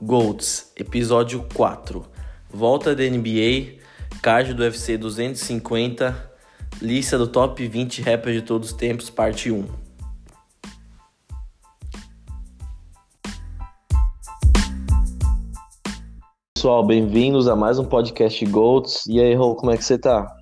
Golds, 0.00 0.72
episódio 0.76 1.44
4. 1.54 2.04
Volta 2.48 2.94
da 2.94 3.02
NBA, 3.02 3.80
card 4.22 4.54
do 4.54 4.62
UFC 4.62 4.96
250, 4.96 6.32
lista 6.80 7.18
do 7.18 7.26
top 7.26 7.66
20 7.66 8.02
rappers 8.02 8.36
de 8.36 8.42
todos 8.42 8.70
os 8.70 8.76
tempos, 8.76 9.10
parte 9.10 9.50
1. 9.50 9.66
Pessoal, 16.54 16.86
bem-vindos 16.86 17.48
a 17.48 17.56
mais 17.56 17.80
um 17.80 17.84
podcast 17.84 18.46
Golds. 18.46 19.04
E 19.08 19.20
aí, 19.20 19.34
Rô, 19.34 19.56
como 19.56 19.72
é 19.72 19.76
que 19.76 19.84
você 19.84 19.98
tá? 19.98 20.32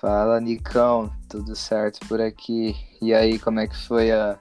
Fala, 0.00 0.40
Nicão, 0.40 1.12
tudo 1.28 1.54
certo 1.54 2.00
por 2.08 2.18
aqui? 2.18 2.74
E 3.02 3.12
aí, 3.12 3.38
como 3.38 3.60
é 3.60 3.66
que 3.66 3.76
foi 3.76 4.10
a 4.10 4.40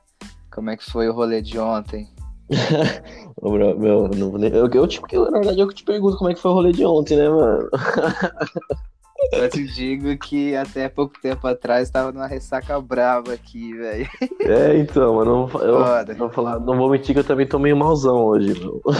como 0.50 0.70
é 0.70 0.78
que 0.78 0.89
foi 0.89 1.09
o 1.09 1.14
rolê 1.14 1.42
de 1.42 1.59
ontem? 1.59 2.09
meu, 3.41 3.80
meu, 3.80 4.08
não, 4.10 4.44
eu, 4.44 4.70
eu, 4.70 4.88
tipo, 4.88 5.08
na 5.32 5.40
verdade, 5.40 5.59
eu 5.59 5.68
que 5.68 5.76
te 5.76 5.84
pergunto 5.84 6.18
como 6.18 6.30
é 6.30 6.34
que 6.34 6.42
foi 6.42 6.52
o 6.52 6.54
rolê 6.54 6.72
de 6.72 6.86
ontem, 6.86 7.18
né, 7.18 7.30
mano? 7.30 7.70
Eu 9.32 9.50
te 9.50 9.64
digo 9.66 10.18
que 10.18 10.56
até 10.56 10.90
pouco 10.90 11.14
tempo 11.22 11.45
atrás 11.45 11.92
tava 11.92 12.12
numa 12.12 12.26
ressaca 12.26 12.82
brava 12.82 13.34
aqui, 13.34 13.73
velho. 13.73 14.09
É, 14.40 14.76
então, 14.78 15.16
mano, 15.16 15.50
eu, 15.62 15.86
eu 16.08 16.16
vou 16.18 16.30
falar, 16.32 16.59
não 16.59 16.76
vou 16.76 16.90
mentir 16.90 17.14
que 17.14 17.20
eu 17.20 17.23
também 17.23 17.48
tô 17.48 17.59
meio 17.59 17.78
malzão 17.78 18.26
hoje, 18.26 18.59
meu. 18.59 18.81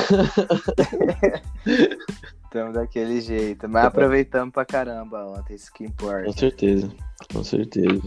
Tamo 2.52 2.72
daquele 2.72 3.20
jeito, 3.20 3.68
mas 3.68 3.86
aproveitamos 3.86 4.54
pra 4.54 4.64
caramba 4.64 5.26
ontem, 5.26 5.56
isso 5.56 5.74
que 5.74 5.86
importa. 5.86 6.26
Com 6.26 6.34
certeza, 6.34 6.92
com 7.34 7.44
certeza. 7.44 8.02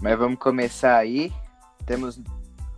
Mas 0.00 0.18
vamos 0.18 0.38
começar 0.38 0.96
aí. 0.96 1.32
Temos 1.86 2.20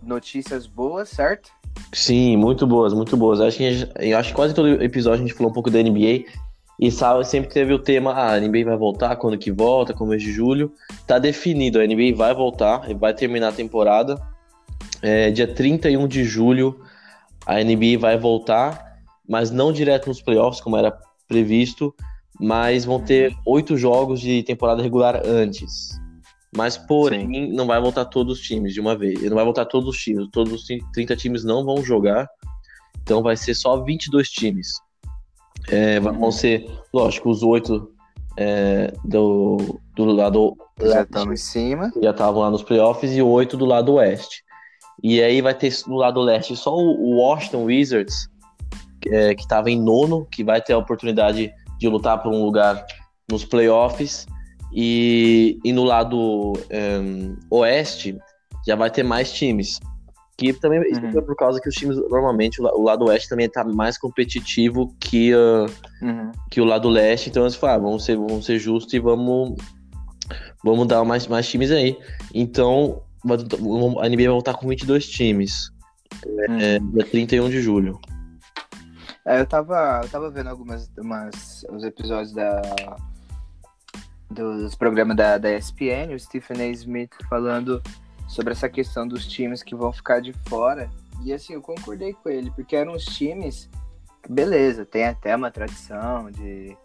notícias 0.05 0.67
boas, 0.67 1.09
certo? 1.09 1.49
Sim, 1.91 2.37
muito 2.37 2.65
boas, 2.65 2.93
muito 2.93 3.17
boas. 3.17 3.41
Acho 3.41 3.57
que, 3.57 3.89
eu 3.99 4.17
acho 4.17 4.29
que 4.29 4.35
quase 4.35 4.53
todo 4.53 4.81
episódio 4.81 5.23
a 5.23 5.27
gente 5.27 5.33
falou 5.33 5.51
um 5.51 5.53
pouco 5.53 5.69
da 5.69 5.81
NBA. 5.81 6.25
E 6.79 6.91
sabe, 6.91 7.25
sempre 7.25 7.49
teve 7.49 7.73
o 7.73 7.79
tema, 7.79 8.11
ah, 8.11 8.33
a 8.33 8.39
NBA 8.39 8.65
vai 8.65 8.77
voltar, 8.77 9.15
quando 9.15 9.37
que 9.37 9.51
volta, 9.51 9.93
começo 9.93 10.25
de 10.25 10.31
julho. 10.31 10.73
Tá 11.07 11.17
definido, 11.17 11.79
a 11.79 11.87
NBA 11.87 12.15
vai 12.15 12.33
voltar, 12.33 12.93
vai 12.95 13.13
terminar 13.13 13.49
a 13.49 13.53
temporada. 13.53 14.21
É, 15.01 15.31
dia 15.31 15.47
31 15.47 16.07
de 16.07 16.23
julho 16.23 16.79
a 17.45 17.63
NBA 17.63 17.99
vai 17.99 18.17
voltar, 18.17 18.99
mas 19.27 19.51
não 19.51 19.71
direto 19.71 20.07
nos 20.07 20.21
playoffs, 20.21 20.59
como 20.59 20.75
era 20.75 20.97
previsto, 21.27 21.93
mas 22.39 22.85
vão 22.85 22.99
ter 22.99 23.33
oito 23.45 23.77
jogos 23.77 24.19
de 24.19 24.43
temporada 24.43 24.81
regular 24.81 25.21
antes. 25.25 25.99
Mas, 26.55 26.77
porém, 26.77 27.27
Sim. 27.27 27.53
não 27.53 27.67
vai 27.67 27.79
voltar 27.81 28.05
todos 28.05 28.39
os 28.39 28.45
times 28.45 28.73
de 28.73 28.79
uma 28.79 28.95
vez. 28.95 29.21
Não 29.23 29.35
vai 29.35 29.43
voltar 29.43 29.65
todos 29.65 29.89
os 29.89 30.01
times. 30.01 30.29
Todos 30.31 30.53
os 30.53 30.65
30 30.93 31.15
times 31.15 31.43
não 31.43 31.65
vão 31.65 31.83
jogar. 31.83 32.27
Então 33.01 33.21
vai 33.21 33.35
ser 33.35 33.53
só 33.53 33.83
22 33.83 34.29
times. 34.29 34.79
É, 35.67 35.99
vão 35.99 36.13
uhum. 36.13 36.31
ser, 36.31 36.65
lógico, 36.93 37.29
os 37.29 37.43
oito 37.43 37.91
é, 38.37 38.93
do, 39.03 39.79
do 39.95 40.05
lado. 40.05 40.55
Já 40.81 41.01
estão 41.01 41.31
em 41.31 41.37
cima. 41.37 41.91
Já 42.01 42.11
estavam 42.11 42.41
lá 42.41 42.49
nos 42.49 42.63
playoffs 42.63 43.11
e 43.11 43.21
oito 43.21 43.57
do 43.57 43.65
lado 43.65 43.93
oeste. 43.93 44.43
E 45.03 45.21
aí 45.21 45.41
vai 45.41 45.53
ter 45.53 45.73
no 45.87 45.97
lado 45.97 46.21
leste 46.21 46.55
só 46.55 46.75
o 46.75 47.17
Washington 47.17 47.65
Wizards, 47.65 48.29
é, 49.07 49.35
que 49.35 49.41
estava 49.41 49.69
em 49.69 49.79
nono, 49.79 50.25
que 50.31 50.43
vai 50.43 50.61
ter 50.61 50.73
a 50.73 50.77
oportunidade 50.77 51.51
de 51.77 51.87
lutar 51.87 52.21
por 52.23 52.31
um 52.31 52.43
lugar 52.43 52.85
nos 53.29 53.43
playoffs. 53.43 54.25
E, 54.73 55.59
e 55.63 55.71
no 55.71 55.83
lado 55.83 56.53
um, 56.53 57.37
oeste 57.49 58.17
já 58.67 58.75
vai 58.75 58.89
ter 58.89 59.03
mais 59.03 59.31
times. 59.31 59.79
Que 60.37 60.51
também 60.51 60.79
uhum. 60.79 60.85
isso 60.85 61.17
é 61.17 61.21
por 61.21 61.35
causa 61.35 61.61
que 61.61 61.69
os 61.69 61.75
times, 61.75 61.95
normalmente, 62.09 62.61
o 62.61 62.81
lado 62.81 63.05
oeste 63.05 63.29
também 63.29 63.45
está 63.45 63.63
mais 63.63 63.97
competitivo 63.97 64.93
que, 64.99 65.33
uh, 65.33 65.65
uhum. 66.01 66.31
que 66.51 66.59
o 66.59 66.65
lado 66.65 66.89
leste. 66.89 67.29
Então 67.29 67.43
eles 67.43 67.55
falam, 67.55 67.75
ah, 67.75 67.79
vamos 67.79 68.03
ser, 68.03 68.17
vamos 68.17 68.45
ser 68.45 68.59
justos 68.59 68.93
e 68.93 68.99
vamos, 68.99 69.55
vamos 70.61 70.87
dar 70.87 71.03
mais, 71.05 71.25
mais 71.27 71.47
times 71.47 71.71
aí. 71.71 71.97
Então 72.33 73.01
a 73.99 74.09
NBA 74.09 74.23
vai 74.23 74.27
voltar 74.27 74.55
com 74.55 74.67
22 74.67 75.07
times. 75.07 75.71
Uhum. 76.25 76.59
É, 76.59 76.79
dia 76.79 77.05
31 77.05 77.49
de 77.49 77.61
julho. 77.61 77.99
É, 79.25 79.39
eu 79.39 79.45
tava, 79.45 80.01
eu 80.03 80.09
tava 80.09 80.29
vendo 80.29 80.49
algumas 80.49 80.89
umas, 80.97 81.65
os 81.71 81.83
episódios 81.83 82.33
da, 82.33 82.61
dos 84.29 84.75
programas 84.75 85.15
da, 85.15 85.37
da 85.37 85.55
ESPN, 85.55 86.13
o 86.13 86.19
Stephen 86.19 86.61
A. 86.61 86.67
Smith 86.67 87.13
falando 87.29 87.81
sobre 88.27 88.53
essa 88.53 88.67
questão 88.67 89.07
dos 89.07 89.27
times 89.27 89.63
que 89.63 89.75
vão 89.75 89.93
ficar 89.93 90.19
de 90.19 90.33
fora. 90.47 90.89
E 91.23 91.33
assim, 91.33 91.53
eu 91.53 91.61
concordei 91.61 92.13
com 92.13 92.29
ele, 92.29 92.51
porque 92.51 92.75
eram 92.75 92.93
os 92.93 93.05
times, 93.05 93.69
beleza, 94.27 94.85
tem 94.85 95.05
até 95.05 95.35
uma 95.35 95.49
tradição 95.49 96.29
de, 96.31 96.75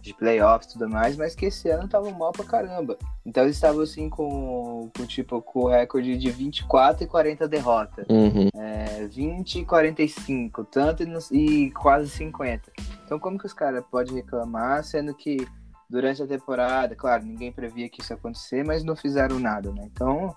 de 0.00 0.14
playoffs 0.14 0.70
e 0.70 0.72
tudo 0.74 0.88
mais, 0.88 1.16
mas 1.16 1.34
que 1.34 1.46
esse 1.46 1.68
ano 1.68 1.84
estavam 1.84 2.12
mal 2.12 2.32
pra 2.32 2.44
caramba. 2.44 2.96
Então 3.24 3.42
eles 3.44 3.56
estavam 3.56 3.82
assim 3.82 4.08
com, 4.08 4.90
com 4.96 5.06
tipo 5.06 5.42
com 5.42 5.60
o 5.60 5.68
recorde 5.68 6.16
de 6.16 6.30
24 6.30 7.04
e 7.04 7.06
40 7.06 7.48
derrotas. 7.48 8.06
Uhum. 8.08 8.48
É, 8.54 9.06
20 9.06 9.60
e 9.60 9.64
45, 9.64 10.64
tanto 10.64 11.02
e, 11.02 11.66
e 11.66 11.70
quase 11.72 12.08
50. 12.10 12.70
Então 13.04 13.18
como 13.18 13.38
que 13.38 13.46
os 13.46 13.52
caras 13.52 13.84
podem 13.90 14.14
reclamar, 14.14 14.84
sendo 14.84 15.14
que 15.14 15.46
durante 15.90 16.22
a 16.22 16.26
temporada, 16.26 16.94
claro, 16.94 17.24
ninguém 17.24 17.50
previa 17.50 17.88
que 17.88 18.00
isso 18.00 18.12
ia 18.12 18.16
acontecer, 18.16 18.64
mas 18.64 18.84
não 18.84 18.94
fizeram 18.94 19.40
nada, 19.40 19.72
né? 19.72 19.82
Então, 19.92 20.34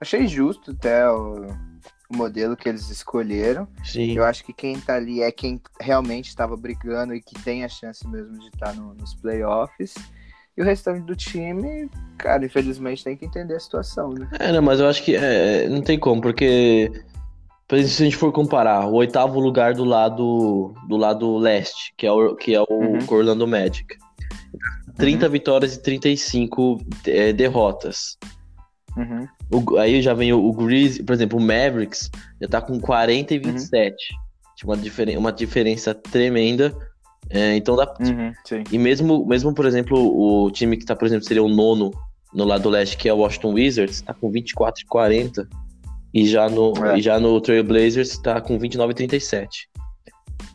achei 0.00 0.26
justo 0.26 0.72
até 0.72 1.08
o, 1.08 1.46
o 2.10 2.16
modelo 2.16 2.56
que 2.56 2.68
eles 2.68 2.90
escolheram. 2.90 3.68
Sim. 3.84 4.16
Eu 4.16 4.24
acho 4.24 4.44
que 4.44 4.52
quem 4.52 4.78
tá 4.80 4.96
ali 4.96 5.22
é 5.22 5.30
quem 5.30 5.60
realmente 5.80 6.28
estava 6.28 6.56
brigando 6.56 7.14
e 7.14 7.22
que 7.22 7.40
tem 7.42 7.64
a 7.64 7.68
chance 7.68 8.06
mesmo 8.08 8.36
de 8.38 8.48
estar 8.48 8.66
tá 8.66 8.72
no, 8.72 8.92
nos 8.94 9.14
playoffs. 9.14 9.94
E 10.56 10.60
o 10.60 10.64
restante 10.64 11.06
do 11.06 11.16
time, 11.16 11.88
cara, 12.18 12.44
infelizmente 12.44 13.04
tem 13.04 13.16
que 13.16 13.24
entender 13.24 13.54
a 13.54 13.60
situação, 13.60 14.10
né? 14.10 14.28
É, 14.38 14.52
não, 14.52 14.60
mas 14.60 14.80
eu 14.80 14.88
acho 14.88 15.02
que 15.02 15.16
é, 15.16 15.66
não 15.68 15.80
tem 15.80 15.98
como, 15.98 16.20
porque 16.20 16.92
se 17.70 18.02
a 18.02 18.04
gente 18.04 18.16
for 18.16 18.32
comparar 18.32 18.86
o 18.86 18.94
oitavo 18.94 19.40
lugar 19.40 19.72
do 19.72 19.84
lado 19.84 20.74
do 20.86 20.96
lado 20.98 21.38
leste, 21.38 21.94
que 21.96 22.06
é 22.06 22.12
o, 22.12 22.34
que 22.34 22.54
é 22.54 22.60
o 22.60 22.66
uhum. 22.68 22.98
Orlando 23.08 23.46
Magic. 23.46 23.96
30 24.96 25.26
uhum. 25.26 25.32
vitórias 25.32 25.74
e 25.74 25.82
35 25.82 26.78
é, 27.06 27.32
derrotas. 27.32 28.16
Uhum. 28.96 29.26
O, 29.50 29.78
aí 29.78 30.02
já 30.02 30.14
vem 30.14 30.32
o, 30.32 30.44
o 30.44 30.52
Grizz, 30.52 30.98
por 30.98 31.14
exemplo, 31.14 31.38
o 31.38 31.42
Mavericks 31.42 32.10
já 32.40 32.48
tá 32.48 32.60
com 32.60 32.78
40 32.78 33.34
e 33.34 33.38
27. 33.38 33.90
Uhum. 33.90 34.22
Tipo, 34.56 34.70
uma, 34.70 34.76
diferen 34.76 35.16
uma 35.16 35.32
diferença 35.32 35.94
tremenda. 35.94 36.74
É, 37.30 37.56
então 37.56 37.76
dá. 37.76 37.92
Uhum, 38.00 38.32
e 38.70 38.78
mesmo, 38.78 39.26
mesmo, 39.26 39.54
por 39.54 39.64
exemplo, 39.64 39.96
o 39.98 40.50
time 40.50 40.76
que 40.76 40.84
tá, 40.84 40.94
por 40.94 41.06
exemplo, 41.06 41.24
seria 41.24 41.42
o 41.42 41.48
nono 41.48 41.90
no 42.34 42.44
lado 42.44 42.68
leste, 42.68 42.96
que 42.96 43.08
é 43.08 43.12
o 43.12 43.18
Washington 43.18 43.54
Wizards, 43.54 44.02
tá 44.02 44.14
com 44.14 44.30
24 44.30 44.82
e 44.82 44.86
40. 44.86 45.48
E 46.14 46.26
já 46.26 46.48
no, 46.48 46.72
é. 46.86 46.98
e 46.98 47.02
já 47.02 47.18
no 47.18 47.40
Trail 47.40 47.64
Blazers 47.64 48.18
tá 48.18 48.40
com 48.40 48.58
29 48.58 48.92
e 48.92 48.94
37. 48.94 49.68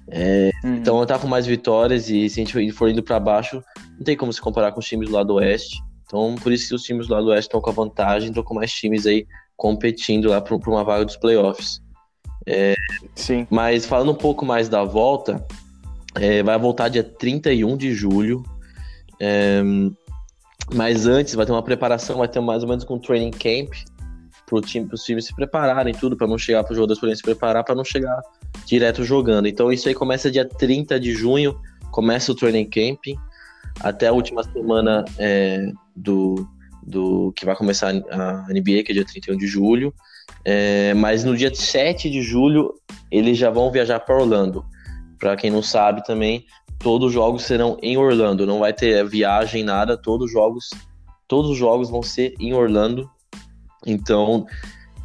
É, 0.10 0.52
uhum. 0.64 0.76
Então 0.76 1.06
tá 1.06 1.20
com 1.20 1.28
mais 1.28 1.46
vitórias 1.46 2.10
e 2.10 2.30
se 2.30 2.40
a 2.40 2.46
gente 2.46 2.72
for 2.72 2.90
indo 2.90 3.04
para 3.04 3.20
baixo, 3.20 3.62
não 3.98 4.04
tem 4.04 4.16
como 4.16 4.32
se 4.32 4.42
comparar 4.42 4.72
com 4.72 4.80
os 4.80 4.86
times 4.86 5.10
do 5.10 5.16
lado 5.16 5.34
oeste. 5.36 5.78
Então 6.06 6.36
por 6.36 6.52
isso 6.52 6.70
que 6.70 6.76
os 6.76 6.84
times 6.84 7.08
do 7.08 7.14
lado 7.14 7.28
oeste 7.28 7.48
estão 7.48 7.62
com 7.62 7.70
a 7.70 7.74
vantagem, 7.74 8.30
estão 8.30 8.44
com 8.44 8.54
mais 8.54 8.72
times 8.72 9.06
aí 9.06 9.26
competindo 9.56 10.30
lá 10.30 10.40
para 10.40 10.56
uma 10.56 10.84
vaga 10.84 11.06
dos 11.06 11.18
playoffs. 11.18 11.82
É, 12.46 12.76
Sim. 13.16 13.46
Mas 13.50 13.86
falando 13.86 14.12
um 14.12 14.16
pouco 14.16 14.46
mais 14.46 14.70
da 14.70 14.84
volta, 14.84 15.46
é, 16.16 16.42
vai 16.42 16.58
voltar 16.58 16.90
dia 16.90 17.04
31 17.04 17.76
de 17.76 17.94
julho. 17.94 18.44
É, 19.20 19.62
mas 20.74 21.06
antes 21.06 21.34
vai 21.34 21.46
ter 21.46 21.52
uma 21.52 21.64
preparação, 21.64 22.18
vai 22.18 22.28
ter 22.28 22.40
mais 22.40 22.64
ou 22.64 22.70
menos 22.70 22.84
com 22.84 22.96
um 22.96 23.00
training 23.00 23.32
camp 23.32 23.74
para 24.46 24.62
time, 24.62 24.88
os 24.92 25.04
times 25.04 25.26
se 25.26 25.36
prepararem, 25.36 25.94
tudo, 25.94 26.16
para 26.16 26.28
não 26.28 26.38
chegar 26.38 26.64
para 26.64 26.72
os 26.72 26.78
jogadores 26.78 27.00
poderem 27.00 27.16
se 27.16 27.22
preparar, 27.22 27.64
para 27.64 27.76
não 27.76 27.84
chegar 27.84 28.22
direto 28.66 29.04
jogando. 29.04 29.48
Então 29.48 29.72
isso 29.72 29.88
aí 29.88 29.96
começa 29.96 30.32
dia 30.32 30.46
30 30.46 31.00
de 31.00 31.14
junho, 31.14 31.60
começa 31.92 32.32
o 32.32 32.36
training 32.36 32.70
camp, 32.70 33.18
até 33.80 34.08
a 34.08 34.14
última 34.14 34.44
semana 34.44 35.06
é, 35.18 35.72
do, 35.96 36.48
do 36.82 37.32
que 37.34 37.46
vai 37.46 37.56
começar 37.56 37.90
a 37.90 38.48
NBA, 38.50 38.84
que 38.84 38.92
é 38.92 38.94
dia 38.94 39.06
31 39.06 39.38
de 39.38 39.48
julho. 39.48 39.94
É, 40.44 40.94
mas 40.94 41.24
no 41.24 41.36
dia 41.36 41.54
7 41.54 42.10
de 42.10 42.22
julho 42.22 42.74
eles 43.12 43.38
já 43.38 43.50
vão 43.50 43.72
viajar 43.72 44.00
para 44.00 44.16
Orlando. 44.16 44.66
Para 45.20 45.36
quem 45.36 45.50
não 45.50 45.64
sabe 45.64 46.04
também, 46.04 46.46
todos 46.80 47.08
os 47.08 47.14
jogos 47.14 47.44
serão 47.44 47.78
em 47.82 47.98
Orlando, 47.98 48.46
não 48.46 48.60
vai 48.60 48.74
ter 48.74 49.04
viagem 49.08 49.64
nada, 49.64 49.98
todos 49.98 50.28
os 50.28 50.32
jogos, 50.32 50.70
todos 51.28 51.52
os 51.52 51.58
jogos 51.58 51.90
vão 51.90 52.04
ser 52.04 52.34
em 52.40 52.54
Orlando. 52.54 53.10
Então, 53.86 54.46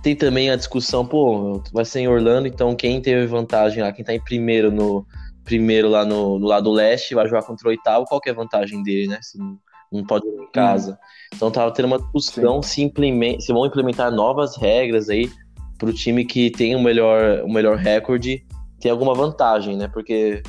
tem 0.03 0.17
também 0.17 0.51
a 0.51 0.57
discussão, 0.57 1.07
pô, 1.07 1.63
vai 1.73 1.85
ser 1.85 2.01
em 2.01 2.09
Orlando, 2.09 2.49
então 2.49 2.75
quem 2.75 3.01
teve 3.01 3.27
vantagem 3.27 3.83
lá, 3.83 3.93
quem 3.93 4.05
tá 4.05 4.13
em 4.13 4.21
primeiro 4.21 4.71
no 4.71 5.07
primeiro 5.45 5.89
lá 5.89 6.05
no, 6.05 6.39
no 6.39 6.47
lado 6.47 6.71
leste, 6.71 7.15
vai 7.15 7.27
jogar 7.27 7.43
contra 7.43 7.69
o 7.69 7.71
oitavo, 7.71 8.07
qual 8.07 8.21
que 8.21 8.29
é 8.29 8.33
a 8.33 8.37
vantagem 8.37 8.83
dele, 8.83 9.09
né? 9.09 9.19
Se 9.21 9.39
não, 9.39 9.59
não 9.93 10.05
pode 10.05 10.27
ir 10.27 10.31
em 10.31 10.51
casa. 10.53 10.99
Então 11.35 11.51
tava 11.51 11.73
tendo 11.73 11.87
uma 11.87 11.99
discussão 11.99 12.63
se, 12.63 12.93
se 13.41 13.53
vão 13.53 13.67
implementar 13.67 14.11
novas 14.13 14.57
regras 14.57 15.09
aí 15.09 15.31
pro 15.79 15.93
time 15.93 16.25
que 16.25 16.51
tem 16.51 16.77
o 16.77 16.81
melhor, 16.81 17.43
o 17.45 17.53
melhor 17.53 17.77
recorde 17.77 18.45
tem 18.81 18.91
alguma 18.91 19.15
vantagem, 19.15 19.77
né? 19.77 19.89
Porque 19.89 20.43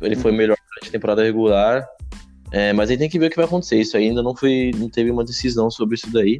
ele 0.00 0.16
foi 0.16 0.32
melhor 0.32 0.56
durante 0.56 0.88
a 0.88 0.92
temporada 0.92 1.22
regular. 1.22 1.86
É, 2.52 2.72
mas 2.72 2.90
aí 2.90 2.96
tem 2.96 3.08
que 3.08 3.18
ver 3.18 3.26
o 3.26 3.30
que 3.30 3.36
vai 3.36 3.44
acontecer. 3.44 3.78
Isso 3.78 3.96
ainda 3.96 4.22
não 4.22 4.34
foi. 4.34 4.70
não 4.76 4.88
teve 4.88 5.10
uma 5.10 5.24
decisão 5.24 5.70
sobre 5.70 5.94
isso 5.94 6.10
daí. 6.12 6.38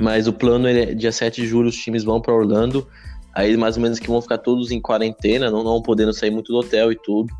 Mas 0.00 0.26
o 0.26 0.32
plano 0.32 0.66
é 0.66 0.94
dia 0.94 1.12
7 1.12 1.42
de 1.42 1.46
julho, 1.46 1.68
os 1.68 1.76
times 1.76 2.04
vão 2.04 2.20
para 2.20 2.34
Orlando. 2.34 2.86
Aí 3.34 3.56
mais 3.56 3.76
ou 3.76 3.82
menos 3.82 3.98
que 3.98 4.08
vão 4.08 4.20
ficar 4.22 4.38
todos 4.38 4.70
em 4.70 4.80
quarentena, 4.80 5.50
não, 5.50 5.64
não 5.64 5.82
podendo 5.82 6.12
sair 6.12 6.30
muito 6.30 6.52
do 6.52 6.58
hotel 6.58 6.92
e 6.92 6.96
tudo. 6.96 7.32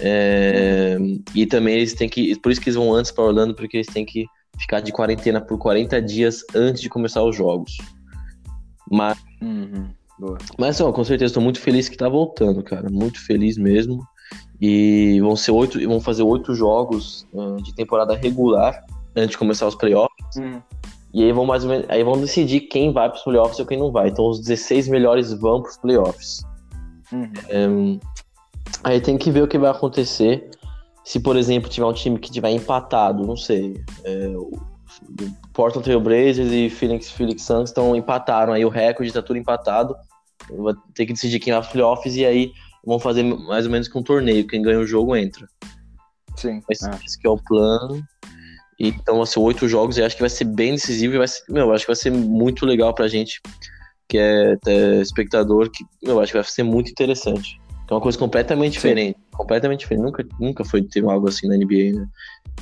É, 0.00 0.96
e 1.34 1.46
também 1.46 1.76
eles 1.76 1.94
têm 1.94 2.08
que. 2.08 2.38
Por 2.40 2.52
isso 2.52 2.60
que 2.60 2.68
eles 2.68 2.76
vão 2.76 2.92
antes 2.92 3.10
para 3.10 3.24
Orlando, 3.24 3.54
porque 3.54 3.78
eles 3.78 3.86
têm 3.86 4.04
que 4.04 4.26
ficar 4.58 4.80
de 4.80 4.92
quarentena 4.92 5.40
por 5.40 5.58
40 5.58 6.00
dias 6.02 6.44
antes 6.54 6.82
de 6.82 6.88
começar 6.88 7.22
os 7.22 7.36
jogos. 7.36 7.76
Mas. 8.90 9.18
Uhum. 9.40 9.88
Mas 10.58 10.80
ó, 10.80 10.92
com 10.92 11.04
certeza 11.04 11.30
estou 11.30 11.42
muito 11.42 11.60
feliz 11.60 11.88
que 11.88 11.96
tá 11.96 12.08
voltando, 12.08 12.62
cara. 12.62 12.88
Muito 12.90 13.24
feliz 13.24 13.56
mesmo. 13.56 14.02
E 14.60 15.20
vão 15.20 15.36
ser 15.36 15.52
oito. 15.52 15.80
Vão 15.86 16.00
fazer 16.00 16.24
oito 16.24 16.54
jogos 16.54 17.26
uh, 17.32 17.62
de 17.62 17.72
temporada 17.74 18.16
regular 18.16 18.84
antes 19.14 19.30
de 19.30 19.38
começar 19.38 19.66
os 19.66 19.76
playoffs. 19.76 20.36
Uhum. 20.36 20.60
E 21.12 21.24
aí 21.24 21.32
vão 21.32 21.46
mais 21.46 21.64
ou 21.64 21.70
menos, 21.70 21.86
aí 21.88 22.04
vão 22.04 22.20
decidir 22.20 22.60
quem 22.62 22.92
vai 22.92 23.08
para 23.08 23.16
os 23.16 23.24
playoffs 23.24 23.58
e 23.58 23.64
quem 23.64 23.78
não 23.78 23.90
vai. 23.90 24.08
Então 24.08 24.28
os 24.28 24.40
16 24.40 24.88
melhores 24.88 25.32
vão 25.32 25.62
para 25.62 25.70
os 25.70 25.76
playoffs. 25.78 26.42
Uhum. 27.12 27.32
Um, 27.50 28.00
aí 28.84 29.00
tem 29.00 29.16
que 29.16 29.30
ver 29.30 29.42
o 29.42 29.48
que 29.48 29.58
vai 29.58 29.70
acontecer. 29.70 30.50
Se, 31.04 31.18
por 31.18 31.36
exemplo, 31.36 31.70
tiver 31.70 31.86
um 31.86 31.92
time 31.92 32.18
que 32.18 32.30
tiver 32.30 32.50
empatado, 32.50 33.26
não 33.26 33.36
sei. 33.36 33.82
É, 34.04 34.28
o 34.36 34.50
Portland 35.54 35.84
Trail 35.84 36.00
Blazers 36.00 36.52
e 36.52 36.68
Phoenix, 36.68 37.10
Phoenix 37.10 37.42
Suns 37.42 37.70
estão 37.70 37.96
empataram, 37.96 38.52
aí 38.52 38.64
o 38.64 38.68
recorde 38.68 39.08
está 39.08 39.22
tudo 39.22 39.38
empatado. 39.38 39.96
Vai 40.50 40.74
ter 40.94 41.06
que 41.06 41.14
decidir 41.14 41.40
quem 41.40 41.52
vai 41.52 41.62
para 41.62 41.66
os 41.66 41.72
playoffs 41.72 42.16
e 42.16 42.26
aí 42.26 42.52
vão 42.84 42.98
fazer 42.98 43.22
mais 43.22 43.64
ou 43.64 43.72
menos 43.72 43.88
com 43.88 44.00
um 44.00 44.02
torneio. 44.02 44.46
Quem 44.46 44.60
ganha 44.60 44.78
o 44.78 44.86
jogo 44.86 45.16
entra. 45.16 45.46
Sim. 46.36 46.62
Esse, 46.70 46.88
ah. 46.88 46.98
esse 47.04 47.18
é 47.24 47.28
o 47.28 47.38
plano. 47.38 48.02
Então, 48.78 49.20
assim, 49.20 49.40
oito 49.40 49.66
jogos, 49.68 49.98
eu 49.98 50.06
acho 50.06 50.14
que 50.14 50.22
vai 50.22 50.30
ser 50.30 50.44
bem 50.44 50.72
decisivo 50.72 51.14
e 51.14 51.18
vai 51.18 51.26
ser, 51.26 51.42
meu, 51.48 51.72
acho 51.72 51.84
que 51.84 51.90
vai 51.90 51.96
ser 51.96 52.10
muito 52.10 52.64
legal 52.64 52.94
pra 52.94 53.08
gente, 53.08 53.40
que 54.08 54.16
é, 54.16 54.56
é 54.66 55.00
espectador, 55.00 55.68
que, 55.70 55.84
eu 56.00 56.20
acho 56.20 56.32
que 56.32 56.38
vai 56.38 56.44
ser 56.44 56.62
muito 56.62 56.90
interessante. 56.90 57.60
É 57.90 57.94
uma 57.94 58.00
coisa 58.00 58.18
completamente 58.18 58.74
Sim. 58.74 58.80
diferente, 58.80 59.18
completamente 59.32 59.80
diferente. 59.80 60.04
Nunca, 60.04 60.26
nunca 60.38 60.64
foi 60.64 60.82
ter 60.82 61.04
algo 61.04 61.28
assim 61.28 61.48
na 61.48 61.56
NBA, 61.56 61.98
né? 61.98 62.06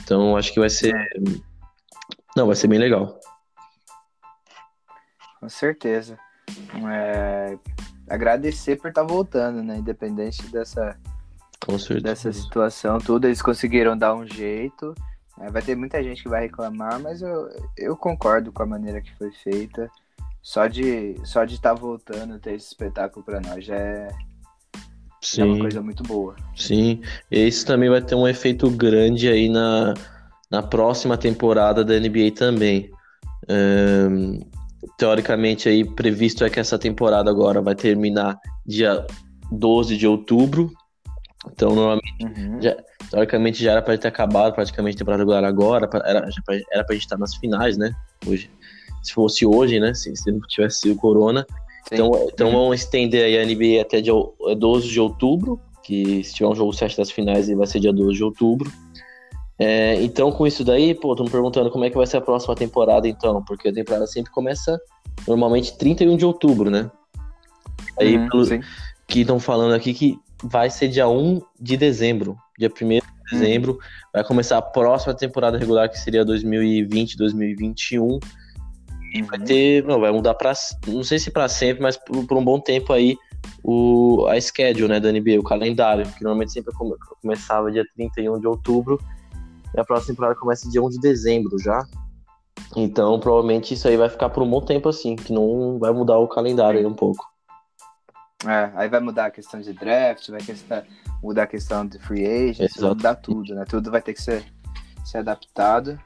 Então, 0.02 0.36
acho 0.36 0.52
que 0.52 0.60
vai 0.60 0.70
ser. 0.70 0.94
Não, 2.36 2.46
vai 2.46 2.54
ser 2.54 2.68
bem 2.68 2.78
legal. 2.78 3.18
Com 5.40 5.48
certeza. 5.48 6.16
É... 6.92 7.58
Agradecer 8.08 8.76
por 8.76 8.88
estar 8.88 9.04
tá 9.04 9.06
voltando, 9.06 9.64
né? 9.64 9.78
Independente 9.78 10.46
dessa, 10.46 10.96
dessa 12.00 12.32
situação, 12.32 12.98
tudo, 12.98 13.26
eles 13.26 13.42
conseguiram 13.42 13.98
dar 13.98 14.14
um 14.14 14.24
jeito. 14.24 14.94
É, 15.40 15.50
vai 15.50 15.62
ter 15.62 15.76
muita 15.76 16.02
gente 16.02 16.22
que 16.22 16.28
vai 16.28 16.42
reclamar, 16.42 17.00
mas 17.00 17.20
eu, 17.20 17.48
eu 17.76 17.96
concordo 17.96 18.52
com 18.52 18.62
a 18.62 18.66
maneira 18.66 19.00
que 19.00 19.14
foi 19.16 19.30
feita. 19.32 19.90
Só 20.42 20.66
de 20.66 21.16
só 21.24 21.44
de 21.44 21.54
estar 21.54 21.74
tá 21.74 21.80
voltando 21.80 22.38
ter 22.38 22.54
esse 22.54 22.68
espetáculo 22.68 23.24
para 23.24 23.40
nós 23.40 23.64
já 23.64 23.74
é, 23.74 24.08
Sim. 25.20 25.42
é 25.42 25.44
uma 25.44 25.58
coisa 25.58 25.82
muito 25.82 26.02
boa. 26.04 26.36
Sim, 26.54 27.02
e 27.30 27.46
isso 27.46 27.66
também 27.66 27.90
vai 27.90 28.00
ter 28.00 28.14
um 28.14 28.28
efeito 28.28 28.70
grande 28.70 29.28
aí 29.28 29.48
na, 29.48 29.94
na 30.50 30.62
próxima 30.62 31.18
temporada 31.18 31.84
da 31.84 31.98
NBA 31.98 32.32
também. 32.36 32.90
Um, 33.48 34.40
teoricamente 34.96 35.68
aí 35.68 35.84
previsto 35.84 36.44
é 36.44 36.50
que 36.50 36.60
essa 36.60 36.78
temporada 36.78 37.30
agora 37.30 37.60
vai 37.60 37.74
terminar 37.74 38.38
dia 38.64 39.04
12 39.50 39.96
de 39.96 40.06
outubro. 40.06 40.72
Então 41.52 41.74
normalmente 41.74 42.24
uhum. 42.24 42.60
já, 42.60 42.76
Teoricamente 43.10 43.62
já 43.62 43.72
era 43.72 43.82
para 43.82 43.96
ter 43.96 44.08
acabado 44.08 44.54
praticamente 44.54 44.96
a 44.96 44.98
temporada 44.98 45.22
regular 45.22 45.44
agora, 45.44 45.88
era, 46.04 46.30
já 46.30 46.42
pra, 46.44 46.56
era 46.72 46.84
pra 46.84 46.94
gente 46.94 47.04
estar 47.04 47.18
nas 47.18 47.34
finais, 47.36 47.76
né? 47.76 47.92
Hoje. 48.26 48.50
Se 49.02 49.12
fosse 49.12 49.46
hoje, 49.46 49.78
né? 49.78 49.94
Se, 49.94 50.14
se 50.16 50.32
não 50.32 50.40
tivesse 50.40 50.80
sido 50.80 50.96
Corona. 50.96 51.46
Então, 51.92 52.10
então 52.32 52.50
vamos 52.50 52.80
estender 52.80 53.24
aí 53.24 53.38
a 53.38 53.46
NBA 53.46 53.80
até 53.80 54.00
dia 54.00 54.12
12 54.58 54.88
de 54.88 55.00
outubro, 55.00 55.60
que 55.84 56.24
se 56.24 56.34
tiver 56.34 56.48
um 56.48 56.54
jogo 56.54 56.72
7 56.72 56.96
das 56.96 57.12
finais, 57.12 57.48
vai 57.48 57.66
ser 57.66 57.78
dia 57.78 57.92
12 57.92 58.16
de 58.16 58.24
outubro. 58.24 58.72
É, 59.56 60.02
então, 60.02 60.32
com 60.32 60.46
isso 60.46 60.64
daí, 60.64 60.92
pô, 60.92 61.14
tô 61.14 61.22
me 61.22 61.30
perguntando 61.30 61.70
como 61.70 61.84
é 61.84 61.90
que 61.90 61.96
vai 61.96 62.06
ser 62.06 62.16
a 62.16 62.20
próxima 62.20 62.56
temporada, 62.56 63.06
então, 63.06 63.42
porque 63.44 63.68
a 63.68 63.72
temporada 63.72 64.06
sempre 64.08 64.32
começa 64.32 64.78
normalmente 65.28 65.78
31 65.78 66.16
de 66.16 66.26
outubro, 66.26 66.68
né? 66.70 66.90
Aí, 67.98 68.18
uhum, 68.18 68.28
pelo, 68.28 68.44
que 69.06 69.20
estão 69.20 69.38
falando 69.38 69.72
aqui 69.72 69.94
que 69.94 70.18
vai 70.42 70.70
ser 70.70 70.88
dia 70.88 71.08
1 71.08 71.40
de 71.60 71.76
dezembro. 71.76 72.36
Dia 72.58 72.70
1 72.70 72.88
de 72.88 73.02
dezembro 73.30 73.72
uhum. 73.72 73.78
vai 74.12 74.24
começar 74.24 74.58
a 74.58 74.62
próxima 74.62 75.14
temporada 75.14 75.58
regular, 75.58 75.88
que 75.88 75.98
seria 75.98 76.24
2020, 76.24 77.16
2021. 77.16 78.18
E 79.14 79.22
vai 79.22 79.38
uhum. 79.38 79.44
ter. 79.44 79.84
Não, 79.84 80.00
vai 80.00 80.12
mudar 80.12 80.34
para 80.34 80.52
Não 80.86 81.02
sei 81.02 81.18
se 81.18 81.30
para 81.30 81.48
sempre, 81.48 81.82
mas 81.82 81.96
por, 81.96 82.26
por, 82.26 82.36
um 82.36 82.44
bom 82.44 82.60
tempo 82.60 82.92
aí 82.92 83.16
o, 83.62 84.26
a 84.28 84.40
schedule 84.40 84.88
né, 84.88 85.00
da 85.00 85.10
NBA, 85.10 85.38
o 85.38 85.44
calendário, 85.44 86.06
que 86.06 86.22
normalmente 86.22 86.52
sempre 86.52 86.74
come, 86.74 86.94
começava 87.22 87.70
dia 87.70 87.84
31 87.96 88.40
de 88.40 88.46
outubro. 88.46 89.00
E 89.74 89.80
a 89.80 89.84
próxima 89.84 90.14
temporada 90.14 90.38
começa 90.38 90.68
dia 90.70 90.82
1 90.82 90.90
de 90.90 91.00
dezembro 91.00 91.58
já. 91.58 91.84
Então, 92.74 93.18
provavelmente 93.20 93.74
isso 93.74 93.86
aí 93.86 93.96
vai 93.96 94.08
ficar 94.08 94.28
por 94.30 94.42
um 94.42 94.50
bom 94.50 94.60
tempo 94.60 94.88
assim, 94.88 95.16
que 95.16 95.32
não 95.32 95.78
vai 95.78 95.92
mudar 95.92 96.18
o 96.18 96.28
calendário 96.28 96.78
aí 96.80 96.86
um 96.86 96.94
pouco. 96.94 97.24
É, 98.44 98.70
aí 98.74 98.88
vai 98.88 99.00
mudar 99.00 99.26
a 99.26 99.30
questão 99.30 99.60
de 99.60 99.72
draft, 99.72 100.28
vai 100.28 100.40
questão, 100.40 100.82
mudar 101.22 101.44
a 101.44 101.46
questão 101.46 101.86
de 101.86 101.98
free 101.98 102.26
agents, 102.26 102.76
vai 102.76 102.90
mudar 102.90 103.14
tudo, 103.14 103.54
né? 103.54 103.64
Tudo 103.64 103.90
vai 103.90 104.02
ter 104.02 104.12
que 104.12 104.22
ser, 104.22 104.44
ser 105.04 105.18
adaptado. 105.18 105.98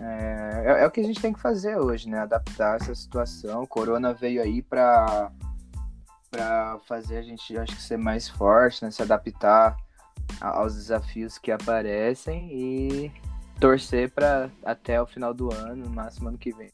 É, 0.00 0.62
é, 0.66 0.82
é, 0.82 0.86
o 0.86 0.90
que 0.90 1.00
a 1.00 1.04
gente 1.04 1.20
tem 1.20 1.32
que 1.32 1.40
fazer 1.40 1.78
hoje, 1.78 2.08
né? 2.08 2.18
Adaptar 2.18 2.76
essa 2.76 2.94
situação. 2.94 3.62
O 3.62 3.66
Corona 3.66 4.12
veio 4.12 4.42
aí 4.42 4.60
para 4.62 5.30
para 6.30 6.78
fazer 6.86 7.18
a 7.18 7.22
gente, 7.22 7.58
acho 7.58 7.74
que 7.74 7.82
ser 7.82 7.96
mais 7.96 8.28
forte, 8.28 8.84
né? 8.84 8.90
Se 8.90 9.02
adaptar 9.02 9.76
aos 10.40 10.76
desafios 10.76 11.38
que 11.38 11.50
aparecem 11.50 12.48
e 12.52 13.12
torcer 13.58 14.10
para 14.10 14.48
até 14.64 15.02
o 15.02 15.06
final 15.06 15.34
do 15.34 15.52
ano, 15.52 15.84
no 15.84 15.90
máximo 15.90 16.28
ano 16.28 16.38
que 16.38 16.52
vem, 16.52 16.70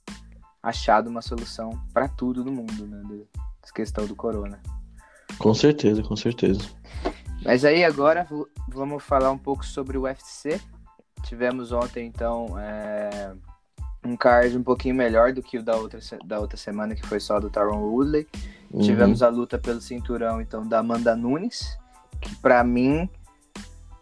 achado 0.63 1.09
uma 1.09 1.23
solução 1.23 1.71
para 1.93 2.07
tudo 2.07 2.45
no 2.45 2.53
mundo, 2.53 2.87
né? 2.87 3.25
Questão 3.73 4.07
do 4.07 4.15
corona. 4.15 4.61
Com 5.39 5.53
certeza, 5.55 6.03
com 6.03 6.17
certeza. 6.17 6.61
Mas 7.45 7.65
aí 7.65 7.85
agora 7.85 8.27
vamos 8.69 9.03
falar 9.05 9.31
um 9.31 9.39
pouco 9.39 9.65
sobre 9.65 9.97
o 9.99 10.03
UFC. 10.03 10.61
Tivemos 11.23 11.73
ontem, 11.73 12.07
então, 12.07 12.59
é, 12.59 13.33
um 14.05 14.17
card 14.17 14.57
um 14.57 14.63
pouquinho 14.63 14.95
melhor 14.95 15.33
do 15.33 15.43
que 15.43 15.59
o 15.59 15.63
da 15.63 15.77
outra, 15.77 16.01
da 16.25 16.41
outra 16.41 16.57
semana, 16.57 16.95
que 16.95 17.07
foi 17.07 17.21
só 17.21 17.39
do 17.39 17.51
Taron 17.51 17.79
Woodley. 17.79 18.27
Uhum. 18.71 18.81
Tivemos 18.81 19.23
a 19.23 19.29
luta 19.29 19.59
pelo 19.59 19.81
cinturão, 19.81 20.41
então, 20.41 20.67
da 20.67 20.79
Amanda 20.79 21.15
Nunes, 21.15 21.79
que 22.21 22.35
para 22.37 22.65
mim 22.65 23.09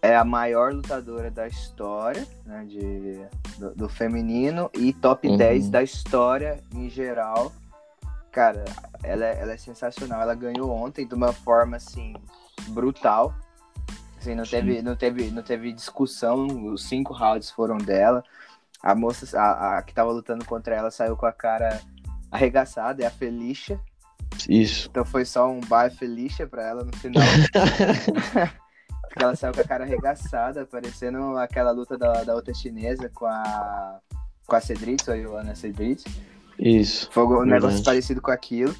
é 0.00 0.14
a 0.14 0.24
maior 0.24 0.72
lutadora 0.72 1.30
da 1.30 1.46
história, 1.46 2.26
né, 2.44 2.64
de, 2.66 3.20
do, 3.58 3.74
do 3.74 3.88
feminino, 3.88 4.70
e 4.74 4.92
top 4.92 5.28
uhum. 5.28 5.36
10 5.36 5.70
da 5.70 5.82
história 5.82 6.62
em 6.74 6.88
geral 6.90 7.52
cara, 8.34 8.64
ela 9.04 9.24
é, 9.24 9.40
ela 9.40 9.52
é 9.52 9.56
sensacional. 9.56 10.20
Ela 10.20 10.34
ganhou 10.34 10.68
ontem 10.70 11.06
de 11.06 11.14
uma 11.14 11.32
forma 11.32 11.76
assim 11.76 12.14
brutal. 12.68 13.32
Assim, 14.18 14.34
não 14.34 14.44
teve, 14.44 14.82
não 14.82 14.96
teve, 14.96 15.30
não 15.30 15.42
teve 15.42 15.72
discussão. 15.72 16.46
Os 16.72 16.88
cinco 16.88 17.14
rounds 17.14 17.50
foram 17.50 17.78
dela. 17.78 18.24
A 18.82 18.94
moça, 18.94 19.38
a, 19.38 19.78
a 19.78 19.82
que 19.82 19.94
tava 19.94 20.10
lutando 20.10 20.44
contra 20.44 20.74
ela, 20.74 20.90
saiu 20.90 21.16
com 21.16 21.26
a 21.26 21.32
cara 21.32 21.80
arregaçada. 22.30 23.04
É 23.04 23.06
a 23.06 23.10
Felicia. 23.10 23.78
Isso. 24.48 24.88
Então 24.90 25.04
foi 25.04 25.24
só 25.24 25.48
um 25.48 25.60
bye 25.60 25.90
Felicia 25.90 26.46
pra 26.46 26.66
ela 26.66 26.84
no 26.84 26.92
final. 26.96 27.22
Porque 29.08 29.22
ela 29.22 29.36
saiu 29.36 29.54
com 29.54 29.60
a 29.60 29.64
cara 29.64 29.84
arregaçada, 29.84 30.66
parecendo 30.66 31.38
aquela 31.38 31.70
luta 31.70 31.96
da, 31.96 32.24
da 32.24 32.34
outra 32.34 32.52
chinesa 32.52 33.08
com 33.10 33.26
a 33.26 34.00
com 34.46 34.56
a 34.56 34.60
Cedric, 34.60 35.08
a 35.08 35.16
Joana 35.16 35.54
Cedric. 35.54 36.04
Isso. 36.58 37.08
Foi 37.12 37.24
um 37.24 37.44
negócio 37.44 37.82
parecido 37.84 38.20
com 38.20 38.30
aquilo. 38.30 38.74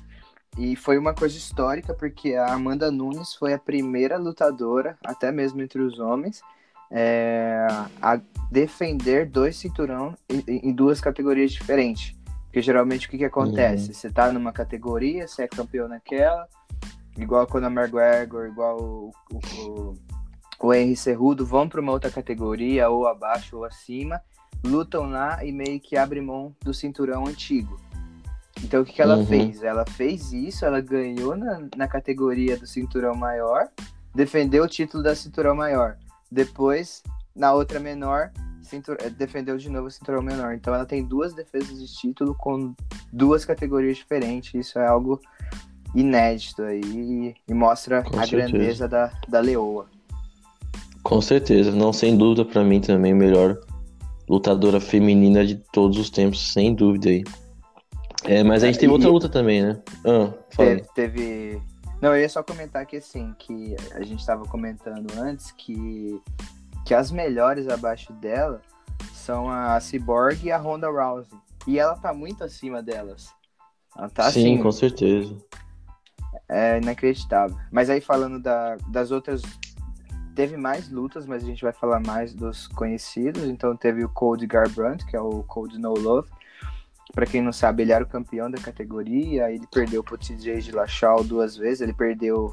E 0.57 0.77
foi 0.77 0.97
uma 0.97 1.13
coisa 1.13 1.37
histórica, 1.37 1.93
porque 1.93 2.35
a 2.35 2.53
Amanda 2.53 2.91
Nunes 2.91 3.35
foi 3.35 3.53
a 3.53 3.59
primeira 3.59 4.17
lutadora, 4.17 4.97
até 5.05 5.33
mesmo 5.33 5.61
entre 5.61 5.83
os 5.83 5.99
homens, 5.99 6.41
é, 6.91 7.67
a 8.01 8.21
defender 8.53 9.27
dois 9.27 9.57
cinturão 9.57 10.15
em, 10.29 10.69
em, 10.69 10.73
duas 10.73 11.01
categorias 11.01 11.51
diferentes. 11.51 12.15
Porque 12.45 12.63
geralmente 12.63 13.09
o 13.09 13.11
que, 13.11 13.19
que 13.19 13.25
acontece? 13.25 13.89
Uhum. 13.89 13.95
Você 13.95 14.11
tá 14.11 14.31
numa 14.31 14.53
categoria, 14.53 15.27
você 15.27 15.43
é 15.43 15.49
campeão 15.49 15.89
naquela, 15.89 16.49
igual 17.19 17.49
quando 17.49 17.65
a 17.65 17.71
McGregor, 17.71 18.47
igual 18.47 18.81
o, 18.81 19.11
o, 19.33 19.95
o 20.61 20.73
Henry 20.73 20.95
Cerrudo 20.95 21.45
vão 21.45 21.69
para 21.69 21.81
uma 21.81 21.91
outra 21.91 22.13
categoria, 22.13 22.89
ou 22.89 23.09
abaixo 23.09 23.57
ou 23.57 23.65
acima, 23.65 24.21
lutam 24.65 25.09
lá 25.11 25.45
e 25.45 25.53
meio 25.53 25.79
que 25.81 25.97
abrem 25.97 26.23
mão 26.23 26.55
do 26.63 26.73
cinturão 26.73 27.27
antigo. 27.27 27.79
Então 28.63 28.83
o 28.83 28.85
que, 28.85 28.93
que 28.95 29.03
ela 29.03 29.17
Uhum. 29.19 29.27
fez? 29.27 29.63
Ela 29.63 29.85
fez 29.85 30.33
isso, 30.33 30.65
ela 30.65 30.81
ganhou 30.81 31.37
na, 31.37 31.67
na 31.77 31.87
categoria 31.89 32.57
do 32.57 32.67
cinturão 32.67 33.15
maior, 33.15 33.69
defendeu 34.15 34.65
o 34.65 34.69
título 34.69 35.03
da 35.03 35.15
cinturão 35.15 35.55
maior. 35.55 35.97
Depois, 36.31 37.03
na 37.37 37.53
outra 37.53 37.79
menor, 37.79 38.31
cintur- 38.63 38.97
eh, 39.01 39.11
defendeu 39.11 39.57
de 39.59 39.69
novo 39.69 39.89
o 39.89 39.91
cinturão 39.91 40.23
menor. 40.23 40.55
Então 40.55 40.75
ela 40.75 40.87
tem 40.87 41.05
duas 41.05 41.35
defesas 41.35 41.79
de 41.79 41.87
título 41.95 42.35
com 42.35 42.75
duas 43.13 43.45
categorias 43.45 43.97
diferentes. 43.99 44.55
Isso 44.55 44.79
é 44.79 44.87
algo 44.87 45.21
inédito 45.95 46.63
aí 46.63 47.35
e, 47.49 47.55
mostra 47.55 48.03
Com 48.03 48.19
a 48.19 48.27
certeza. 48.27 48.51
grandeza 48.53 48.89
da, 48.89 49.13
da 49.29 49.41
leoa. 49.41 49.87
Com 51.03 51.21
certeza, 51.21 51.71
não, 51.71 51.93
sem 51.93 52.17
dúvida, 52.17 52.45
pra 52.47 52.65
mim 52.65 52.81
também, 52.81 53.13
melhor 53.13 53.59
lutadora 54.29 54.81
feminina 54.81 55.45
de 55.45 55.57
todos 55.73 55.99
os 55.99 56.11
tempos, 56.11 56.53
sem 56.53 56.75
dúvida 56.75 57.09
aí. 57.11 57.25
É, 58.25 58.43
mas 58.43 58.63
a 58.63 58.67
gente 58.67 58.79
teve 58.79 58.91
E- 58.91 58.95
outra 58.95 59.09
luta 59.11 59.29
também, 59.29 59.63
né? 59.63 59.83
Ah, 60.07 60.33
fala. 60.51 60.69
Teve, 60.71 60.83
teve- 60.95 61.63
Não, 62.01 62.15
eu 62.15 62.21
ia 62.21 62.29
só 62.29 62.43
comentar 62.43 62.85
que 62.87 62.97
assim, 62.97 63.35
que 63.39 63.77
a 63.93 64.03
gente 64.03 64.21
estava 64.21 64.45
comentando 64.45 65.07
antes 65.19 65.53
que, 65.53 66.21
que 66.85 66.93
as 66.95 67.11
melhores 67.11 67.69
abaixo 67.69 68.13
dela 68.15 68.61
são 69.13 69.49
a 69.51 69.79
Cyborg 69.81 70.39
e 70.45 70.53
a 70.53 70.59
Ronda 70.59 70.89
Rousey. 70.91 71.39
E 71.67 71.79
ela 71.79 71.95
tá 71.97 72.13
muito 72.13 72.45
acima 72.45 72.83
delas. 72.83 73.29
Ela 73.97 74.09
tá 74.11 74.31
Sim, 74.31 74.55
assim, 74.55 74.63
com 74.63 74.71
certeza. 74.73 75.35
é 76.49 76.79
inacreditável. 76.79 77.57
Mas 77.73 77.89
aí 77.89 78.01
falando 78.01 78.39
da- 78.41 78.77
das 78.89 79.11
outras. 79.11 79.41
Teve 80.35 80.57
mais 80.57 80.91
lutas, 80.91 81.27
mas 81.27 81.43
a 81.45 81.47
gente 81.47 81.63
vai 81.63 81.73
falar 81.73 82.01
mais 82.01 82.35
dos 82.35 82.67
conhecidos. 82.67 83.45
Então 83.45 83.77
teve 83.77 84.05
o 84.05 84.09
Cody 84.09 84.47
Garbrandt, 84.47 85.07
que 85.07 85.17
é 85.17 85.21
o 85.21 85.43
Cody 85.45 85.79
No 85.79 85.95
Love. 85.95 86.29
Pra 87.15 87.27
quem 87.27 87.41
não 87.41 87.53
sabe, 87.53 87.83
ele 87.83 87.93
era 87.93 88.03
o 88.03 88.09
campeão 88.09 88.51
da 88.51 88.59
categoria. 88.59 89.51
Ele 89.51 89.67
perdeu 89.73 90.03
pro 90.03 90.19
TJ 90.19 90.61
de 90.61 90.73
Lachal 90.73 91.23
duas 91.23 91.57
vezes. 91.57 91.81
Ele 91.81 91.93
perdeu 91.93 92.53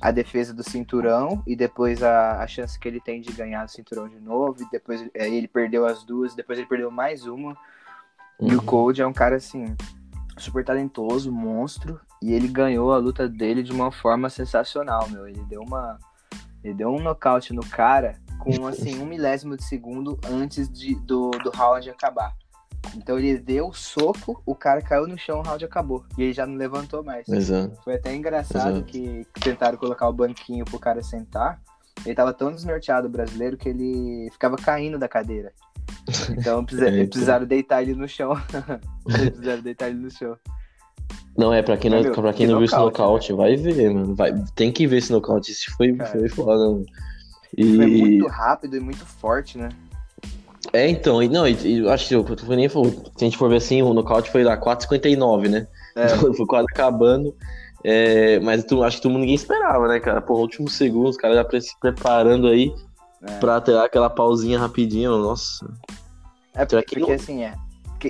a 0.00 0.10
defesa 0.10 0.52
do 0.52 0.68
cinturão 0.68 1.40
e 1.46 1.54
depois 1.54 2.02
a, 2.02 2.42
a 2.42 2.46
chance 2.48 2.76
que 2.76 2.88
ele 2.88 3.00
tem 3.00 3.20
de 3.20 3.32
ganhar 3.32 3.64
o 3.64 3.68
cinturão 3.68 4.08
de 4.08 4.18
novo. 4.18 4.60
E 4.60 4.70
depois 4.70 5.08
aí 5.16 5.36
ele 5.36 5.46
perdeu 5.46 5.86
as 5.86 6.02
duas. 6.02 6.34
Depois 6.34 6.58
ele 6.58 6.66
perdeu 6.66 6.90
mais 6.90 7.26
uma. 7.26 7.56
E 8.40 8.52
o 8.52 8.58
Uhum. 8.58 8.66
Cody 8.66 9.00
é 9.00 9.06
um 9.06 9.12
cara 9.12 9.36
assim, 9.36 9.76
super 10.36 10.64
talentoso, 10.64 11.30
monstro, 11.30 12.00
e 12.20 12.32
ele 12.32 12.48
ganhou 12.48 12.92
a 12.92 12.98
luta 12.98 13.28
dele 13.28 13.62
de 13.62 13.70
uma 13.70 13.92
forma 13.92 14.28
sensacional, 14.28 15.08
meu. 15.08 15.28
Ele 15.28 15.44
deu 15.44 15.62
uma 15.62 15.98
ele 16.64 16.74
deu 16.74 16.88
um 16.88 17.00
nocaute 17.00 17.52
no 17.52 17.64
cara 17.64 18.16
com 18.38 18.66
assim 18.66 18.98
um 19.00 19.06
milésimo 19.06 19.56
de 19.56 19.64
segundo 19.64 20.18
antes 20.28 20.68
de, 20.70 20.94
do, 20.96 21.30
do 21.30 21.50
round 21.50 21.88
acabar. 21.90 22.32
Então 22.96 23.16
ele 23.18 23.38
deu 23.38 23.68
o 23.68 23.72
soco, 23.72 24.42
o 24.44 24.54
cara 24.56 24.82
caiu 24.82 25.06
no 25.06 25.16
chão, 25.16 25.38
o 25.38 25.42
round 25.42 25.64
acabou. 25.64 26.04
E 26.18 26.22
ele 26.24 26.32
já 26.32 26.44
não 26.46 26.56
levantou 26.56 27.04
mais. 27.04 27.28
Exato. 27.28 27.80
Foi 27.84 27.94
até 27.94 28.14
engraçado 28.14 28.78
Exato. 28.78 28.84
que 28.86 29.24
tentaram 29.40 29.78
colocar 29.78 30.08
o 30.08 30.12
banquinho 30.12 30.64
pro 30.64 30.78
cara 30.80 31.02
sentar. 31.02 31.60
Ele 32.04 32.14
tava 32.14 32.32
tão 32.32 32.50
desnorteado 32.50 33.06
o 33.06 33.10
brasileiro 33.10 33.56
que 33.56 33.68
ele 33.68 34.28
ficava 34.32 34.56
caindo 34.56 34.98
da 34.98 35.08
cadeira. 35.08 35.52
Então 36.30 36.64
precisa- 36.64 36.88
É, 36.88 36.94
então. 36.96 37.06
precisaram 37.08 37.46
deitar 37.46 37.82
ele 37.82 37.94
no 37.94 38.08
chão. 38.08 38.32
precisaram 39.04 39.62
deitar 39.62 39.88
ele 39.88 39.98
no 39.98 40.10
chão. 40.10 40.36
Não, 41.36 41.52
é 41.52 41.62
pra 41.62 41.76
quem 41.76 41.90
não, 41.90 42.02
pra 42.12 42.32
quem 42.32 42.46
que 42.46 42.52
não 42.52 42.58
viu 42.58 42.66
esse 42.66 42.74
nocaute, 42.74 43.32
nocaute, 43.32 43.32
vai 43.32 43.56
ver, 43.56 43.90
mano. 43.90 44.14
Vai, 44.14 44.32
tem 44.54 44.70
que 44.70 44.86
ver 44.86 44.98
esse 44.98 45.10
nocaute. 45.12 45.50
Isso 45.52 45.74
foi, 45.76 45.92
Cara. 45.94 46.10
foi 46.10 46.28
foda, 46.28 46.58
mano. 46.58 46.84
Foi 47.54 47.64
E, 47.64 48.00
muito 48.02 48.26
rápido 48.28 48.76
e 48.76 48.80
muito 48.80 49.04
forte, 49.04 49.56
né? 49.58 49.70
É, 50.72 50.88
então, 50.88 51.22
e, 51.22 51.28
não, 51.28 51.46
e, 51.46 51.52
e 51.66 51.78
eu 51.78 51.90
acho 51.90 52.08
que 52.08 52.14
eu 52.14 52.24
foi 52.24 52.56
nem 52.56 52.68
se 52.68 52.76
a 52.78 53.24
gente 53.24 53.36
for 53.36 53.48
ver 53.48 53.56
assim, 53.56 53.82
o 53.82 53.92
nocaute 53.92 54.30
foi 54.30 54.42
lá 54.44 54.56
4,59, 54.56 55.48
né? 55.48 55.66
É. 55.96 56.08
Foi 56.34 56.46
quase 56.46 56.66
acabando. 56.72 57.34
É, 57.84 58.38
mas 58.40 58.64
tu, 58.64 58.82
acho 58.82 58.96
que 58.96 59.02
todo 59.02 59.10
mundo 59.12 59.20
ninguém 59.22 59.34
esperava, 59.34 59.88
né, 59.88 59.98
cara? 60.00 60.22
Pô, 60.22 60.34
último 60.38 60.68
segundo, 60.70 61.08
os 61.08 61.16
caras 61.16 61.36
já 61.36 61.60
se 61.60 61.78
preparando 61.80 62.46
aí 62.46 62.72
É. 63.22 63.38
pra 63.38 63.60
ter 63.60 63.76
aquela 63.76 64.08
pausinha 64.08 64.58
rapidinho, 64.58 65.18
nossa. 65.18 65.66
É 66.54 66.64
porque, 66.64 66.84
que 66.84 67.00
porque 67.00 67.12
não- 67.12 67.20
assim, 67.20 67.42
é. 67.42 67.54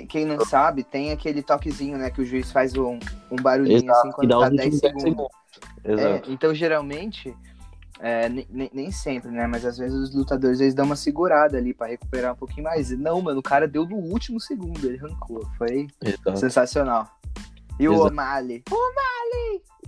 Que- 0.01 0.07
Quem 0.07 0.25
não 0.25 0.43
sabe, 0.45 0.83
tem 0.83 1.11
aquele 1.11 1.41
toquezinho, 1.43 1.97
né? 1.97 2.09
Que 2.09 2.21
o 2.21 2.25
juiz 2.25 2.51
faz 2.51 2.75
um, 2.75 2.97
um 3.31 3.35
barulhinho 3.41 3.77
Exato, 3.83 3.99
assim 3.99 4.11
quando 4.11 4.27
dá 4.29 4.39
tá 4.39 4.47
os 4.49 4.55
10 4.55 4.73
últimos 4.73 4.81
10 4.81 4.93
segundos. 5.03 5.03
segundos. 5.03 5.73
É, 5.83 5.91
Exato. 5.93 6.31
então, 6.31 6.55
geralmente, 6.55 7.35
é, 7.99 8.27
ne- 8.29 8.47
ne- 8.49 8.71
nem 8.73 8.91
sempre, 8.91 9.29
né? 9.31 9.45
Mas 9.47 9.63
às 9.65 9.77
vezes 9.77 9.97
os 9.97 10.15
lutadores 10.15 10.59
eles 10.59 10.73
dão 10.73 10.85
uma 10.85 10.95
segurada 10.95 11.57
ali 11.57 11.73
pra 11.73 11.87
recuperar 11.87 12.33
um 12.33 12.37
pouquinho 12.37 12.63
mais. 12.63 12.89
Não, 12.97 13.21
mano, 13.21 13.39
o 13.39 13.43
cara 13.43 13.67
deu 13.67 13.85
no 13.85 13.97
último 13.97 14.39
segundo, 14.39 14.83
ele 14.85 14.97
arrancou. 14.97 15.45
Foi 15.57 15.87
exato. 16.03 16.37
sensacional. 16.37 17.07
E 17.79 17.87
o. 17.87 17.93
O'Malley? 18.05 18.63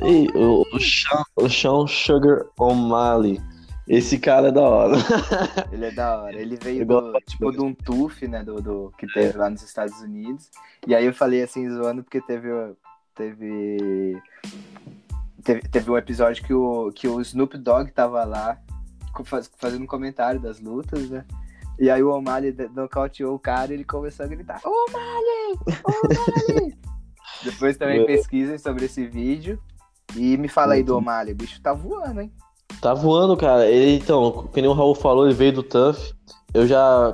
E 0.01 0.27
o, 0.37 0.65
o, 0.73 0.79
Sean, 0.79 1.23
o 1.35 1.49
Sean 1.49 1.87
Sugar 1.87 2.45
O'Malley. 2.59 3.39
Esse 3.87 4.17
cara 4.17 4.47
é 4.47 4.51
da 4.51 4.61
hora. 4.61 4.95
Ele 5.71 5.85
é 5.85 5.91
da 5.91 6.21
hora. 6.21 6.35
Ele 6.35 6.55
veio 6.55 6.85
do, 6.85 7.13
tipo, 7.27 7.51
de 7.51 7.61
um 7.61 7.73
TUF, 7.73 8.27
né? 8.27 8.43
Do, 8.43 8.61
do, 8.61 8.93
que 8.97 9.05
teve 9.07 9.37
lá 9.37 9.49
nos 9.49 9.61
Estados 9.61 9.99
Unidos. 10.01 10.49
E 10.87 10.95
aí 10.95 11.05
eu 11.05 11.13
falei 11.13 11.43
assim, 11.43 11.69
zoando, 11.69 12.03
porque 12.03 12.19
teve. 12.21 12.49
Teve. 13.13 14.21
Teve, 15.43 15.61
teve 15.61 15.91
um 15.91 15.97
episódio 15.97 16.43
que 16.43 16.53
o, 16.53 16.91
que 16.91 17.07
o 17.07 17.21
Snoop 17.21 17.55
Dogg 17.59 17.91
tava 17.91 18.23
lá 18.23 18.59
faz- 19.23 19.51
fazendo 19.57 19.83
um 19.83 19.87
comentário 19.87 20.39
das 20.39 20.59
lutas, 20.59 21.07
né? 21.09 21.23
E 21.77 21.89
aí 21.89 22.01
o 22.01 22.09
O'Malley 22.09 22.55
nocauteou 22.73 23.35
o 23.35 23.39
cara 23.39 23.71
e 23.71 23.75
ele 23.75 23.83
começou 23.83 24.25
a 24.25 24.29
gritar: 24.29 24.59
O'Malley! 24.65 25.59
O'Malley! 25.85 26.77
Depois 27.43 27.77
também 27.77 28.05
pesquisem 28.05 28.57
sobre 28.57 28.85
esse 28.85 29.05
vídeo. 29.05 29.61
E 30.15 30.37
me 30.37 30.47
fala 30.47 30.75
aí 30.75 30.83
do 30.83 30.97
O'Malley, 30.97 31.33
o 31.33 31.35
bicho 31.35 31.61
tá 31.61 31.73
voando, 31.73 32.21
hein? 32.21 32.31
Tá 32.81 32.93
voando, 32.93 33.35
cara. 33.37 33.65
Ele, 33.67 33.95
então, 33.95 34.47
como 34.53 34.67
o 34.67 34.73
Raul 34.73 34.95
falou, 34.95 35.25
ele 35.25 35.33
veio 35.33 35.53
do 35.53 35.63
Tuff. 35.63 36.13
Eu 36.53 36.65
já, 36.67 37.13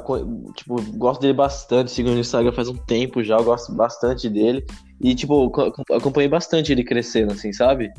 tipo, 0.55 0.79
gosto 0.97 1.21
dele 1.21 1.33
bastante. 1.33 1.91
Sigo 1.91 2.09
no 2.09 2.19
Instagram 2.19 2.51
faz 2.51 2.67
um 2.69 2.75
tempo 2.75 3.23
já. 3.23 3.37
Eu 3.37 3.43
gosto 3.43 3.73
bastante 3.73 4.29
dele. 4.29 4.63
E, 5.01 5.15
tipo, 5.15 5.49
co- 5.49 5.71
acompanhei 5.91 6.29
bastante 6.29 6.71
ele 6.71 6.83
crescendo, 6.83 7.33
assim, 7.33 7.51
sabe? 7.51 7.89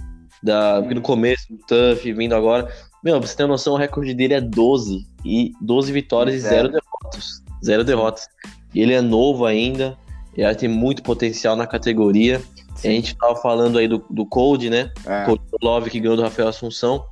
Da, 0.43 0.79
Hum. 0.81 0.95
no 0.95 1.01
começo 1.01 1.47
do 1.51 1.59
Tuff, 1.67 2.13
vindo 2.13 2.35
agora. 2.35 2.69
Meu, 3.03 3.19
pra 3.19 3.27
você 3.29 3.37
ter 3.37 3.47
noção, 3.47 3.75
o 3.75 3.77
recorde 3.77 4.15
dele 4.15 4.35
é 4.35 4.41
12. 4.41 5.05
E 5.25 5.53
12 5.61 5.91
vitórias 5.93 6.41
Zero. 6.43 6.69
e 6.69 6.73
0 6.73 6.73
derrotas. 6.73 7.43
Zero 7.65 7.85
derrotas. 7.85 8.29
E 8.75 8.81
ele 8.81 8.93
é 8.93 9.01
novo 9.01 9.45
ainda. 9.45 9.99
E 10.37 10.55
tem 10.55 10.69
muito 10.69 11.03
potencial 11.03 11.57
na 11.57 11.67
categoria. 11.67 12.41
A 12.77 12.87
gente 12.87 13.17
tava 13.17 13.37
falando 13.37 13.79
aí 13.79 13.87
do, 13.89 14.05
do 14.09 14.25
Cold, 14.25 14.71
né? 14.71 14.91
É. 15.05 15.25
Cold 15.25 15.43
Love 15.63 15.91
que 15.91 16.01
ganhou 16.01 16.17
do 16.17 16.23
Rafael 16.23 16.49
Assunção. 16.49 17.05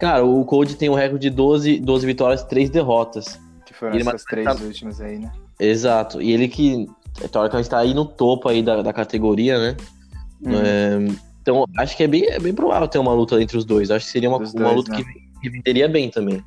Cara, 0.00 0.24
o 0.24 0.44
Cold 0.44 0.74
tem 0.76 0.88
um 0.88 0.94
recorde 0.94 1.28
de 1.28 1.34
12, 1.36 1.78
12 1.80 2.06
vitórias, 2.06 2.42
3 2.42 2.70
derrotas. 2.70 3.38
Que 3.66 3.74
foram 3.74 3.94
Ele 3.94 4.08
essas 4.08 4.24
três 4.24 4.46
mata- 4.46 4.64
últimas 4.64 5.00
aí, 5.00 5.18
né? 5.18 5.30
Exato. 5.58 6.20
E 6.22 6.32
ele 6.32 6.48
que, 6.48 6.86
teoricamente, 7.30 7.68
tá 7.68 7.78
aí 7.78 7.92
no 7.92 8.04
topo 8.06 8.48
aí 8.48 8.62
da, 8.62 8.80
da 8.82 8.92
categoria, 8.92 9.58
né? 9.58 9.76
Uhum. 10.42 10.52
É, 10.54 10.98
então, 11.42 11.64
acho 11.78 11.96
que 11.96 12.02
é 12.02 12.08
bem, 12.08 12.24
é 12.26 12.38
bem 12.40 12.54
provável 12.54 12.88
ter 12.88 12.98
uma 12.98 13.12
luta 13.12 13.40
entre 13.40 13.58
os 13.58 13.64
dois. 13.64 13.90
Acho 13.90 14.06
que 14.06 14.12
seria 14.12 14.28
uma, 14.30 14.38
Dos 14.38 14.54
uma 14.54 14.64
dois, 14.64 14.76
luta 14.76 14.92
né? 14.92 15.04
que, 15.04 15.40
que 15.42 15.50
venderia 15.50 15.86
bem 15.88 16.10
também. 16.10 16.42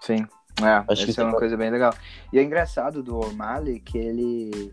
Sim. 0.00 0.26
É, 0.62 0.84
Acho 0.92 1.06
que 1.10 1.18
é 1.18 1.24
uma 1.24 1.38
coisa 1.38 1.56
bem 1.56 1.70
legal. 1.70 1.94
E 2.32 2.38
é 2.38 2.42
engraçado 2.42 3.02
do 3.02 3.18
O'Malley 3.18 3.80
que 3.80 3.96
ele. 3.96 4.72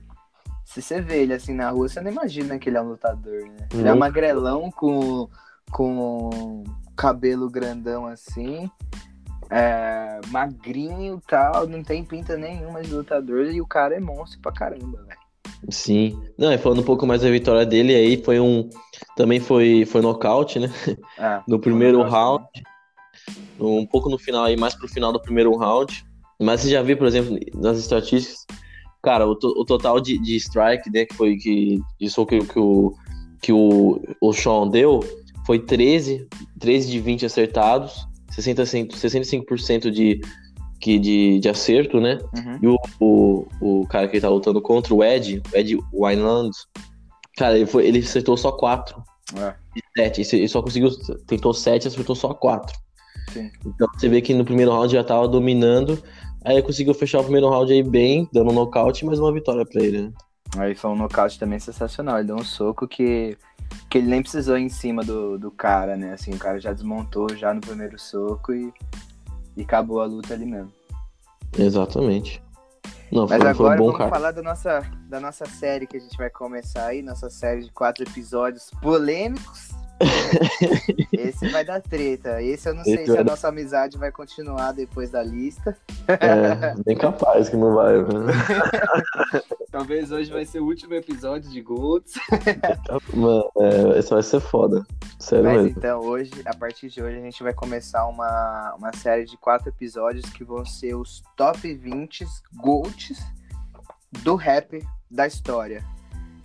Se 0.66 0.82
você 0.82 1.00
vê 1.00 1.22
ele 1.22 1.34
assim 1.34 1.54
na 1.54 1.70
rua, 1.70 1.88
você 1.88 2.02
não 2.02 2.12
imagina 2.12 2.60
que 2.60 2.68
ele 2.70 2.76
é 2.78 2.82
um 2.82 2.90
lutador, 2.90 3.42
né? 3.44 3.68
Ele 3.72 3.88
é 3.88 3.92
Não. 3.92 3.98
magrelão 3.98 4.70
com, 4.70 5.30
com 5.72 6.64
cabelo 6.96 7.50
grandão 7.50 8.06
assim, 8.06 8.70
é, 9.50 10.20
magrinho 10.30 11.22
e 11.24 11.30
tal, 11.30 11.68
não 11.68 11.84
tem 11.84 12.04
pinta 12.04 12.36
nenhuma 12.38 12.82
de 12.82 12.92
lutador 12.94 13.46
e 13.52 13.62
o 13.62 13.68
cara 13.68 13.96
é 13.96 14.00
monstro 14.00 14.40
pra 14.42 14.52
caramba, 14.52 15.04
velho. 15.04 15.20
Sim. 15.70 16.22
Não, 16.38 16.52
e 16.52 16.58
falando 16.58 16.80
um 16.82 16.86
pouco 16.86 17.06
mais 17.08 17.22
da 17.22 17.30
vitória 17.32 17.66
dele, 17.66 17.94
aí 17.96 18.24
foi 18.24 18.40
um. 18.40 18.70
Também 19.16 19.40
foi, 19.40 19.86
foi 19.86 20.02
nocaute, 20.02 20.60
né? 20.60 20.72
É, 21.18 21.42
No 21.48 21.60
primeiro 21.60 22.02
round. 22.04 22.46
Um 23.60 23.86
pouco 23.86 24.08
no 24.10 24.20
final 24.20 24.44
aí, 24.44 24.56
mais 24.56 24.76
pro 24.76 24.88
final 24.88 25.12
do 25.12 25.20
primeiro 25.22 25.56
round. 25.56 26.06
Mas 26.40 26.62
você 26.62 26.70
já 26.70 26.84
viu, 26.84 26.96
por 26.96 27.08
exemplo, 27.08 27.36
nas 27.56 27.80
estatísticas, 27.80 28.46
cara, 29.02 29.26
o, 29.28 29.36
to- 29.36 29.56
o 29.58 29.66
total 29.66 30.00
de, 30.00 30.20
de 30.20 30.36
strike, 30.36 30.92
né, 30.92 31.06
que 31.06 31.16
foi 31.16 31.36
que, 31.38 31.82
soco 32.08 32.30
que, 32.30 32.46
que 32.46 32.60
o, 32.60 32.94
que 33.42 33.52
o, 33.52 34.00
o 34.22 34.34
Sean 34.34 34.68
deu, 34.68 35.00
foi 35.48 35.60
13, 35.60 36.28
13 36.60 36.92
de 36.92 37.00
20 37.00 37.26
acertados, 37.26 38.06
60, 38.32 38.64
65% 38.64 39.90
de, 39.90 40.20
que, 40.82 41.00
de, 41.00 41.40
de 41.40 41.48
acerto, 41.48 42.02
né? 42.02 42.20
Uhum. 42.36 42.60
E 42.62 42.68
o, 42.68 42.78
o, 43.00 43.48
o 43.62 43.88
cara 43.88 44.10
que 44.10 44.18
ele 44.18 44.22
tá 44.22 44.30
lutando 44.30 44.62
contra, 44.62 44.94
o 44.94 45.02
Ed, 45.02 45.42
o 45.54 45.58
Ed 45.58 45.80
Wineland, 45.94 46.52
cara, 47.38 47.56
ele, 47.56 47.66
foi, 47.66 47.88
ele 47.88 48.00
acertou 48.00 48.36
só 48.36 48.52
4 48.52 49.02
É, 49.38 49.56
de 49.74 49.82
7. 49.96 50.36
Ele 50.36 50.48
só 50.50 50.62
conseguiu, 50.62 50.90
tentou 51.26 51.54
7 51.54 51.88
acertou 51.88 52.16
só 52.16 52.34
4. 52.34 52.78
sim. 53.32 53.50
Então 53.66 53.88
você 53.96 54.10
vê 54.10 54.22
que 54.22 54.34
no 54.34 54.44
primeiro 54.44 54.72
round 54.72 54.92
já 54.92 55.04
tava 55.04 55.30
dominando. 55.30 56.04
Aí 56.44 56.62
conseguiu 56.62 56.94
fechar 56.94 57.20
o 57.20 57.24
primeiro 57.24 57.50
round 57.50 57.72
aí 57.72 57.84
bem, 57.84 58.28
dando 58.34 58.52
um 58.52 58.54
nocaute, 58.54 59.06
mas 59.06 59.18
uma 59.18 59.34
vitória 59.34 59.66
pra 59.66 59.82
ele, 59.82 60.02
né? 60.02 60.14
Aí 60.58 60.76
foi 60.76 60.92
um 60.92 60.96
nocaute 60.96 61.40
também 61.40 61.60
sensacional. 61.60 62.18
Ele 62.18 62.28
deu 62.28 62.36
um 62.36 62.44
soco 62.44 62.88
que, 62.88 63.38
que 63.90 63.98
ele 63.98 64.08
nem 64.08 64.22
precisou 64.22 64.58
ir 64.58 64.64
em 64.64 64.70
cima 64.70 65.04
do, 65.04 65.38
do 65.38 65.52
cara, 65.52 65.98
né? 65.98 66.14
Assim, 66.14 66.34
o 66.34 66.38
cara 66.40 66.60
já 66.60 66.72
desmontou 66.72 67.36
já 67.36 67.54
no 67.54 67.62
primeiro 67.62 68.00
soco 68.00 68.54
e, 68.54 68.74
e 69.56 69.62
acabou 69.64 70.02
a 70.02 70.06
luta 70.06 70.34
ali 70.34 70.46
mesmo. 70.46 70.72
Exatamente. 71.58 72.42
Não, 73.12 73.26
Mas 73.28 73.30
foi, 73.30 73.40
foi 73.40 73.50
agora 73.50 73.78
bom 73.78 73.86
vamos 73.86 73.98
cara. 73.98 74.10
falar 74.10 74.32
da 74.32 74.42
nossa, 74.42 74.82
da 75.08 75.20
nossa 75.20 75.46
série 75.46 75.88
que 75.88 75.98
a 75.98 76.00
gente 76.00 76.18
vai 76.18 76.30
começar 76.30 76.88
aí, 76.88 77.02
nossa 77.02 77.30
série 77.30 77.64
de 77.64 77.72
quatro 77.72 78.04
episódios 78.04 78.70
polêmicos. 78.82 79.70
Esse 81.12 81.50
vai 81.50 81.64
dar 81.66 81.82
treta. 81.82 82.42
Esse 82.42 82.70
eu 82.70 82.74
não 82.76 82.84
sei 82.84 82.96
Esse 82.96 83.06
se 83.06 83.12
vai 83.12 83.20
a 83.20 83.24
dar- 83.24 83.32
nossa 83.32 83.48
amizade 83.48 83.98
vai 83.98 84.12
continuar 84.12 84.72
depois 84.74 85.10
da 85.10 85.24
lista. 85.24 85.76
É, 86.08 86.76
bem 86.84 86.98
capaz 86.98 87.50
que 87.50 87.56
não 87.58 87.74
vai. 87.74 87.98
né? 88.00 88.34
Talvez 89.72 90.12
hoje 90.12 90.32
vai 90.32 90.46
ser 90.46 90.60
o 90.60 90.66
último 90.66 90.94
episódio 90.94 91.50
de 91.52 91.62
Golds. 91.62 92.14
Mano, 93.14 93.50
é, 93.58 94.00
isso 94.00 94.14
vai 94.14 94.24
ser 94.24 94.40
foda. 94.40 94.86
Sério 95.20 95.46
Mas 95.46 95.64
mesmo. 95.64 95.78
então, 95.78 96.00
hoje, 96.02 96.32
a 96.46 96.56
partir 96.56 96.90
de 96.90 97.02
hoje, 97.02 97.18
a 97.18 97.22
gente 97.22 97.44
vai 97.44 97.54
começar 97.54 98.06
uma, 98.08 98.76
uma 98.78 98.94
série 98.96 99.26
de 99.26 99.38
quatro 99.38 99.70
episódios 99.70 100.30
que 100.30 100.44
vão 100.44 100.66
ser 100.66 100.96
os 100.96 101.24
top 101.36 101.74
20 101.74 102.26
GOATs 102.56 103.20
do 104.24 104.36
rap 104.36 104.82
da 105.12 105.28
história. 105.28 105.84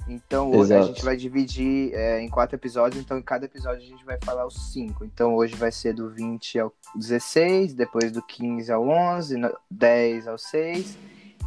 Então, 0.09 0.51
hoje 0.51 0.75
a 0.75 0.79
Exato. 0.79 0.93
gente 0.95 1.05
vai 1.05 1.17
dividir 1.17 1.95
é, 1.95 2.21
em 2.21 2.29
quatro 2.29 2.57
episódios, 2.57 3.03
então 3.03 3.17
em 3.19 3.23
cada 3.23 3.45
episódio 3.45 3.79
a 3.83 3.87
gente 3.87 4.05
vai 4.05 4.19
falar 4.23 4.47
os 4.47 4.73
cinco. 4.73 5.05
Então, 5.05 5.35
hoje 5.35 5.55
vai 5.55 5.71
ser 5.71 5.95
do 5.95 6.11
20 6.11 6.59
ao 6.59 6.73
16, 6.97 7.73
depois 7.75 8.11
do 8.11 8.21
15 8.23 8.71
ao 8.73 8.87
11, 8.89 9.37
no- 9.37 9.57
10 9.71 10.27
ao 10.27 10.37
6 10.37 10.99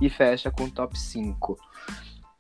e 0.02 0.10
fecha 0.10 0.50
com 0.50 0.64
o 0.64 0.72
top 0.72 0.98
5. 0.98 1.58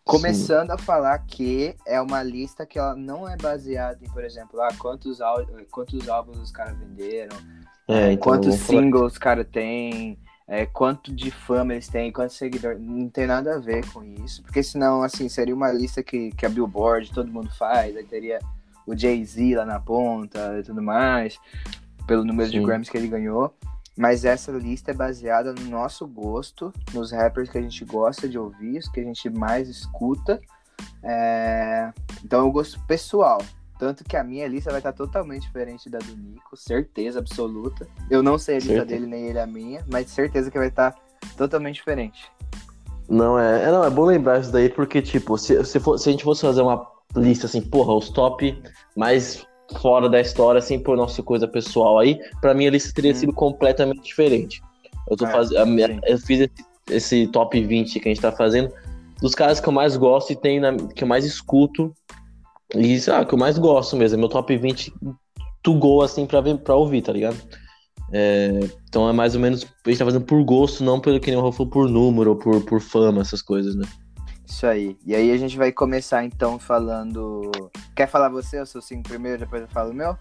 Começando 0.03 0.69
a 0.71 0.77
falar 0.77 1.17
que 1.19 1.75
é 1.85 1.99
uma 1.99 2.21
lista 2.21 2.65
que 2.65 2.77
ela 2.77 2.95
não 2.95 3.27
é 3.27 3.35
baseada 3.35 3.97
em, 4.03 4.09
por 4.09 4.23
exemplo, 4.23 4.61
ah, 4.61 4.69
quantos, 4.77 5.17
quantos 5.71 6.07
álbuns 6.07 6.37
os 6.37 6.51
caras 6.51 6.77
venderam, 6.77 7.35
É, 7.87 8.11
então, 8.11 8.23
quantos 8.23 8.55
singles 8.55 9.13
os 9.13 9.17
caras 9.17 9.47
têm, 9.51 10.17
é, 10.47 10.65
quanto 10.65 11.13
de 11.13 11.31
fama 11.31 11.73
eles 11.73 11.87
têm, 11.87 12.11
quantos 12.11 12.37
seguidores. 12.37 12.79
Não 12.79 13.09
tem 13.09 13.25
nada 13.25 13.55
a 13.55 13.59
ver 13.59 13.85
com 13.91 14.03
isso. 14.03 14.43
Porque 14.43 14.61
senão, 14.61 15.01
assim, 15.01 15.27
seria 15.27 15.55
uma 15.55 15.71
lista 15.71 16.03
que, 16.03 16.31
que 16.31 16.45
a 16.45 16.49
Billboard, 16.49 17.11
todo 17.11 17.31
mundo 17.31 17.49
faz, 17.49 17.95
aí 17.95 18.03
teria 18.03 18.39
o 18.85 18.95
Jay-Z 18.95 19.55
lá 19.55 19.65
na 19.65 19.79
ponta 19.79 20.59
e 20.59 20.63
tudo 20.63 20.81
mais, 20.81 21.39
pelo 22.05 22.23
número 22.23 22.49
de 22.49 22.59
Sim. 22.59 22.65
Grammys 22.65 22.89
que 22.89 22.97
ele 22.97 23.07
ganhou. 23.07 23.53
Mas 23.97 24.25
essa 24.25 24.51
lista 24.51 24.91
é 24.91 24.93
baseada 24.93 25.53
no 25.53 25.63
nosso 25.69 26.05
gosto, 26.05 26.71
nos 26.93 27.11
rappers 27.11 27.49
que 27.49 27.57
a 27.57 27.61
gente 27.61 27.83
gosta 27.85 28.27
de 28.27 28.37
ouvir, 28.37 28.77
os 28.77 28.89
que 28.89 28.99
a 28.99 29.03
gente 29.03 29.29
mais 29.29 29.69
escuta. 29.69 30.39
É, 31.01 31.91
Então 32.23 32.41
é 32.41 32.43
um 32.43 32.51
gosto 32.51 32.79
pessoal. 32.81 33.41
Tanto 33.77 34.03
que 34.05 34.15
a 34.15 34.23
minha 34.23 34.47
lista 34.47 34.69
vai 34.71 34.79
estar 34.79 34.93
totalmente 34.93 35.43
diferente 35.43 35.89
da 35.89 35.99
do 35.99 36.15
Nico, 36.15 36.55
certeza 36.55 37.19
absoluta. 37.19 37.87
Eu 38.09 38.23
não 38.23 38.37
sei 38.37 38.55
a 38.55 38.59
lista 38.59 38.73
Certeza. 38.73 38.85
dele 38.99 39.05
nem 39.07 39.25
ele 39.27 39.39
a 39.39 39.45
minha, 39.47 39.83
mas 39.91 40.09
certeza 40.09 40.49
que 40.49 40.57
vai 40.57 40.67
estar 40.69 40.95
totalmente 41.37 41.75
diferente. 41.75 42.31
Não, 43.09 43.37
é, 43.37 43.63
é, 43.65 43.71
não, 43.71 43.83
é 43.83 43.89
bom 43.89 44.05
lembrar 44.05 44.39
isso 44.39 44.51
daí, 44.51 44.69
porque, 44.69 45.01
tipo, 45.01 45.37
se, 45.37 45.63
se, 45.65 45.79
for- 45.79 45.97
se 45.97 46.09
a 46.09 46.11
gente 46.11 46.23
fosse 46.23 46.41
fazer 46.41 46.61
uma 46.61 46.87
lista 47.15 47.45
assim, 47.47 47.61
porra, 47.61 47.93
os 47.93 48.09
top 48.09 48.57
mais 48.95 49.45
fora 49.81 50.07
da 50.09 50.19
história, 50.21 50.59
assim, 50.59 50.79
por 50.79 50.95
nossa 50.95 51.21
coisa 51.21 51.47
pessoal 51.47 51.99
aí, 51.99 52.17
pra 52.41 52.53
mim 52.53 52.67
a 52.67 52.71
lista 52.71 52.93
teria 52.93 53.11
Hum. 53.11 53.15
sido 53.15 53.33
completamente 53.33 54.03
diferente. 54.03 54.61
Eu 55.09 55.17
tô 55.17 55.25
É, 55.27 55.31
fazendo. 55.31 55.99
Eu 56.05 56.17
fiz 56.17 56.39
esse, 56.41 56.65
esse 56.89 57.27
top 57.27 57.61
20 57.63 57.99
que 57.99 58.07
a 58.09 58.11
gente 58.13 58.21
tá 58.21 58.31
fazendo 58.31 58.71
dos 59.21 59.35
caras 59.35 59.59
que 59.59 59.67
eu 59.67 59.73
mais 59.73 59.95
gosto 59.97 60.31
e 60.33 60.59
na- 60.59 60.75
que 60.75 61.03
eu 61.03 61.07
mais 61.07 61.25
escuto. 61.25 61.93
E 62.73 62.95
isso, 62.95 63.11
ah, 63.11 63.23
que 63.25 63.33
eu 63.33 63.37
mais 63.37 63.57
gosto 63.57 63.95
mesmo. 63.95 64.17
é 64.17 64.19
Meu 64.19 64.29
top 64.29 64.55
20 64.57 64.91
to 65.61 65.73
go, 65.75 66.01
assim, 66.01 66.25
pra, 66.25 66.41
ver, 66.41 66.57
pra 66.57 66.75
ouvir, 66.75 67.01
tá 67.01 67.11
ligado? 67.11 67.37
É, 68.11 68.59
então 68.87 69.09
é 69.09 69.13
mais 69.13 69.35
ou 69.35 69.41
menos. 69.41 69.63
A 69.85 69.89
gente 69.89 69.99
tá 69.99 70.05
fazendo 70.05 70.25
por 70.25 70.43
gosto, 70.43 70.83
não 70.83 70.99
pelo 70.99 71.19
que 71.19 71.29
nem 71.31 71.39
o 71.39 71.43
Rafa 71.43 71.57
falou, 71.57 71.71
por 71.71 71.89
número 71.89 72.31
ou 72.31 72.35
por, 72.37 72.63
por 72.65 72.81
fama, 72.81 73.21
essas 73.21 73.41
coisas, 73.41 73.75
né? 73.75 73.85
Isso 74.47 74.65
aí. 74.67 74.97
E 75.05 75.15
aí 75.15 75.31
a 75.31 75.37
gente 75.37 75.57
vai 75.57 75.71
começar 75.71 76.23
então 76.23 76.59
falando. 76.59 77.51
Quer 77.95 78.07
falar 78.07 78.29
você, 78.29 78.59
o 78.59 78.65
seu 78.65 78.81
cinco 78.81 79.03
primeiro, 79.09 79.39
depois 79.39 79.61
eu 79.63 79.67
falo 79.67 79.91
o 79.91 79.93
meu? 79.93 80.17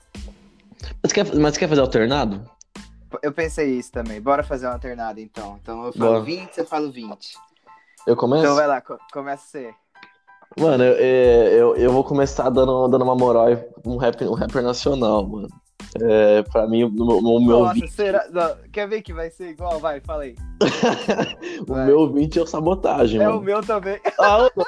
Mas 1.03 1.13
quer, 1.13 1.35
mas 1.37 1.57
quer 1.59 1.69
fazer 1.69 1.81
alternado? 1.81 2.43
Eu 3.23 3.33
pensei 3.33 3.79
isso 3.79 3.93
também. 3.93 4.21
Bora 4.21 4.43
fazer 4.43 4.67
uma 4.67 4.73
alternada 4.73 5.21
então. 5.21 5.59
Então 5.63 5.85
eu 5.87 5.93
falo 5.93 6.13
Bora. 6.13 6.21
20, 6.25 6.53
você 6.53 6.65
fala 6.65 6.89
o 6.89 6.93
20. 6.93 7.35
Eu 8.07 8.17
começo? 8.17 8.43
Então 8.45 8.57
vai 8.57 8.67
lá, 8.67 8.81
co- 8.81 8.99
começa 9.13 9.47
você. 9.47 9.75
Mano, 10.59 10.85
eu, 10.85 10.95
eu, 10.95 11.77
eu 11.77 11.93
vou 11.93 12.05
começar 12.05 12.49
dando, 12.51 12.87
dando 12.89 13.03
uma 13.03 13.17
moral 13.17 13.47
um, 13.85 13.97
rap, 13.97 14.23
um 14.25 14.35
rapper 14.35 14.63
nacional, 14.63 15.27
mano. 15.27 15.49
É, 16.01 16.43
pra 16.43 16.67
mim, 16.67 16.85
o, 16.85 16.89
o 16.89 17.41
meu 17.41 17.59
Nossa, 17.61 17.69
ouvinte, 17.75 17.93
será? 17.93 18.27
Não, 18.33 18.57
quer 18.73 18.89
ver 18.89 19.03
que 19.03 19.13
vai 19.13 19.31
ser 19.31 19.51
igual? 19.51 19.79
Vai, 19.79 20.01
fala 20.01 20.25
aí. 20.25 20.35
o 21.69 21.73
vai. 21.73 21.87
meu 21.87 22.01
ouvinte 22.01 22.39
é 22.39 22.43
o 22.43 22.47
sabotagem, 22.47 23.21
É 23.21 23.27
mano. 23.27 23.39
o 23.39 23.43
meu 23.43 23.61
também. 23.63 24.01
Ah, 24.19 24.49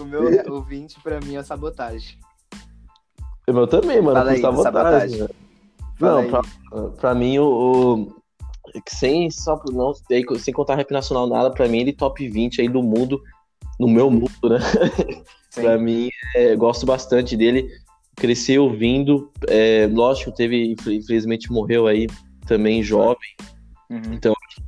O 0.00 0.04
meu, 0.06 0.22
o 0.54 0.62
20 0.62 1.00
pra 1.00 1.20
mim 1.20 1.36
é 1.36 1.42
sabotagem. 1.42 2.16
o 3.46 3.52
meu 3.52 3.66
também, 3.66 4.00
mano. 4.00 4.16
Fala 4.16 4.30
aí, 4.30 4.40
sabotagem. 4.40 5.18
sabotagem. 5.18 5.28
Fala 5.98 6.22
Não, 6.22 6.30
pra, 6.30 6.42
pra 6.98 7.14
mim, 7.14 7.38
o, 7.38 7.44
o- 7.44 8.14
Sem, 8.88 9.30
só, 9.30 9.60
não, 9.70 9.92
sem 10.38 10.54
contar 10.54 10.76
rap 10.76 10.90
nacional, 10.92 11.26
nada, 11.26 11.50
pra 11.50 11.68
mim, 11.68 11.78
ele 11.80 11.92
top 11.92 12.26
20 12.26 12.62
aí 12.62 12.68
do 12.68 12.82
mundo, 12.82 13.20
no 13.82 13.88
meu 13.88 14.08
mundo, 14.10 14.48
né? 14.48 14.58
Pra 15.54 15.76
mim, 15.76 16.08
é, 16.36 16.56
gosto 16.56 16.86
bastante 16.86 17.36
dele. 17.36 17.68
Cresci 18.16 18.58
ouvindo. 18.58 19.30
É, 19.48 19.88
lógico, 19.92 20.32
teve, 20.32 20.74
infelizmente, 20.86 21.52
morreu 21.52 21.86
aí 21.86 22.06
também 22.46 22.82
jovem. 22.82 23.18
Uhum. 23.90 24.18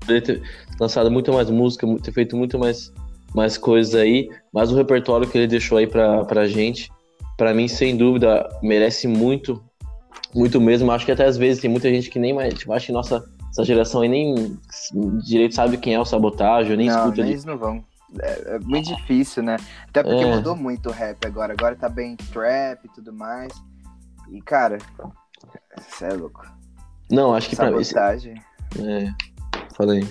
Poderia 0.01 0.21
ter 0.21 0.43
lançado 0.79 1.11
muito 1.11 1.33
mais 1.33 1.49
música, 1.49 1.87
ter 2.03 2.13
feito 2.13 2.37
muito 2.37 2.59
mais, 2.59 2.93
mais 3.35 3.57
coisas 3.57 3.95
aí. 3.95 4.29
Mas 4.53 4.71
o 4.71 4.77
repertório 4.77 5.27
que 5.27 5.39
ele 5.39 5.47
deixou 5.47 5.79
aí 5.79 5.87
pra, 5.87 6.25
pra 6.25 6.47
gente, 6.47 6.91
pra 7.39 7.55
mim, 7.55 7.69
sem 7.69 7.97
dúvida, 7.97 8.47
merece 8.63 9.07
muito. 9.07 9.63
Muito 10.35 10.61
mesmo. 10.61 10.91
Acho 10.91 11.07
que 11.07 11.13
até 11.13 11.25
às 11.25 11.39
vezes 11.39 11.63
tem 11.63 11.71
muita 11.71 11.89
gente 11.89 12.11
que 12.11 12.19
nem 12.19 12.35
mais. 12.35 12.53
Tipo, 12.53 12.73
acho 12.73 12.87
que 12.87 12.93
nossa 12.93 13.25
essa 13.51 13.65
geração 13.65 14.01
aí 14.01 14.09
nem 14.09 14.59
direito 15.25 15.55
sabe 15.55 15.77
quem 15.79 15.95
é 15.95 16.01
o 16.01 16.05
sabotagem, 16.05 16.77
nem 16.77 16.89
não, 16.89 16.97
escuta 16.97 17.17
nem 17.19 17.27
de 17.27 17.31
eles 17.31 17.45
não 17.45 17.57
vão. 17.57 17.85
É, 18.21 18.57
é 18.57 18.59
muito 18.61 18.95
difícil, 18.95 19.43
né? 19.43 19.57
Até 19.89 20.03
porque 20.03 20.25
É. 20.25 20.35
mudou 20.37 20.55
muito 20.57 20.89
o 20.89 20.93
rap 20.93 21.25
agora. 21.27 21.53
Agora 21.53 21.75
tá 21.77 21.89
bem 21.89 22.17
trap 22.17 22.85
e 22.85 22.89
tudo 22.89 23.13
mais. 23.13 23.53
E, 24.31 24.41
cara, 24.41 24.79
você 25.89 26.07
é 26.07 26.13
louco. 26.15 26.45
Não, 27.11 27.35
acho 27.35 27.49
que 27.51 27.57
pra 27.57 27.71
mim. 27.71 27.83
Sabotagem. 27.85 28.35
É, 28.79 29.13
falei. 29.77 30.07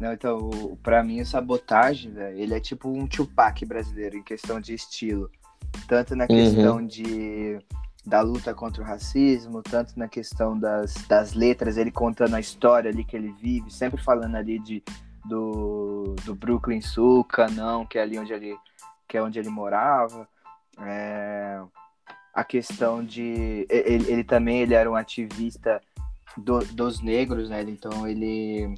Não, 0.00 0.12
então, 0.12 0.78
pra 0.82 1.02
mim, 1.04 1.20
o 1.20 1.26
Sabotagem, 1.26 2.12
velho, 2.12 2.36
ele 2.38 2.54
é 2.54 2.60
tipo 2.60 2.88
um 2.90 3.06
Tupac 3.06 3.64
brasileiro 3.64 4.16
em 4.16 4.22
questão 4.22 4.60
de 4.60 4.74
estilo. 4.74 5.30
Tanto 5.88 6.14
na 6.16 6.24
Uhum. 6.24 6.28
questão 6.28 6.86
de 6.86 7.58
da 8.06 8.20
luta 8.20 8.52
contra 8.52 8.82
o 8.82 8.84
racismo, 8.86 9.62
tanto 9.62 9.98
na 9.98 10.06
questão 10.06 10.58
das, 10.58 10.92
das 11.08 11.32
letras, 11.32 11.78
ele 11.78 11.90
contando 11.90 12.34
a 12.34 12.40
história 12.40 12.90
ali 12.90 13.02
que 13.02 13.16
ele 13.16 13.32
vive, 13.40 13.70
sempre 13.70 13.98
falando 14.02 14.34
ali 14.36 14.58
de, 14.58 14.82
do, 15.24 16.14
do 16.24 16.34
Brooklyn 16.34 16.80
Sul, 16.80 17.24
Canão, 17.24 17.86
que 17.86 17.98
é 17.98 18.02
ali 18.02 18.18
onde 18.18 18.32
ele, 18.32 18.56
que 19.08 19.16
é 19.16 19.22
onde 19.22 19.38
ele 19.38 19.48
morava. 19.48 20.28
É, 20.80 21.60
a 22.34 22.44
questão 22.44 23.04
de... 23.04 23.66
Ele, 23.70 24.10
ele 24.10 24.24
também 24.24 24.60
ele 24.60 24.74
era 24.74 24.90
um 24.90 24.96
ativista 24.96 25.80
do- 26.36 26.64
dos 26.66 27.00
negros, 27.00 27.48
né? 27.48 27.62
Então 27.62 28.06
ele 28.06 28.74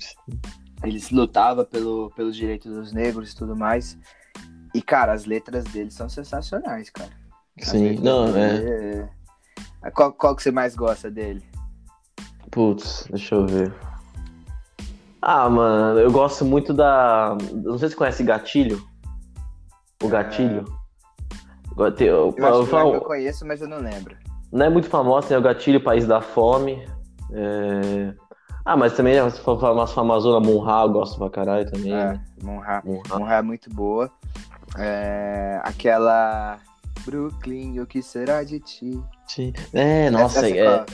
eles 0.84 1.10
lutava 1.10 1.64
pelo, 1.64 2.10
pelos 2.14 2.36
direitos 2.36 2.72
dos 2.72 2.92
negros 2.92 3.32
e 3.32 3.36
tudo 3.36 3.56
mais. 3.56 3.98
E, 4.74 4.82
cara, 4.82 5.12
as 5.12 5.24
letras 5.24 5.64
dele 5.64 5.90
são 5.90 6.08
sensacionais, 6.08 6.90
cara. 6.90 7.10
As 7.60 7.68
Sim, 7.68 7.94
não, 7.94 8.28
é. 8.36 8.58
dele 8.58 9.10
é- 9.82 9.90
Qual, 9.90 10.12
qual 10.12 10.36
que 10.36 10.42
você 10.42 10.50
mais 10.50 10.76
gosta 10.76 11.10
dele? 11.10 11.42
Putz, 12.50 13.06
deixa 13.10 13.34
eu 13.36 13.46
ver. 13.46 13.72
Ah, 15.28 15.50
mano, 15.50 15.98
eu 15.98 16.12
gosto 16.12 16.44
muito 16.44 16.72
da. 16.72 17.36
Não 17.52 17.76
sei 17.78 17.88
se 17.88 17.94
você 17.94 17.96
conhece 17.96 18.22
Gatilho. 18.22 18.80
O 20.00 20.06
Gatilho. 20.06 20.64
Tem- 21.96 22.06
Eu, 22.06 22.32
Eu 22.38 22.44
eu 22.46 22.66
falo- 22.66 22.94
eu 22.94 23.00
conheço, 23.00 23.44
mas 23.44 23.60
eu 23.60 23.66
não 23.68 23.78
lembro. 23.78 24.16
não 24.52 24.66
é 24.66 24.70
muito 24.70 24.88
famoso, 24.88 25.26
tem 25.26 25.36
o 25.36 25.42
Gatilho, 25.42 25.82
País 25.82 26.06
da 26.06 26.20
Fome. 26.20 26.86
É, 27.32 28.14
Ah, 28.64 28.76
mas 28.76 28.92
também, 28.94 29.14
se 29.30 29.40
for 29.40 29.60
falar 29.60 29.86
famosona, 29.88 30.38
Munha, 30.44 30.82
eu 30.82 30.90
gosto 30.90 31.18
pra 31.18 31.28
caralho 31.30 31.68
também. 31.70 31.92
É, 31.92 32.04
né? 32.12 32.24
Monra. 32.42 32.82
Monra 32.84 33.34
é 33.36 33.42
muito 33.42 33.68
boa. 33.70 34.08
É, 34.78 35.60
aquela. 35.64 36.58
Brooklyn, 37.04 37.78
o 37.80 37.86
que 37.86 38.00
será 38.02 38.42
de 38.42 38.58
ti? 38.60 39.00
É, 39.72 40.08
nossa, 40.10 40.38
Essa- 40.38 40.48
é. 40.48 40.58
essa 40.58 40.76
qual? 40.84 40.86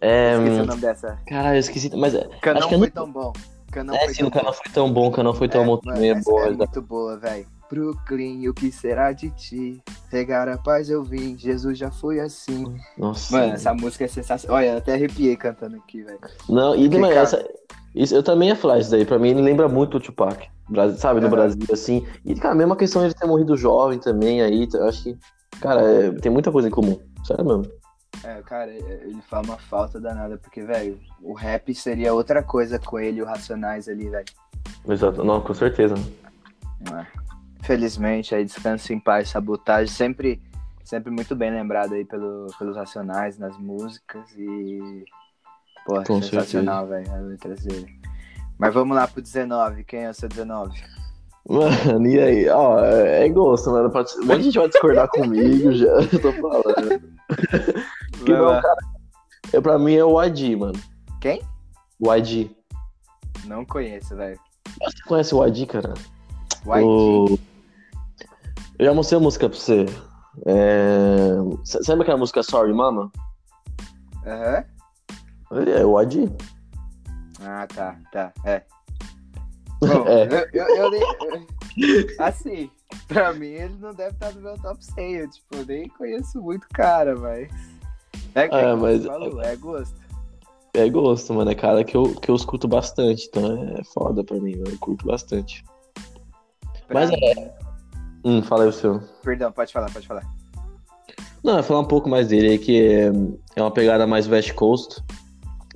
é 0.00 0.32
Esqueci 0.34 0.60
hum, 0.60 0.62
o 0.62 0.66
nome 0.66 0.80
dessa. 0.80 1.18
Caralho, 1.28 1.54
eu 1.56 1.60
esqueci. 1.60 1.96
Mas 1.96 2.14
é, 2.14 2.28
Canão 2.40 2.58
acho 2.60 2.68
que 2.68 2.74
é 2.74 2.78
foi 2.78 2.86
no- 2.88 2.92
tão 2.92 3.10
bom. 3.12 3.32
Canão 3.72 3.94
é, 3.94 4.04
foi 4.04 4.14
sim, 4.14 4.28
tão 4.30 4.40
o 4.40 4.44
não 4.44 4.52
foi 4.52 4.72
tão 4.72 4.92
bom, 4.92 5.08
o 5.08 5.22
não 5.22 5.34
foi 5.34 5.48
tão 5.48 5.62
É, 5.62 5.66
bom 5.66 5.76
também, 5.78 6.10
é 6.10 6.14
boa. 6.20 6.46
é 6.46 6.50
né? 6.50 6.56
muito 6.58 6.82
boa, 6.82 7.16
velho. 7.16 7.46
Brooklyn, 7.70 8.46
o 8.48 8.52
que 8.54 8.70
será 8.70 9.12
de 9.12 9.30
ti? 9.30 9.82
Regar 10.10 10.46
a 10.46 10.58
paz 10.58 10.90
eu 10.90 11.02
vim, 11.02 11.38
Jesus 11.38 11.78
já 11.78 11.90
foi 11.90 12.20
assim. 12.20 12.66
Nossa. 12.98 13.34
Mano, 13.34 13.54
essa 13.54 13.72
música 13.72 14.04
é 14.04 14.08
sensacional. 14.08 14.58
Olha, 14.58 14.76
até 14.76 14.92
arrepiei 14.92 15.34
cantando 15.36 15.76
aqui, 15.76 16.02
velho. 16.02 16.18
Não, 16.50 16.76
e 16.76 16.86
cara- 16.90 17.14
essa, 17.14 17.48
isso, 17.94 18.14
eu 18.14 18.22
também 18.22 18.50
ia 18.50 18.56
falar 18.56 18.78
isso 18.78 18.90
daí. 18.90 19.06
Pra 19.06 19.18
mim, 19.18 19.30
ele 19.30 19.40
lembra 19.40 19.68
muito 19.70 19.96
o 19.96 20.00
Tupac. 20.00 20.50
Sabe, 20.98 21.20
no 21.20 21.26
Aham. 21.26 21.34
Brasil, 21.36 21.66
assim. 21.72 22.06
E, 22.26 22.34
cara, 22.34 22.52
a 22.52 22.56
mesma 22.56 22.76
questão 22.76 23.00
de 23.00 23.08
ele 23.08 23.14
ter 23.14 23.26
morrido 23.26 23.56
jovem 23.56 23.98
também 23.98 24.42
aí. 24.42 24.68
Eu 24.74 24.86
acho 24.86 25.02
que, 25.02 25.16
cara, 25.58 25.80
é, 25.80 26.12
tem 26.12 26.30
muita 26.30 26.52
coisa 26.52 26.68
em 26.68 26.70
comum. 26.70 26.98
Sério 27.24 27.44
mesmo. 27.44 27.81
É, 28.24 28.40
cara, 28.42 28.70
ele 28.70 29.20
faz 29.28 29.46
uma 29.46 29.58
falta 29.58 30.00
danada, 30.00 30.38
porque, 30.38 30.62
velho, 30.62 30.98
o 31.20 31.32
rap 31.32 31.74
seria 31.74 32.14
outra 32.14 32.42
coisa 32.42 32.78
com 32.78 32.98
ele 32.98 33.18
e 33.18 33.22
o 33.22 33.26
Racionais 33.26 33.88
ali, 33.88 34.08
velho. 34.08 34.26
Exato. 34.88 35.24
Não, 35.24 35.40
com 35.40 35.54
certeza. 35.54 35.94
É. 36.92 37.06
Felizmente, 37.62 38.34
aí 38.34 38.44
descanso 38.44 38.92
em 38.92 39.00
paz, 39.00 39.28
sabotagem, 39.28 39.92
sempre, 39.92 40.42
sempre 40.84 41.10
muito 41.10 41.34
bem 41.34 41.50
lembrado 41.50 41.94
aí 41.94 42.04
pelo, 42.04 42.46
pelos 42.58 42.76
Racionais 42.76 43.38
nas 43.38 43.58
músicas 43.58 44.24
e. 44.36 45.04
Pô, 45.84 46.02
Com 46.04 46.22
sensacional, 46.22 46.86
velho, 46.86 47.12
as 47.12 47.22
letras 47.24 47.64
dele. 47.64 48.00
Mas 48.56 48.72
vamos 48.72 48.96
lá 48.96 49.08
pro 49.08 49.20
19, 49.20 49.82
quem 49.82 50.04
é 50.04 50.10
o 50.10 50.14
seu 50.14 50.28
19? 50.28 50.80
Mano, 51.48 52.06
e 52.06 52.20
aí? 52.20 52.48
Ó, 52.48 52.78
é, 52.84 53.26
é 53.26 53.28
gosto, 53.28 53.70
mano. 53.70 53.88
Um 53.88 54.26
monte 54.26 54.38
de 54.38 54.42
gente 54.44 54.58
vai 54.58 54.68
discordar 54.68 55.08
comigo 55.08 55.72
já. 55.72 55.92
Tô 56.22 56.32
falando. 56.32 57.02
Que 58.24 58.32
não, 58.32 58.60
cara. 58.60 58.76
Eu, 59.52 59.62
pra 59.62 59.78
mim 59.78 59.94
é 59.94 60.04
o 60.04 60.22
YG, 60.22 60.56
mano. 60.56 60.78
Quem? 61.20 61.42
O 62.00 62.12
YG. 62.14 62.54
Não 63.44 63.64
conheço, 63.64 64.14
velho. 64.16 64.38
Você 64.80 65.02
conhece 65.06 65.34
o 65.34 65.44
YG, 65.46 65.66
cara? 65.66 65.94
YG. 66.64 66.84
O- 66.84 67.38
Eu 68.78 68.86
já 68.86 68.94
mostrei 68.94 69.18
a 69.18 69.22
música 69.22 69.48
pra 69.48 69.58
você. 69.58 69.86
É... 70.46 71.30
Sabe 71.64 72.02
aquela 72.02 72.16
música 72.18 72.42
Sorry 72.42 72.72
Mama? 72.72 73.10
Aham. 74.26 74.64
Ele 75.52 75.70
é 75.72 75.84
o 75.84 76.00
YG. 76.00 76.30
Ah, 77.44 77.66
tá, 77.66 77.96
tá, 78.12 78.32
é. 78.44 78.62
Bom, 79.82 80.06
É. 80.06 80.48
eu, 80.52 80.66
eu, 80.66 80.76
eu 80.76 80.90
nem- 80.90 82.16
Assim, 82.20 82.70
pra 83.08 83.32
mim 83.32 83.46
ele 83.48 83.74
não 83.80 83.92
deve 83.92 84.12
estar 84.14 84.32
no 84.32 84.40
meu 84.40 84.56
top 84.58 84.84
100. 84.84 85.12
Eu, 85.14 85.30
tipo, 85.30 85.56
eu 85.56 85.66
nem 85.66 85.88
conheço 85.88 86.40
muito 86.40 86.66
cara, 86.72 87.16
mas. 87.16 87.50
É, 88.34 88.44
É, 88.44 88.48
como 88.48 88.82
mas- 88.82 89.04
falou, 89.04 89.42
é 89.42 89.56
gosto. 89.56 90.02
É 90.74 90.88
gosto, 90.88 91.34
mano. 91.34 91.50
É 91.50 91.54
cara 91.54 91.84
que 91.84 91.94
eu, 91.96 92.14
que 92.14 92.30
eu 92.30 92.34
escuto 92.34 92.66
bastante. 92.66 93.26
Então 93.28 93.62
é 93.78 93.84
foda 93.92 94.24
pra 94.24 94.38
mim, 94.40 94.56
mano. 94.56 94.70
Eu 94.70 94.78
curto 94.78 95.06
bastante. 95.06 95.62
Pra 96.88 97.00
Mas 97.00 97.10
mim- 97.10 97.16
Hum, 98.24 98.42
fala 98.42 98.62
aí 98.62 98.68
o 98.68 98.72
seu. 98.72 99.00
Perdão, 99.22 99.50
pode 99.52 99.72
falar, 99.72 99.90
pode 99.90 100.06
falar. 100.06 100.22
Não, 101.42 101.56
eu 101.56 101.62
falar 101.62 101.80
um 101.80 101.84
pouco 101.86 102.08
mais 102.08 102.28
dele 102.28 102.50
aí, 102.50 102.58
que 102.58 102.80
é, 102.80 103.10
é 103.56 103.60
uma 103.62 103.70
pegada 103.72 104.06
mais 104.06 104.28
West 104.28 104.52
Coast. 104.54 105.02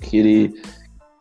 Que 0.01 0.19
ele. 0.19 0.63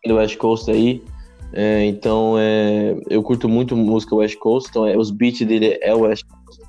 Ele 0.03 0.13
é 0.13 0.17
West 0.17 0.37
Coast 0.37 0.69
aí. 0.71 1.03
É, 1.51 1.83
então 1.85 2.35
é, 2.37 2.95
eu 3.09 3.23
curto 3.23 3.49
muito 3.49 3.75
música 3.75 4.15
West 4.15 4.37
Coast. 4.37 4.69
Então 4.69 4.85
é, 4.85 4.95
os 4.97 5.09
beats 5.11 5.45
dele 5.47 5.77
é 5.81 5.93
West 5.93 6.25
Coast. 6.27 6.61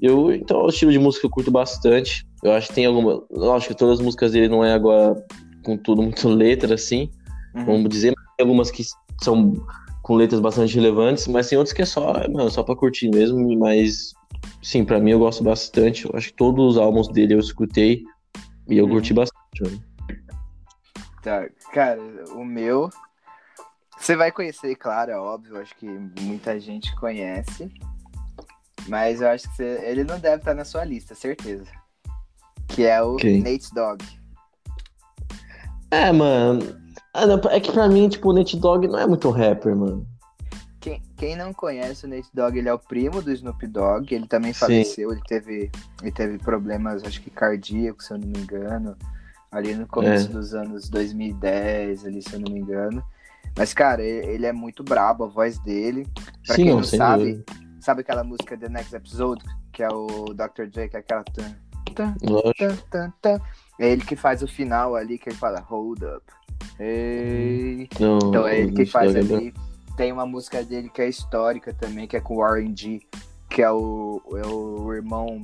Eu, 0.00 0.32
então 0.32 0.60
é 0.60 0.64
o 0.64 0.68
estilo 0.68 0.90
de 0.92 0.98
música 0.98 1.20
que 1.22 1.26
eu 1.26 1.30
curto 1.30 1.50
bastante. 1.50 2.26
Eu 2.42 2.52
acho 2.52 2.68
que 2.68 2.74
tem 2.74 2.86
alguma. 2.86 3.22
Lógico 3.30 3.72
que 3.74 3.78
todas 3.78 3.98
as 3.98 4.04
músicas 4.04 4.32
dele 4.32 4.48
não 4.48 4.64
é 4.64 4.72
agora 4.72 5.14
com 5.64 5.76
tudo 5.76 6.02
muito 6.02 6.26
letra 6.28 6.74
assim. 6.74 7.10
Uhum. 7.54 7.64
vamos 7.64 7.88
dizer, 7.88 8.12
mas 8.16 8.26
tem 8.36 8.44
algumas 8.46 8.70
que 8.70 8.84
são 9.22 9.54
com 10.02 10.14
letras 10.14 10.40
bastante 10.40 10.74
relevantes, 10.76 11.26
mas 11.26 11.48
tem 11.48 11.58
outras 11.58 11.74
que 11.74 11.82
é 11.82 11.86
só, 11.86 12.12
mano, 12.30 12.50
só 12.50 12.62
pra 12.62 12.76
curtir 12.76 13.08
mesmo, 13.10 13.58
mas 13.58 14.12
sim, 14.62 14.84
pra 14.84 15.00
mim 15.00 15.10
eu 15.10 15.18
gosto 15.18 15.42
bastante. 15.42 16.06
Eu 16.06 16.12
acho 16.14 16.28
que 16.28 16.34
todos 16.34 16.76
os 16.76 16.78
álbuns 16.78 17.08
dele 17.08 17.34
eu 17.34 17.38
escutei 17.38 18.04
e 18.68 18.78
eu 18.78 18.84
Uhum. 18.84 18.90
curti 18.92 19.12
bastante, 19.12 19.62
mano. 19.62 19.82
Tá, 21.22 21.48
cara, 21.72 22.00
o 22.34 22.44
meu. 22.44 22.88
Você 23.98 24.14
vai 24.14 24.30
conhecer, 24.30 24.76
claro, 24.76 25.10
é 25.10 25.18
óbvio. 25.18 25.56
Acho 25.58 25.74
que 25.76 25.86
muita 26.20 26.58
gente 26.60 26.94
conhece. 26.96 27.70
Mas 28.86 29.20
eu 29.20 29.28
acho 29.28 29.48
que 29.50 29.56
você- 29.56 29.80
ele 29.84 30.04
não 30.04 30.18
deve 30.20 30.36
estar 30.36 30.54
na 30.54 30.64
sua 30.64 30.84
lista, 30.84 31.14
certeza. 31.14 31.66
Que 32.68 32.84
é 32.84 33.02
o 33.02 33.16
Quem? 33.16 33.42
Nate 33.42 33.74
Dogg. 33.74 34.04
É, 35.90 36.12
mano. 36.12 36.60
Ah, 37.14 37.24
é 37.50 37.60
que 37.60 37.72
pra 37.72 37.88
mim, 37.88 38.08
tipo, 38.08 38.30
o 38.30 38.32
Nate 38.32 38.56
Dogg 38.56 38.86
não 38.86 38.98
é 38.98 39.06
muito 39.06 39.30
rapper, 39.30 39.74
mano. 39.74 40.06
Quem, 40.80 41.02
quem 41.16 41.34
não 41.34 41.52
conhece 41.52 42.06
o 42.06 42.08
Nate 42.08 42.28
Dogg, 42.32 42.56
ele 42.56 42.68
é 42.68 42.72
o 42.72 42.78
primo 42.78 43.20
do 43.20 43.32
Snoop 43.32 43.66
Dogg. 43.66 44.14
Ele 44.14 44.26
também 44.26 44.52
Sim. 44.52 44.60
faleceu. 44.60 45.10
Ele 45.10 45.22
teve, 45.26 45.70
ele 46.02 46.12
teve 46.12 46.38
problemas, 46.38 47.02
acho 47.02 47.20
que 47.20 47.30
cardíacos, 47.30 48.06
se 48.06 48.12
eu 48.12 48.18
não 48.18 48.28
me 48.28 48.38
engano. 48.38 48.96
Ali 49.50 49.74
no 49.74 49.86
começo 49.86 50.28
É. 50.28 50.32
dos 50.32 50.54
anos 50.54 50.88
2010, 50.90 52.04
ali, 52.04 52.22
se 52.22 52.34
eu 52.34 52.40
não 52.40 52.52
me 52.52 52.60
engano. 52.60 53.02
Mas, 53.56 53.74
cara, 53.74 54.02
ele, 54.04 54.26
ele 54.26 54.46
é 54.46 54.52
muito 54.52 54.84
brabo, 54.84 55.24
a 55.24 55.26
voz 55.26 55.58
dele. 55.58 56.06
Pra 56.46 56.54
sim, 56.54 56.64
quem 56.64 56.74
não, 56.74 56.84
sabe, 56.84 57.32
dúvida. 57.32 57.44
Sabe 57.80 58.00
aquela 58.02 58.22
música 58.22 58.56
The 58.56 58.68
Next 58.68 58.94
Episode, 58.94 59.42
que 59.72 59.82
é 59.82 59.88
o 59.88 60.26
Dr. 60.34 60.66
Dre, 60.70 60.88
que 60.88 60.96
é 60.96 61.00
aquela. 61.00 61.24
É 63.78 63.92
ele 63.92 64.04
que 64.04 64.16
faz 64.16 64.42
o 64.42 64.48
final 64.48 64.94
ali, 64.96 65.18
que 65.18 65.28
ele 65.28 65.36
fala 65.36 65.60
Hold 65.60 66.02
up. 66.02 66.24
Hey. 66.80 67.88
Não, 67.98 68.18
Então 68.18 68.46
é 68.46 68.60
ele 68.60 68.72
que 68.72 68.86
faz 68.86 69.14
é 69.14 69.20
ali. 69.20 69.54
Tem 69.96 70.12
uma 70.12 70.26
música 70.26 70.62
dele 70.62 70.88
que 70.88 71.02
é 71.02 71.08
histórica 71.08 71.72
também, 71.74 72.06
que 72.06 72.16
é 72.16 72.20
com 72.20 72.36
o 72.36 72.44
R&G, 72.46 73.00
que 73.50 73.62
é 73.62 73.70
o, 73.70 74.22
é 74.34 74.46
o 74.46 74.92
irmão. 74.92 75.42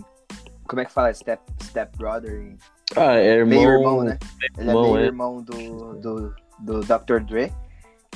Como 0.66 0.80
é 0.80 0.84
que 0.84 0.92
fala? 0.92 1.12
Step, 1.12 1.42
step 1.62 1.96
brother? 1.96 2.56
Ah, 2.96 3.16
é 3.16 3.38
irmão. 3.38 3.58
Meio 3.58 3.70
irmão, 3.70 4.02
né? 4.04 4.18
Ele 4.58 4.68
irmão, 4.68 4.84
é 4.84 4.92
meio 4.92 4.98
é. 4.98 5.06
irmão 5.06 5.42
do, 5.42 5.94
do, 5.94 6.34
do 6.60 6.80
Dr. 6.80 7.20
Dre, 7.26 7.52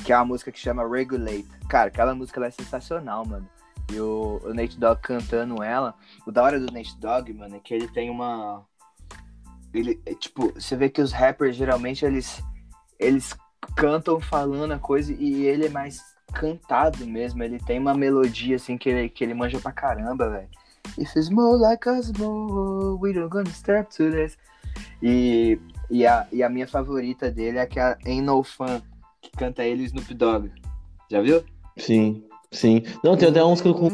que 0.03 0.13
é 0.13 0.15
uma 0.15 0.25
música 0.25 0.51
que 0.51 0.59
chama 0.59 0.87
Regulate. 0.87 1.47
Cara, 1.67 1.89
aquela 1.89 2.15
música 2.15 2.45
é 2.45 2.51
sensacional, 2.51 3.25
mano. 3.25 3.47
E 3.91 3.99
o, 3.99 4.41
o 4.43 4.53
Nate 4.53 4.79
Dogg 4.79 5.01
cantando 5.01 5.63
ela. 5.63 5.95
O 6.25 6.31
da 6.31 6.43
hora 6.43 6.59
do 6.59 6.71
Nate 6.71 6.97
Dogg, 6.99 7.33
mano, 7.33 7.55
é 7.55 7.59
que 7.59 7.73
ele 7.73 7.87
tem 7.87 8.09
uma. 8.09 8.65
Ele, 9.73 9.99
é, 10.05 10.13
tipo, 10.13 10.51
você 10.53 10.75
vê 10.75 10.89
que 10.89 11.01
os 11.01 11.11
rappers 11.11 11.55
geralmente 11.55 12.03
eles, 12.05 12.43
eles 12.99 13.35
cantam 13.75 14.19
falando 14.19 14.71
a 14.71 14.79
coisa 14.79 15.13
e 15.13 15.45
ele 15.45 15.65
é 15.65 15.69
mais 15.69 16.01
cantado 16.33 17.05
mesmo. 17.05 17.43
Ele 17.43 17.59
tem 17.59 17.79
uma 17.79 17.93
melodia 17.93 18.55
assim 18.55 18.77
que 18.77 18.89
ele, 18.89 19.09
que 19.09 19.23
ele 19.23 19.33
manja 19.33 19.59
pra 19.59 19.71
caramba, 19.71 20.29
velho. 20.29 20.49
If 20.97 21.15
it's 21.15 21.29
more 21.29 21.57
like 21.57 21.87
us 21.87 22.11
more, 22.13 22.97
we 22.99 23.13
don't 23.13 23.29
gonna 23.29 23.49
step 23.49 23.89
to 23.95 24.11
this. 24.11 24.37
E, 25.01 25.59
e, 25.89 26.05
a, 26.05 26.27
e 26.31 26.43
a 26.43 26.49
minha 26.49 26.67
favorita 26.67 27.31
dele 27.31 27.57
é 27.57 27.61
aquela 27.61 27.97
Ain't 28.05 28.21
No 28.21 28.43
Fun, 28.43 28.81
que 29.21 29.31
canta 29.31 29.63
ele 29.63 29.83
e 29.83 29.85
Snoop 29.85 30.13
Dogg. 30.13 30.51
Já 31.09 31.21
viu? 31.21 31.43
Sim, 31.77 32.23
sim. 32.51 32.83
Não, 33.03 33.17
tem 33.17 33.29
até 33.29 33.41
uma 33.41 33.51
música 33.51 33.73
com, 33.73 33.89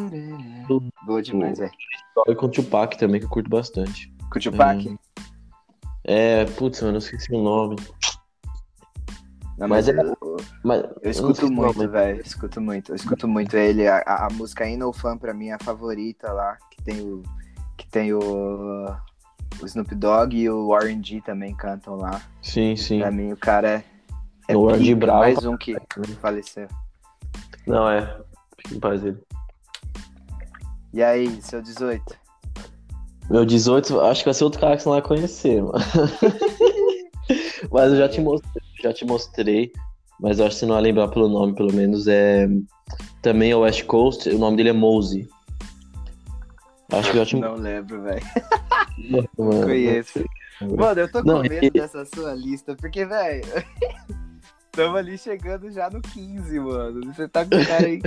Boa 1.05 1.21
demais, 1.21 1.59
velho. 1.59 1.71
com 2.37 2.45
o 2.45 2.49
Tupac 2.49 2.97
também 2.97 3.19
que 3.19 3.25
eu 3.25 3.29
curto 3.29 3.49
bastante. 3.49 4.13
Com 4.31 4.39
o 4.39 4.41
Tupac? 4.41 4.97
É, 6.03 6.45
putz, 6.45 6.81
mano, 6.81 6.95
eu 6.95 6.99
esqueci 6.99 7.33
o 7.33 7.41
nome. 7.41 7.75
Não, 9.57 9.69
Mas 9.69 9.87
mas 9.87 9.97
é- 9.97 10.01
eu, 10.01 10.37
Mas, 10.63 10.83
eu 11.01 11.11
escuto 11.11 11.41
sei 11.41 11.49
muito, 11.49 11.89
velho. 11.89 12.21
Escuto 12.21 12.61
muito. 12.61 12.91
Eu 12.91 12.95
escuto 12.95 13.27
muito 13.27 13.55
ele. 13.55 13.87
A, 13.87 13.99
a, 14.05 14.27
música 14.33 14.65
Ain't 14.65 14.77
No 14.77 14.91
Fun 14.91 15.17
pra 15.17 15.33
mim 15.33 15.47
é 15.47 15.53
a 15.53 15.59
favorita 15.59 16.31
lá. 16.31 16.57
Que 16.69 16.83
tem 16.83 17.01
o. 17.01 17.23
Que 17.77 17.87
tem 17.87 18.13
o. 18.13 18.93
O 19.61 19.65
Snoop 19.65 19.95
Dogg 19.95 20.35
e 20.35 20.49
o 20.49 20.75
R&G 20.75 21.21
também 21.21 21.55
cantam 21.55 21.95
lá. 21.95 22.21
Sim, 22.41 22.75
sim. 22.75 22.99
Pra 22.99 23.09
mim 23.09 23.31
o 23.31 23.37
cara 23.37 23.69
é. 23.69 23.83
é 24.49 24.57
O 24.57 24.67
pica, 24.77 24.95
bravo 24.97 25.19
Mais 25.19 25.45
um 25.45 25.55
que 25.55 25.73
faleceu. 26.19 26.67
Não, 27.65 27.89
é. 27.89 28.19
Em 28.71 28.79
paz 28.79 29.03
ele. 29.03 29.17
E 30.93 31.03
aí, 31.03 31.41
seu 31.41 31.61
18? 31.61 32.03
Meu 33.29 33.45
18, 33.45 33.99
acho 34.01 34.21
que 34.21 34.25
vai 34.25 34.33
ser 34.33 34.43
outro 34.43 34.59
cara 34.59 34.77
que 34.77 34.83
você 34.83 34.89
não 34.89 34.95
vai 34.95 35.01
conhecer, 35.01 35.61
mano. 35.61 35.73
mas 37.71 37.91
eu 37.91 37.97
já 37.97 38.07
te 38.07 38.21
mostrei, 38.21 38.63
já 38.81 38.93
te 38.93 39.05
mostrei. 39.05 39.71
Mas 40.19 40.39
eu 40.39 40.45
acho 40.45 40.55
que 40.55 40.59
você 40.59 40.65
não 40.65 40.75
vai 40.75 40.83
lembrar 40.83 41.09
pelo 41.09 41.27
nome, 41.27 41.53
pelo 41.53 41.73
menos. 41.73 42.07
É. 42.07 42.47
Também 43.21 43.51
é 43.51 43.55
o 43.55 43.61
West 43.61 43.83
Coast, 43.85 44.29
o 44.29 44.37
nome 44.37 44.57
dele 44.57 44.69
é 44.69 44.73
Mosey. 44.73 45.27
Acho 46.91 47.11
que 47.11 47.17
eu 47.17 47.25
já 47.25 47.29
te 47.29 47.35
Não 47.37 47.55
lembro, 47.55 48.01
velho. 48.03 48.21
mano. 49.37 49.63
Conheço. 49.63 50.23
Mano, 50.61 51.01
eu 51.01 51.11
tô 51.11 51.21
com 51.21 51.27
Não, 51.27 51.41
medo 51.41 51.65
e- 51.65 51.69
dessa 51.71 52.05
sua 52.05 52.33
lista, 52.33 52.75
porque, 52.75 53.05
velho. 53.05 53.43
Tamo 54.71 54.97
ali 54.97 55.17
chegando 55.17 55.71
já 55.71 55.89
no 55.89 56.01
15, 56.01 56.59
mano. 56.59 57.13
Você 57.13 57.27
tá 57.27 57.43
com 57.43 57.51
cara 57.65 57.87
aí 57.87 57.99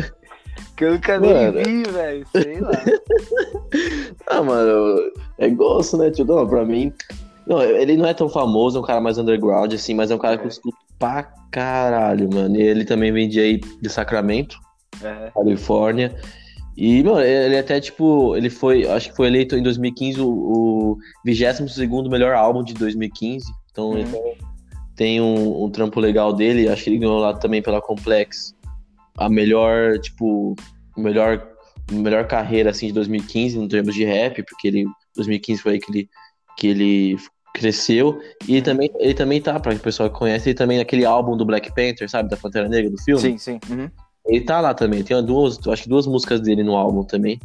que 0.76 0.84
eu 0.84 0.92
nunca 0.92 1.18
nem 1.18 1.32
Mano. 1.32 1.58
vi, 1.64 1.82
velho. 1.90 2.26
Sei 2.32 2.60
lá. 2.60 2.70
Ah, 4.26 4.42
mano, 4.42 5.10
é 5.38 5.48
gosto, 5.48 5.96
né, 5.96 6.10
tio? 6.10 6.24
Não, 6.24 6.46
pra 6.46 6.64
mim. 6.64 6.92
Não, 7.46 7.62
ele 7.62 7.96
não 7.96 8.06
é 8.06 8.12
tão 8.12 8.28
famoso, 8.28 8.76
é 8.76 8.80
um 8.80 8.84
cara 8.84 9.00
mais 9.00 9.16
underground, 9.16 9.72
assim, 9.72 9.94
mas 9.94 10.10
é 10.10 10.14
um 10.14 10.18
cara 10.18 10.36
que 10.36 10.42
É. 10.42 10.46
eu 10.46 10.50
escuto 10.50 10.76
pra 10.98 11.22
caralho, 11.50 12.28
mano. 12.32 12.56
E 12.56 12.60
ele 12.62 12.84
também 12.84 13.10
vem 13.10 13.26
de 13.28 13.40
aí 13.40 13.58
de 13.58 13.88
Sacramento, 13.88 14.58
É. 15.02 15.30
Califórnia. 15.34 16.14
E, 16.76 17.02
mano, 17.02 17.20
ele 17.22 17.56
até, 17.58 17.80
tipo, 17.80 18.36
ele 18.36 18.50
foi, 18.50 18.86
acho 18.86 19.10
que 19.10 19.16
foi 19.16 19.26
eleito 19.28 19.56
em 19.56 19.62
2015 19.62 20.20
o, 20.20 20.28
o 20.28 20.98
22 21.24 22.06
melhor 22.08 22.34
álbum 22.34 22.62
de 22.62 22.74
2015. 22.74 23.46
Então, 23.72 23.90
Uhum. 23.90 23.98
ele 23.98 24.08
tem, 24.10 24.36
tem 24.94 25.20
um, 25.20 25.64
um 25.64 25.70
trampo 25.70 25.98
legal 26.00 26.32
dele. 26.34 26.68
Acho 26.68 26.84
que 26.84 26.90
ele 26.90 26.98
ganhou 26.98 27.18
lá 27.18 27.32
também 27.32 27.62
pela 27.62 27.80
Complex 27.80 28.54
a 29.18 29.28
melhor, 29.28 29.98
tipo, 29.98 30.54
melhor, 30.96 31.46
melhor 31.90 32.26
carreira, 32.26 32.70
assim, 32.70 32.88
de 32.88 32.92
2015 32.92 33.58
em 33.58 33.68
termos 33.68 33.94
de 33.94 34.04
rap, 34.04 34.42
porque 34.42 34.68
ele, 34.68 34.86
2015 35.16 35.62
foi 35.62 35.72
aí 35.72 35.78
que 35.80 35.90
ele, 35.90 36.08
que 36.56 36.66
ele 36.68 37.16
cresceu. 37.54 38.20
E 38.46 38.54
ele 38.54 38.62
também, 38.62 38.90
ele 38.98 39.14
também 39.14 39.40
tá, 39.40 39.58
pra 39.58 39.74
o 39.74 39.78
pessoal 39.78 40.10
que 40.10 40.18
conhece, 40.18 40.48
ele 40.48 40.56
também 40.56 40.78
naquele 40.78 41.04
álbum 41.04 41.36
do 41.36 41.44
Black 41.44 41.74
Panther, 41.74 42.08
sabe, 42.08 42.28
da 42.28 42.36
Pantera 42.36 42.68
Negra, 42.68 42.90
do 42.90 43.02
filme. 43.02 43.20
Sim, 43.20 43.38
sim. 43.38 43.60
Uhum. 43.70 43.90
Ele 44.26 44.44
tá 44.44 44.60
lá 44.60 44.74
também, 44.74 45.02
tem 45.02 45.22
duas, 45.24 45.58
acho 45.66 45.84
que 45.84 45.88
duas 45.88 46.06
músicas 46.06 46.40
dele 46.40 46.62
no 46.62 46.76
álbum 46.76 47.02
também. 47.02 47.40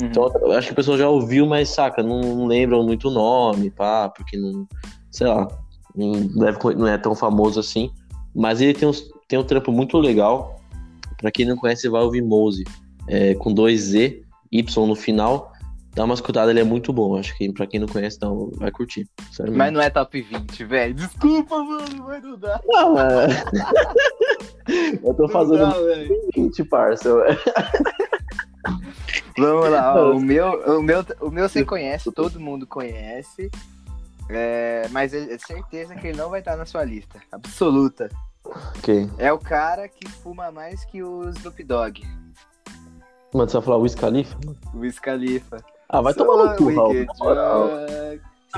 Uhum. 0.00 0.08
Então, 0.08 0.30
eu 0.42 0.52
acho 0.52 0.68
que 0.68 0.72
o 0.72 0.76
pessoal 0.76 0.98
já 0.98 1.08
ouviu, 1.08 1.46
mas 1.46 1.70
saca, 1.70 2.02
não, 2.02 2.20
não 2.20 2.46
lembram 2.46 2.82
muito 2.82 3.08
o 3.08 3.10
nome, 3.10 3.70
pá, 3.70 4.08
porque 4.08 4.36
não, 4.36 4.66
sei 5.10 5.26
lá, 5.26 5.48
não, 5.94 6.12
deve, 6.12 6.58
não 6.76 6.86
é 6.86 6.98
tão 6.98 7.14
famoso 7.14 7.58
assim. 7.58 7.90
Mas 8.34 8.60
ele 8.60 8.74
tem, 8.74 8.86
uns, 8.86 9.08
tem 9.26 9.38
um 9.38 9.44
trampo 9.44 9.72
muito 9.72 9.96
legal. 9.96 10.55
Pra 11.18 11.30
quem 11.30 11.46
não 11.46 11.56
conhece, 11.56 11.88
vai 11.88 12.02
ouvir 12.02 12.22
Mose, 12.22 12.64
é, 13.08 13.34
com 13.34 13.52
dois 13.52 13.80
Z, 13.80 14.22
Y 14.52 14.86
no 14.86 14.94
final. 14.94 15.52
Dá 15.94 16.04
uma 16.04 16.12
escutada, 16.14 16.50
ele 16.50 16.60
é 16.60 16.64
muito 16.64 16.92
bom. 16.92 17.16
Acho 17.16 17.34
que 17.38 17.50
pra 17.52 17.66
quem 17.66 17.80
não 17.80 17.88
conhece, 17.88 18.18
não, 18.20 18.50
vai 18.56 18.70
curtir. 18.70 19.08
Sério 19.32 19.50
Mas 19.52 19.68
mesmo. 19.68 19.78
não 19.78 19.80
é 19.82 19.88
top 19.88 20.20
20, 20.20 20.64
velho. 20.64 20.94
Desculpa, 20.94 21.56
mano, 21.64 22.04
mas 22.06 22.22
não 22.22 22.38
dá. 22.38 22.60
Não, 22.66 22.98
é... 23.00 23.26
eu 25.02 25.14
tô 25.14 25.22
Não 25.22 25.28
fazendo 25.30 25.58
dá, 25.58 25.70
velho. 25.72 26.14
20, 26.34 26.64
parça. 26.64 27.08
Vamos 29.38 29.70
lá, 29.70 29.94
ó, 29.96 30.12
o 30.12 30.20
meu, 30.20 30.78
o 30.78 30.82
meu, 30.82 31.04
o 31.20 31.30
meu 31.30 31.48
você 31.48 31.64
conhece, 31.64 32.12
todo 32.12 32.38
mundo 32.38 32.66
conhece. 32.66 33.50
É, 34.28 34.88
mas 34.90 35.14
é 35.14 35.38
certeza 35.38 35.94
que 35.94 36.08
ele 36.08 36.18
não 36.18 36.28
vai 36.28 36.40
estar 36.40 36.56
na 36.56 36.66
sua 36.66 36.84
lista. 36.84 37.20
Absoluta. 37.32 38.10
Ok. 38.78 39.10
É 39.18 39.32
o 39.32 39.38
cara 39.38 39.88
que 39.88 40.08
fuma 40.08 40.50
mais 40.50 40.84
que 40.84 41.02
o 41.02 41.28
Snoop 41.30 41.62
Dogg. 41.64 42.02
Mano, 43.34 43.48
você 43.50 43.56
vai 43.56 43.62
falar 43.62 43.76
Wiz 43.78 43.94
Khalifa? 43.94 44.38
O 44.74 44.78
Khalifa. 45.02 45.56
Ah, 45.88 46.00
vai 46.00 46.12
So 46.14 46.24
tomar 46.24 46.50
no 46.52 46.56
cu, 46.56 46.64
we 46.66 46.74
Raul. 46.74 47.06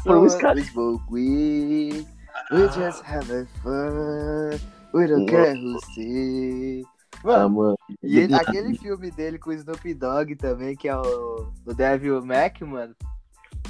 so 0.03 0.20
Wiz 0.20 0.35
we 0.35 0.40
Khalifa. 0.40 0.81
weed, 1.11 2.07
we 2.53 2.68
just 2.68 3.03
having 3.05 3.46
fun, 3.62 4.59
we 4.94 5.07
don't 5.07 5.24
Nossa. 5.27 5.33
care 5.33 5.55
who 5.57 5.81
see. 5.94 6.85
Ah, 7.24 7.48
Mano, 7.48 7.51
mano. 7.51 7.79
e 8.03 8.18
ele- 8.20 8.35
aquele 8.35 8.79
filme 8.79 9.11
dele 9.11 9.38
com 9.38 9.51
o 9.51 9.53
Snoop 9.53 9.92
Dogg 9.94 10.37
também, 10.37 10.77
que 10.77 10.88
é 10.88 10.96
o, 10.96 11.53
o 11.66 11.74
Devil 11.74 12.24
Mac, 12.24 12.61
mano, 12.62 12.94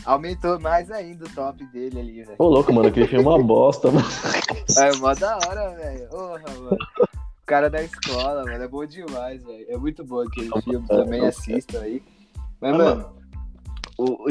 aumentou 0.05 0.59
mais 0.61 0.91
ainda 0.91 1.25
o 1.25 1.31
top 1.31 1.65
dele 1.67 2.01
ali, 2.01 2.23
velho. 2.23 2.37
Ô, 2.39 2.49
louco, 2.49 2.73
mano, 2.73 2.89
aquele 2.89 3.07
filme 3.07 3.25
é 3.25 3.29
uma 3.29 3.43
bosta, 3.43 3.91
mano. 3.91 4.07
É 4.79 4.95
mó 4.97 5.15
da 5.15 5.37
hora, 5.37 5.71
velho. 5.71 6.09
Porra, 6.09 6.45
mano. 6.61 6.79
O 7.43 7.47
cara 7.47 7.71
da 7.71 7.83
escola, 7.83 8.45
mano, 8.45 8.63
é 8.63 8.69
bom 8.69 8.85
demais, 8.85 9.43
velho. 9.43 9.67
É 9.69 9.77
muito 9.79 10.05
bom 10.05 10.21
aquele 10.21 10.51
filme, 10.63 10.87
também 10.87 11.27
assistam 11.27 11.81
aí. 11.81 12.03
Mas, 12.61 12.75
Ah, 12.75 12.79
mano, 12.79 13.17
o, 13.97 14.05
o, 14.05 14.27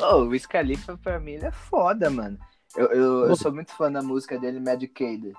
oh, 0.00 0.14
o 0.22 0.28
Wiz 0.28 0.46
Khalifa, 0.46 0.96
pra 0.96 1.18
mim, 1.18 1.32
ele 1.32 1.46
é 1.46 1.50
foda, 1.50 2.08
mano. 2.08 2.38
Eu, 2.76 2.86
eu, 2.86 3.26
eu 3.26 3.36
sou 3.36 3.52
muito 3.52 3.72
fã 3.72 3.90
da 3.90 4.00
música 4.00 4.38
dele, 4.38 4.60
Medicated. 4.60 5.34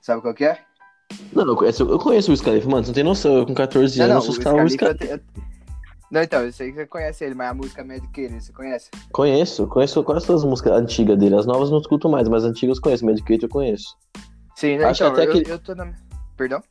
Sabe 0.00 0.22
qual 0.22 0.32
que 0.32 0.44
é? 0.44 0.60
Não, 1.32 1.44
eu 1.44 1.56
conheço, 1.56 1.82
eu 1.82 1.98
conheço 1.98 2.30
o 2.30 2.32
Wiz 2.32 2.40
Khalifa, 2.40 2.68
mano. 2.68 2.84
Você 2.84 2.88
não 2.88 2.94
tem 2.94 3.04
noção. 3.04 3.36
Eu 3.38 3.46
com 3.46 3.54
14 3.54 3.98
Não, 3.98 4.06
não, 4.06 4.14
anos 4.14 4.28
o 4.28 4.42
eu 4.42 4.54
o 4.54 4.62
Wiz 4.62 4.76
Não, 6.10 6.22
então, 6.22 6.42
eu 6.42 6.52
sei 6.52 6.70
que 6.70 6.76
você 6.78 6.86
conhece 6.86 7.24
ele, 7.24 7.34
mas 7.34 7.50
a 7.50 7.54
música 7.54 7.82
Medicated, 7.82 8.40
você 8.40 8.52
conhece? 8.52 8.90
Conheço, 9.12 9.66
conheço 9.66 10.02
todas 10.04 10.30
as 10.30 10.44
músicas 10.44 10.72
antigas 10.72 11.18
dele. 11.18 11.34
As 11.36 11.46
novas 11.46 11.68
não 11.70 11.78
escuto 11.78 12.08
mais, 12.08 12.28
mas 12.28 12.44
as 12.44 12.50
antigas 12.50 12.76
eu 12.78 12.82
conheço. 12.82 13.04
Medicated 13.04 13.42
eu 13.42 13.48
conheço. 13.48 13.96
Sim, 14.54 14.78
né? 14.78 14.84
Acho 14.84 15.02
então, 15.02 15.12
até 15.14 15.26
eu, 15.26 15.32
que- 15.42 15.50
eu 15.50 15.58
tô 15.58 15.74
na... 15.74 15.92
Perdão? 16.36 16.62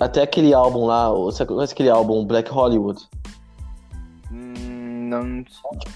Até 0.00 0.22
aquele 0.22 0.54
álbum 0.54 0.86
lá, 0.86 1.10
você 1.12 1.44
conhece 1.44 1.72
aquele 1.74 1.90
álbum 1.90 2.24
Black 2.24 2.50
Hollywood? 2.50 3.00
Hum, 4.32 5.08
não, 5.10 5.44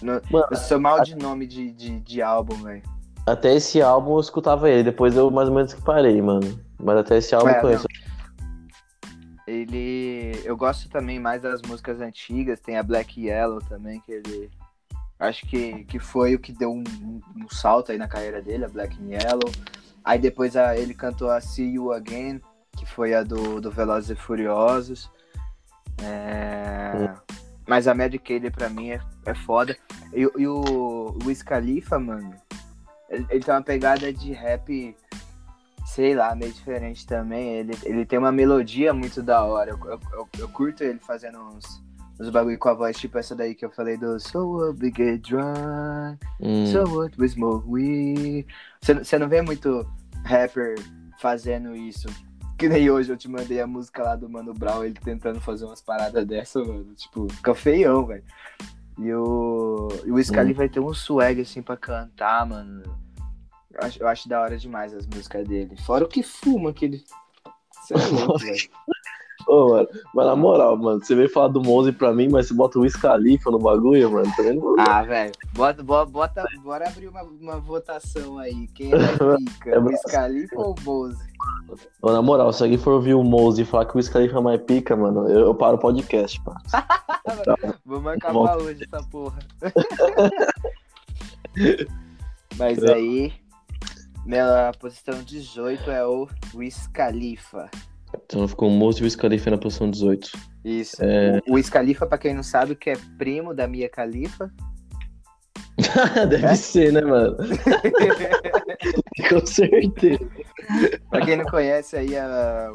não... 0.02 0.20
Mano, 0.30 0.46
Eu 0.50 0.56
sou 0.56 0.78
mal 0.80 1.00
de 1.02 1.14
nome 1.16 1.46
de, 1.46 1.72
de, 1.72 2.00
de 2.00 2.22
álbum, 2.22 2.54
velho. 2.62 2.82
até 3.26 3.54
esse 3.54 3.80
álbum 3.80 4.14
eu 4.14 4.20
escutava 4.20 4.68
ele. 4.68 4.82
Depois 4.82 5.16
eu 5.16 5.30
mais 5.30 5.48
ou 5.48 5.54
menos 5.54 5.72
que 5.74 5.80
parei, 5.82 6.20
mano. 6.20 6.58
Mas 6.82 6.98
até 6.98 7.16
esse 7.18 7.34
álbum 7.34 7.48
É, 7.48 7.56
eu 7.56 7.60
conheço. 7.62 7.86
Ele. 9.48 10.40
Eu 10.44 10.56
gosto 10.56 10.88
também 10.88 11.18
mais 11.18 11.42
das 11.42 11.62
músicas 11.62 12.00
antigas, 12.00 12.60
tem 12.60 12.76
a 12.76 12.82
Black 12.82 13.20
Yellow 13.26 13.60
também, 13.60 14.00
que 14.00 14.12
ele. 14.12 14.50
Acho 15.18 15.46
que, 15.46 15.84
que 15.84 15.98
foi 15.98 16.34
o 16.34 16.38
que 16.38 16.52
deu 16.52 16.70
um, 16.72 16.84
um- 17.02 17.20
um 17.36 17.48
salto 17.48 17.90
aí 17.90 17.98
na 17.98 18.06
carreira 18.06 18.40
dele, 18.40 18.64
a 18.64 18.68
Black 18.68 18.96
Yellow. 19.02 19.50
Aí 20.04 20.18
depois 20.18 20.56
a, 20.56 20.76
ele 20.76 20.94
cantou 20.94 21.30
a 21.30 21.40
See 21.40 21.72
You 21.74 21.92
Again, 21.92 22.40
que 22.76 22.86
foi 22.86 23.14
a 23.14 23.22
do, 23.24 23.60
do 23.60 23.70
Velozes 23.70 24.10
e 24.10 24.14
Furiosos. 24.14 25.10
É, 26.02 27.12
Mas 27.66 27.88
a 27.88 27.94
Medicaid 27.94 28.50
pra 28.50 28.68
mim 28.68 28.90
é, 28.90 29.00
é 29.26 29.34
foda. 29.34 29.76
E, 30.12 30.20
e 30.20 30.46
o 30.46 31.18
Wiz 31.24 31.42
Khalifa, 31.42 31.98
mano, 31.98 32.32
ele, 33.10 33.26
ele 33.28 33.44
tem 33.44 33.52
uma 33.54 33.62
pegada 33.62 34.12
de 34.12 34.32
rap 34.32 34.96
sei 35.94 36.14
lá, 36.14 36.34
meio 36.34 36.52
diferente 36.52 37.06
também. 37.06 37.54
Ele, 37.56 37.72
ele 37.84 38.04
tem 38.06 38.18
uma 38.18 38.30
melodia 38.30 38.92
muito 38.92 39.22
da 39.22 39.42
hora. 39.42 39.70
Eu, 39.70 39.78
eu, 39.90 40.00
eu, 40.12 40.28
eu 40.40 40.48
curto 40.48 40.84
ele 40.84 40.98
fazendo 40.98 41.38
uns, 41.38 41.64
uns 42.20 42.28
bagulho 42.30 42.58
com 42.58 42.68
a 42.68 42.74
voz, 42.74 42.96
tipo 42.98 43.16
essa 43.18 43.34
daí 43.34 43.54
que 43.54 43.64
eu 43.64 43.70
falei 43.70 43.96
do 43.96 44.20
So 44.20 44.46
what 44.46 44.78
we 44.82 44.92
get 44.94 45.20
drunk, 45.26 46.18
Hum, 46.40 46.66
so 46.66 46.84
what 46.94 47.18
we 47.18 47.28
smoke 47.28 47.66
weed. 47.68 48.46
Você 48.80 49.18
não- 49.18 49.28
vê 49.28 49.40
muito 49.42 49.88
rapper 50.24 50.74
fazendo 51.20 51.74
isso. 51.74 52.06
Que 52.58 52.68
nem 52.68 52.90
hoje 52.90 53.12
eu 53.12 53.16
te 53.16 53.28
mandei 53.28 53.60
a 53.60 53.66
música 53.66 54.02
lá 54.02 54.16
do 54.16 54.28
Mano 54.28 54.52
Brown, 54.52 54.84
ele 54.84 54.98
tentando 55.02 55.40
fazer 55.40 55.64
umas 55.64 55.80
paradas 55.80 56.26
dessa, 56.26 56.58
mano. 56.60 56.92
Tipo, 56.96 57.28
fica 57.32 57.54
feião, 57.54 58.04
velho. 58.04 58.24
E 58.98 59.12
o, 59.14 59.88
e 60.04 60.10
o 60.10 60.14
Wiz 60.16 60.28
Hum. 60.30 60.52
Vai 60.54 60.68
ter 60.68 60.80
um 60.80 60.92
swag 60.92 61.40
assim 61.40 61.62
pra 61.62 61.76
cantar, 61.76 62.44
mano. 62.44 62.82
Eu 63.80 63.86
acho, 63.86 64.02
eu 64.02 64.08
acho 64.08 64.28
da 64.28 64.40
hora 64.40 64.56
demais 64.56 64.92
as 64.92 65.06
músicas 65.06 65.46
dele. 65.46 65.76
Fora 65.86 66.04
o 66.04 66.08
que 66.08 66.22
fuma, 66.22 66.72
que 66.72 66.84
ele. 66.84 67.04
Você 67.70 67.94
é 67.94 67.96
louco, 68.10 68.38
velho. 68.38 68.68
Ô, 69.46 69.68
mano, 69.70 69.88
mas 70.14 70.26
na 70.26 70.36
moral, 70.36 70.76
mano, 70.76 71.02
você 71.02 71.14
veio 71.14 71.30
falar 71.30 71.48
do 71.48 71.62
Mose 71.62 71.92
pra 71.92 72.12
mim, 72.12 72.28
mas 72.28 72.48
você 72.48 72.54
bota 72.54 72.78
o 72.78 72.82
Wiz 72.82 72.94
Khalifa 72.94 73.50
no 73.50 73.58
bagulho, 73.58 74.10
mano, 74.10 74.30
não 74.36 74.60
vou... 74.60 74.76
Ah, 74.78 75.02
velho. 75.02 75.32
Bota, 75.54 75.82
bota, 75.82 76.10
bota, 76.10 76.44
bora 76.62 76.86
abrir 76.86 77.08
uma, 77.08 77.22
uma 77.22 77.58
votação 77.58 78.36
aí. 78.36 78.66
Quem 78.74 78.92
é 78.92 78.98
pica? 78.98 79.70
É 79.70 79.78
o 79.78 80.60
ou 80.60 80.70
o 80.72 80.74
Bose? 80.74 81.24
Ô, 82.02 82.12
Na 82.12 82.20
moral, 82.20 82.52
se 82.52 82.62
alguém 82.62 82.76
for 82.76 82.94
ouvir 82.94 83.14
o 83.14 83.22
Mose 83.22 83.62
e 83.62 83.64
falar 83.64 83.86
que 83.86 83.94
o 83.94 83.96
Wiz 83.96 84.08
Khalifa 84.08 84.36
é 84.36 84.40
mais 84.40 84.60
pica, 84.60 84.94
mano, 84.94 85.26
eu, 85.28 85.46
eu 85.46 85.54
paro 85.54 85.76
o 85.76 85.80
podcast, 85.80 86.42
pá. 86.42 86.60
Vamos 87.86 88.12
acabar 88.12 88.32
Volta. 88.34 88.64
hoje 88.64 88.84
essa 88.84 89.02
porra. 89.08 89.38
Mas 92.58 92.82
aí, 92.84 93.32
minha 94.28 94.72
posição 94.78 95.22
18 95.22 95.90
é 95.90 96.06
o 96.06 96.28
Wiz 96.54 96.86
Khalifa. 96.94 97.70
Então 98.24 98.46
ficou 98.46 98.68
o 98.68 98.72
Mose 98.72 98.98
e 98.98 99.02
o 99.02 99.04
Wiz 99.04 99.16
Khalifa 99.16 99.50
na 99.50 99.58
posição 99.58 99.90
18. 99.90 100.30
Isso. 100.64 100.96
É. 101.00 101.40
O 101.48 101.54
Wiz 101.54 101.68
Khalifa, 101.70 102.06
pra 102.06 102.18
quem 102.18 102.34
não 102.34 102.42
sabe, 102.42 102.74
que 102.74 102.90
é 102.90 102.96
primo 103.16 103.54
da 103.54 103.66
Mia 103.66 103.88
Khalifa. 103.88 104.50
Deve 106.28 106.44
É? 106.46 106.54
ser, 106.54 106.92
né, 106.92 107.00
mano? 107.02 107.36
Com 109.30 109.46
certeza. 109.46 110.28
pra 111.10 111.24
quem 111.24 111.36
não 111.36 111.44
conhece 111.46 111.96
aí 111.96 112.16
a, 112.16 112.70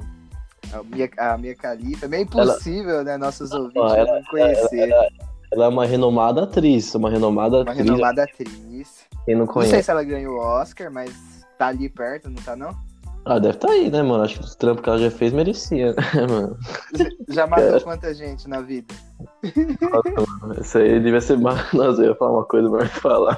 a, 0.73 0.83
Mia, 0.83 1.09
a 1.17 1.37
Mia 1.37 1.55
Khalifa, 1.55 2.05
é 2.05 2.09
meio 2.09 2.23
impossível, 2.23 3.03
né, 3.03 3.17
nossos 3.17 3.51
ouvintes 3.51 3.81
Ó, 3.81 3.95
ela- 3.95 4.15
não 4.19 4.23
conhecer. 4.25 4.89
Ela 5.51 5.65
é 5.65 5.67
uma 5.67 5.85
renomada 5.85 6.43
atriz, 6.43 6.95
uma 6.95 7.09
renomada 7.11 7.57
Uma 7.61 7.71
atriz, 7.71 7.85
renomada 7.85 8.23
atriz. 8.23 9.05
quem 9.25 9.35
não 9.35 9.45
Não 9.45 9.53
sei 9.53 9.53
conhece. 9.53 9.83
se 9.83 9.91
ela 9.91 10.03
ganhou 10.03 10.35
o 10.35 10.39
Oscar, 10.39 10.91
mas 10.91 11.11
tá 11.63 11.67
ali 11.67 11.89
perto, 11.89 12.30
não 12.30 12.41
tá 12.41 12.56
não? 12.56 12.76
Ah, 13.26 13.39
deve 13.39 13.56
estar 13.56 13.69
aí, 13.69 13.89
né, 13.89 14.04
mano? 14.04 14.23
Acho 14.23 14.38
que 14.38 14.43
os 14.43 14.56
trampos 14.56 14.84
que 14.84 14.89
ela 14.89 14.99
já 14.99 15.10
fez 15.10 15.32
merecia, 15.32 15.93
né, 15.93 16.28
mano? 16.28 16.58
Já 17.30 17.47
matou 17.47 17.80
quanta 17.80 18.13
gente 18.13 18.49
na 18.49 18.60
vida? 18.60 18.93
Nossa, 19.82 20.62
Isso 20.62 20.78
aí 20.78 20.99
devia 20.99 21.21
ser 21.21 21.38
mais. 21.38 21.58
Nossa, 21.71 22.02
eu 22.02 22.10
ia 22.10 22.15
falar 22.15 22.34
uma 22.34 22.45
coisa, 22.45 22.69
mas 22.69 22.91
falar. 22.91 23.38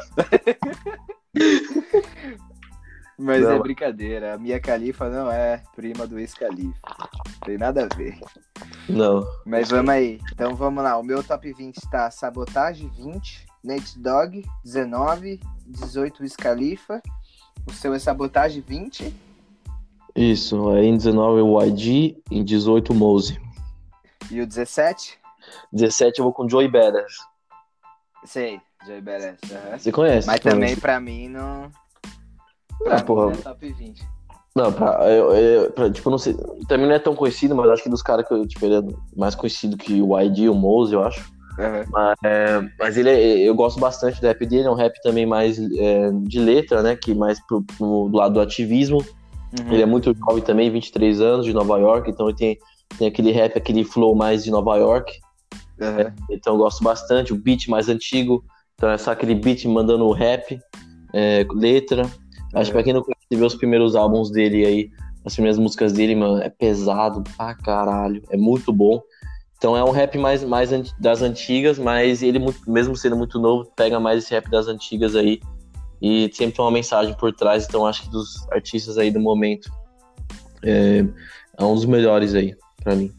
Mas 3.17 3.43
Não, 3.43 3.51
é 3.51 3.59
brincadeira. 3.59 4.33
A 4.33 4.37
Mia 4.39 4.59
Khalifa 4.59 5.07
não 5.07 5.31
é 5.31 5.61
prima 5.75 6.07
do 6.07 6.15
Wiz 6.15 6.33
Khalifa. 6.33 6.79
Tem 7.45 7.57
nada 7.57 7.87
a 7.89 7.95
ver. 7.95 8.19
Não. 8.89 9.23
Mas 9.45 9.69
vamos 9.69 9.91
aí. 9.91 10.19
Então 10.33 10.55
vamos 10.55 10.83
lá. 10.83 10.97
O 10.97 11.03
meu 11.03 11.23
top 11.23 11.53
20 11.53 11.79
tá 11.91 12.09
Sabotagem 12.09 12.89
20, 12.97 13.45
Nate 13.63 13.99
Dogg 13.99 14.43
19, 14.63 15.39
18 15.67 16.23
Wiz 16.23 16.35
Khalifa. 16.35 17.01
O 17.67 17.71
seu 17.73 17.93
é 17.93 17.99
Sabotagem 17.99 18.61
20 18.65 19.13
Isso, 20.15 20.69
aí 20.69 20.85
em 20.85 20.97
19 20.97 21.41
o 21.41 21.61
YG, 21.61 22.17
em 22.31 22.43
18 22.43 22.91
o 22.93 22.95
Mose. 22.95 23.39
e 24.31 24.41
o 24.41 24.47
17. 24.47 25.17
17 25.71 26.19
eu 26.19 26.23
vou 26.25 26.33
com 26.33 26.47
Joey 26.49 26.67
Badass. 26.67 27.13
Sei, 28.23 28.59
Joey 28.85 29.01
Badass. 29.01 29.37
aham. 29.51 29.77
Você 29.77 29.91
conhece? 29.91 30.27
Mas 30.27 30.37
você 30.41 30.49
também, 30.49 30.59
conhece? 30.69 30.81
pra 30.81 30.99
mim, 30.99 31.27
não. 31.29 31.71
Pra 32.83 32.95
Ah, 32.95 32.99
mim, 32.99 33.05
porra. 33.05 33.25
não 33.27 33.31
é 33.33 33.35
top 33.37 33.73
20. 33.73 34.07
Não, 34.55 34.71
pra, 34.71 35.09
eu, 35.11 35.31
eu- 35.35 35.71
pra- 35.71 35.91
tipo, 35.91 36.09
não 36.09 36.17
sei. 36.17 36.33
Também 36.67 36.87
não 36.87 36.95
é 36.95 36.99
tão 36.99 37.13
conhecido, 37.15 37.53
mas 37.55 37.69
acho 37.69 37.83
que 37.83 37.89
dos 37.89 38.01
caras 38.01 38.25
que 38.27 38.33
eu, 38.33 38.47
tipo, 38.47 38.65
ele 38.65 38.75
é 38.77 38.95
mais 39.15 39.35
conhecido 39.35 39.75
que 39.77 40.01
o 40.01 40.17
YG, 40.17 40.47
o 40.49 40.55
Mose, 40.55 40.93
eu 40.93 41.03
acho. 41.03 41.29
Aham. 41.59 41.85
Mas, 41.91 42.15
é, 42.23 42.69
mas 42.79 42.97
ele 42.97 43.09
é- 43.09 43.37
eu 43.39 43.55
gosto 43.55 43.79
bastante 43.79 44.19
do 44.19 44.27
rap 44.27 44.45
dele, 44.45 44.67
é 44.67 44.71
um 44.71 44.75
rap 44.75 44.93
também 45.01 45.25
mais 45.25 45.57
é, 45.59 46.11
de 46.23 46.39
letra, 46.39 46.81
né? 46.83 46.95
Que 46.95 47.13
mais 47.13 47.39
pro, 47.47 47.63
pro- 47.63 48.09
do 48.09 48.17
lado 48.17 48.33
do 48.33 48.41
ativismo. 48.41 48.97
Uhum. 48.97 49.71
Ele 49.73 49.81
é 49.81 49.85
muito 49.85 50.13
jovem 50.13 50.43
também, 50.43 50.69
23 50.69 51.21
anos, 51.21 51.45
de 51.45 51.53
Nova 51.53 51.77
York, 51.77 52.09
então 52.09 52.27
ele 52.27 52.37
tem, 52.37 52.57
tem 52.97 53.07
aquele 53.07 53.31
rap, 53.31 53.57
aquele 53.57 53.83
flow 53.85 54.13
mais 54.15 54.43
de 54.43 54.51
Nova 54.51 54.75
York. 54.75 55.13
Aham. 55.81 56.13
Então 56.29 56.53
eu 56.53 56.57
gosto 56.57 56.83
bastante, 56.83 57.31
o 57.33 57.37
beat 57.37 57.67
mais 57.67 57.87
antigo. 57.87 58.43
Então 58.75 58.89
é 58.89 58.97
só 58.97 59.11
aquele 59.11 59.33
beat 59.35 59.63
mandando 59.65 60.11
rap, 60.11 60.59
é, 61.13 61.45
letra. 61.53 62.03
Acho 62.53 62.69
que 62.69 62.73
pra 62.73 62.83
quem 62.83 62.93
não 62.93 63.01
conhece, 63.01 63.25
vê 63.31 63.43
os 63.43 63.55
primeiros 63.55 63.95
álbuns 63.95 64.29
dele 64.31 64.65
aí, 64.65 64.89
as 65.25 65.33
primeiras 65.33 65.57
músicas 65.57 65.93
dele, 65.93 66.15
mano, 66.15 66.41
é 66.41 66.49
pesado 66.49 67.23
pra 67.37 67.53
caralho, 67.55 68.21
é 68.29 68.37
muito 68.37 68.71
bom. 68.71 69.01
Então 69.57 69.75
é 69.75 69.83
um 69.83 69.91
rap 69.91 70.17
mais, 70.17 70.43
mais 70.43 70.69
das 70.99 71.21
antigas, 71.21 71.79
mas 71.79 72.21
ele, 72.21 72.39
mesmo 72.67 72.95
sendo 72.95 73.15
muito 73.15 73.39
novo, 73.39 73.65
pega 73.75 73.99
mais 73.99 74.23
esse 74.23 74.33
rap 74.33 74.49
das 74.49 74.67
antigas 74.67 75.15
aí. 75.15 75.41
E 76.01 76.29
sempre 76.33 76.55
tem 76.57 76.65
uma 76.65 76.71
mensagem 76.71 77.13
por 77.15 77.33
trás, 77.33 77.65
então 77.65 77.85
acho 77.85 78.03
que 78.03 78.09
dos 78.09 78.47
artistas 78.51 78.97
aí 78.97 79.09
do 79.09 79.19
momento 79.19 79.71
é, 80.61 81.05
é 81.57 81.63
um 81.63 81.73
dos 81.73 81.85
melhores 81.85 82.35
aí, 82.35 82.55
pra 82.83 82.95
mim. 82.95 83.11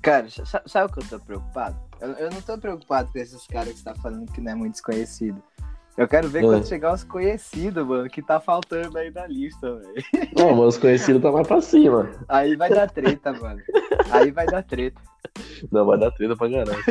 Cara, 0.00 0.28
sa- 0.30 0.62
sabe 0.66 0.90
o 0.90 0.94
que 0.94 1.04
eu 1.04 1.08
tô 1.18 1.24
preocupado? 1.24 1.76
Eu, 2.00 2.10
eu 2.12 2.30
não 2.30 2.40
tô 2.40 2.58
preocupado 2.58 3.12
com 3.12 3.18
esses 3.18 3.46
caras 3.46 3.72
que 3.74 3.78
você 3.78 3.84
tá 3.84 3.94
falando 3.94 4.30
que 4.32 4.40
não 4.40 4.52
é 4.52 4.54
muito 4.54 4.72
desconhecido. 4.72 5.40
Eu 5.96 6.08
quero 6.08 6.28
ver 6.28 6.40
É. 6.40 6.42
quando 6.42 6.66
chegar 6.66 6.92
os 6.92 7.04
conhecidos, 7.04 7.86
mano, 7.86 8.08
que 8.10 8.20
tá 8.20 8.40
faltando 8.40 8.98
aí 8.98 9.10
na 9.10 9.26
lista, 9.26 9.76
velho. 9.76 10.04
Não, 10.36 10.54
mas 10.56 10.74
os 10.74 10.78
conhecidos 10.78 11.22
tá 11.22 11.30
mais 11.30 11.46
pra 11.46 11.60
cima. 11.60 12.10
Aí 12.28 12.56
vai 12.56 12.68
dar 12.68 12.90
treta, 12.90 13.32
mano. 13.32 13.62
Aí 14.10 14.30
vai 14.32 14.46
dar 14.46 14.62
treta. 14.64 15.00
Não, 15.70 15.86
vai 15.86 15.98
dar 15.98 16.10
treta 16.10 16.36
pra 16.36 16.50
caralho. 16.50 16.84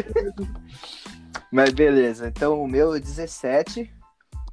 Mas 1.51 1.71
beleza, 1.71 2.27
então 2.29 2.61
o 2.63 2.67
meu 2.67 2.97
17. 2.99 3.93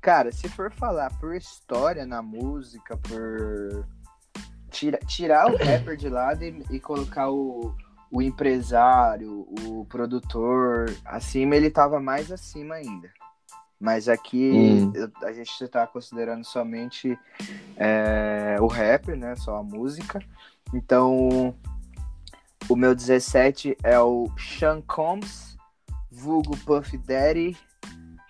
Cara, 0.00 0.32
se 0.32 0.48
for 0.48 0.72
falar 0.72 1.10
por 1.18 1.34
história 1.34 2.04
na 2.04 2.20
música, 2.22 2.96
por. 2.96 3.86
Tira, 4.70 4.98
tirar 5.06 5.46
o 5.50 5.56
rapper 5.56 5.96
de 5.96 6.08
lado 6.08 6.44
e, 6.44 6.64
e 6.70 6.78
colocar 6.80 7.28
o, 7.30 7.74
o 8.10 8.22
empresário, 8.22 9.46
o 9.68 9.84
produtor 9.86 10.94
acima, 11.04 11.56
ele 11.56 11.70
tava 11.70 12.00
mais 12.00 12.30
acima 12.30 12.76
ainda. 12.76 13.10
Mas 13.80 14.08
aqui 14.08 14.50
Hum. 14.52 14.92
eu- 14.94 15.10
a 15.26 15.32
gente 15.32 15.66
tá 15.68 15.86
considerando 15.86 16.44
somente 16.44 17.18
é, 17.76 18.56
o 18.60 18.66
rapper, 18.66 19.16
né? 19.16 19.34
Só 19.36 19.56
a 19.56 19.62
música. 19.62 20.20
Então, 20.74 21.54
o 22.68 22.76
meu 22.76 22.94
17 22.94 23.74
é 23.82 23.98
o 23.98 24.30
Sean 24.38 24.82
Combs, 24.82 25.56
vulgo 26.10 26.54
Puff 26.58 26.96
Daddy, 26.98 27.56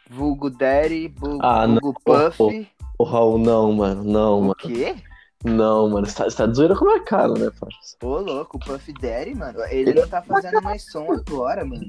vulgo 0.08 0.48
Daddy, 0.48 1.08
vulgo, 1.08 1.44
Ah, 1.44 1.66
não. 1.66 1.80
vulgo 1.80 2.00
Puff. 2.04 2.70
Ô, 2.96 3.02
Raul, 3.04 3.38
não, 3.38 3.72
mano, 3.72 4.04
não, 4.04 4.38
O 4.38 4.42
mano. 4.42 4.54
quê? 4.56 4.94
Não, 5.42 5.88
mano, 5.88 6.06
você 6.06 6.14
tá, 6.14 6.24
você 6.24 6.36
tá 6.36 6.46
de 6.46 6.54
zoeira 6.54 6.76
com 6.76 6.84
a 6.84 6.88
minha 6.88 7.04
cara, 7.04 7.32
né, 7.32 7.50
parça? 7.58 7.96
Ô, 8.02 8.18
louco, 8.18 8.56
o 8.58 8.60
Puff 8.60 8.92
Daddy, 8.92 9.34
mano. 9.34 9.58
Ele 9.70 9.94
não 9.94 10.06
tá 10.06 10.20
fazendo 10.22 10.62
mais 10.62 10.84
som 10.84 11.10
agora, 11.10 11.64
mano. 11.64 11.82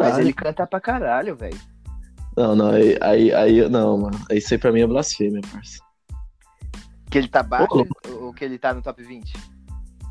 Mas 0.00 0.18
ele 0.18 0.32
canta 0.32 0.66
pra 0.66 0.80
caralho, 0.80 1.36
velho. 1.36 1.60
Não, 2.36 2.56
não, 2.56 2.70
aí, 2.70 2.98
aí, 3.00 3.32
aí, 3.32 3.68
não, 3.68 3.98
mano. 3.98 4.18
Isso 4.30 4.54
aí 4.54 4.58
pra 4.58 4.72
mim 4.72 4.80
é 4.80 4.86
blasfêmia, 4.86 5.40
parça. 5.52 5.78
Que 7.10 7.18
ele 7.18 7.28
tá 7.28 7.42
baixo 7.42 7.68
Ô, 7.72 8.24
ou 8.24 8.34
que 8.34 8.44
ele 8.44 8.58
tá 8.58 8.74
no 8.74 8.82
top 8.82 9.02
20? 9.02 9.32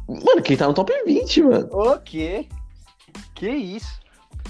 Mano, 0.07 0.41
quem 0.41 0.55
tá 0.55 0.67
no 0.67 0.73
top 0.73 0.91
20, 1.05 1.41
mano? 1.43 1.69
O 1.71 1.99
quê? 1.99 2.47
Que 3.35 3.49
isso? 3.49 3.99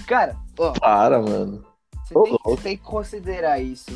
Cara, 0.06 0.36
ó, 0.58 0.72
Para, 0.72 1.20
mano. 1.20 1.64
você 2.04 2.14
tem, 2.14 2.38
você 2.44 2.62
tem 2.62 2.76
que 2.76 2.82
considerar 2.82 3.60
isso. 3.60 3.90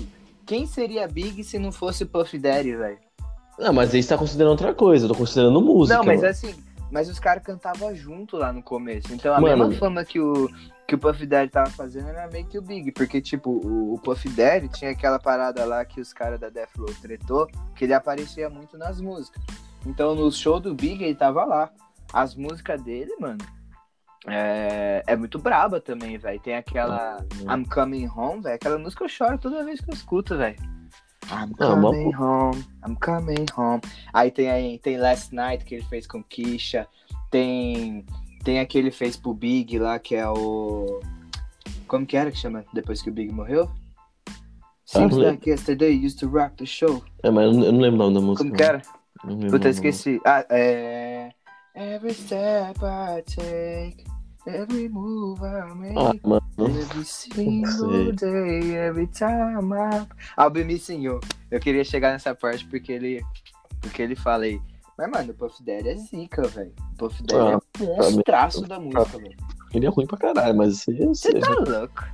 Quem 0.45 0.67
seria 0.67 1.07
Big 1.07 1.45
se 1.45 1.59
não 1.59 1.71
fosse 1.71 2.05
o 2.05 2.07
Puff 2.07 2.39
Daddy, 2.39 2.75
velho? 2.75 2.99
Não, 3.59 3.73
mas 3.73 3.93
aí 3.93 4.03
você 4.03 4.09
tá 4.09 4.17
considerando 4.17 4.53
outra 4.53 4.73
coisa, 4.73 5.05
eu 5.05 5.09
tô 5.09 5.15
considerando 5.15 5.61
música. 5.61 5.99
Não, 5.99 6.05
mas 6.05 6.21
mano. 6.21 6.31
assim, 6.31 6.55
mas 6.91 7.09
os 7.09 7.19
caras 7.19 7.43
cantavam 7.43 7.95
junto 7.95 8.37
lá 8.37 8.53
no 8.53 8.63
começo. 8.63 9.13
Então 9.13 9.35
a 9.35 9.41
Mano. 9.41 9.67
mesma 9.67 9.79
fama 9.79 10.05
que 10.05 10.21
o, 10.21 10.49
que 10.87 10.95
o 10.95 10.99
Puff 10.99 11.25
Daddy 11.27 11.51
tava 11.51 11.71
fazendo 11.71 12.09
era 12.09 12.29
meio 12.29 12.47
que 12.47 12.59
o 12.59 12.63
Big. 12.63 12.93
Porque, 12.93 13.21
tipo, 13.21 13.51
o, 13.51 13.95
o 13.95 13.99
Puff 13.99 14.29
Daddy 14.29 14.69
tinha 14.69 14.91
aquela 14.91 15.19
parada 15.19 15.65
lá 15.65 15.85
que 15.85 16.01
os 16.01 16.13
caras 16.13 16.41
da 16.41 16.49
Death 16.49 16.77
Row 16.77 16.95
tretou, 17.01 17.47
que 17.75 17.85
ele 17.85 17.95
aparecia 17.95 18.49
muito 18.49 18.79
nas 18.79 19.01
músicas. 19.01 19.43
Então 19.87 20.15
no 20.15 20.31
show 20.33 20.59
do 20.59 20.75
Big 20.75 21.03
ele 21.03 21.15
tava 21.15 21.45
lá. 21.45 21.71
As 22.13 22.35
músicas 22.35 22.81
dele, 22.83 23.15
mano, 23.21 23.39
é, 24.27 25.03
é 25.07 25.17
muito 25.17 25.39
braba 25.39 25.81
também, 25.81 26.17
velho. 26.17 26.41
Tem 26.41 26.57
aquela 26.57 27.25
I'm 27.43 27.65
Coming 27.65 28.09
Home, 28.09 28.43
velho. 28.43 28.55
Aquela 28.55 28.79
música 28.79 29.05
eu 29.05 29.09
choro 29.09 29.39
toda 29.39 29.65
vez 29.65 29.81
que 29.81 29.91
eu 29.91 29.95
escuto, 29.95 30.37
velho. 30.37 30.57
I'm 31.31 31.55
Ah, 31.59 31.75
uma 31.75 31.91
coming 31.91 32.15
home, 32.15 32.65
I'm 32.87 32.97
coming 32.97 33.47
home. 33.57 33.83
Aí 34.13 34.31
tem 34.31 34.51
aí, 34.51 34.79
tem 34.79 34.97
Last 34.97 35.35
Night 35.35 35.65
que 35.65 35.75
ele 35.75 35.85
fez 35.85 36.07
com 36.07 36.23
Kisha. 36.23 36.87
Tem 37.31 38.05
tem 38.45 38.61
aquele 38.61 38.67
que 38.67 38.79
ele 38.79 38.91
fez 38.91 39.17
pro 39.17 39.35
Big 39.35 39.79
lá 39.79 39.99
que 39.99 40.15
é 40.15 40.29
o 40.29 41.01
como 41.87 42.07
que 42.07 42.17
era 42.17 42.31
que 42.31 42.39
chama 42.39 42.65
depois 42.73 43.03
que 43.03 43.11
o 43.11 43.13
Big 43.13 43.33
morreu? 43.33 43.71
Seems 44.85 45.13
lembro. 45.13 45.33
like 45.33 45.51
yesterday 45.51 45.93
used 45.93 46.19
to 46.19 46.29
rock 46.29 46.57
the 46.57 46.65
show. 46.65 47.03
É, 47.23 47.31
mas 47.31 47.45
eu 47.45 47.73
não, 47.73 47.79
lembro 47.79 48.07
o 48.07 48.11
nome 48.11 48.15
da 48.15 48.21
música. 48.21 48.45
Como 48.45 48.57
que 48.57 48.63
era? 48.63 48.81
Puta, 49.51 49.69
esqueci. 49.69 50.19
Ah, 50.25 50.47
é. 50.49 51.31
Every 51.75 52.15
step 52.15 52.81
I 52.83 53.23
take, 53.23 54.05
every 54.49 54.89
move 54.89 55.41
I 55.45 55.75
make, 55.75 55.95
Ah, 55.99 56.13
mano. 56.25 56.43
every 56.59 57.05
single 57.05 58.13
day, 58.13 58.75
every 58.77 59.07
time 59.09 59.73
I. 59.73 60.07
I'll 60.37 60.51
be 60.51 60.65
missing 60.65 61.03
you. 61.03 61.21
Eu 61.51 61.61
queria 61.61 61.85
chegar 61.85 62.13
nessa 62.13 62.35
parte 62.35 62.65
porque 62.67 62.93
ele. 62.93 63.23
Porque 63.81 64.03
ele 64.03 64.17
fala 64.17 64.45
aí. 64.45 64.61
Mas, 64.97 65.11
mano, 65.11 65.31
o 65.31 65.35
Puff 65.35 65.63
Daddy 65.63 65.89
é 65.91 65.95
zica, 65.97 66.43
velho. 66.43 66.73
O 66.95 66.97
Puff 66.97 67.23
Daddy 67.23 67.41
Ah, 67.41 67.59
é 67.81 67.85
um 67.85 67.87
monstraço 67.97 68.63
da 68.67 68.81
música, 68.81 69.19
velho. 69.19 69.37
Ele 69.73 69.87
é 69.87 69.89
ruim 69.89 70.07
pra 70.07 70.19
caralho, 70.19 70.57
mas 70.57 70.85
Você 70.87 71.33
tá 71.35 71.51
louco. 71.55 72.05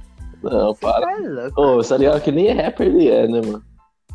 Não, 0.42 0.75
Você 0.75 0.81
para. 0.81 1.07
tá 1.07 1.18
louco. 1.23 1.61
Ô, 1.61 1.83
ligado 1.97 2.20
que 2.20 2.31
nem 2.33 2.53
rapper 2.53 2.87
ele 2.88 3.09
é, 3.09 3.27
né, 3.27 3.40
mano? 3.40 3.64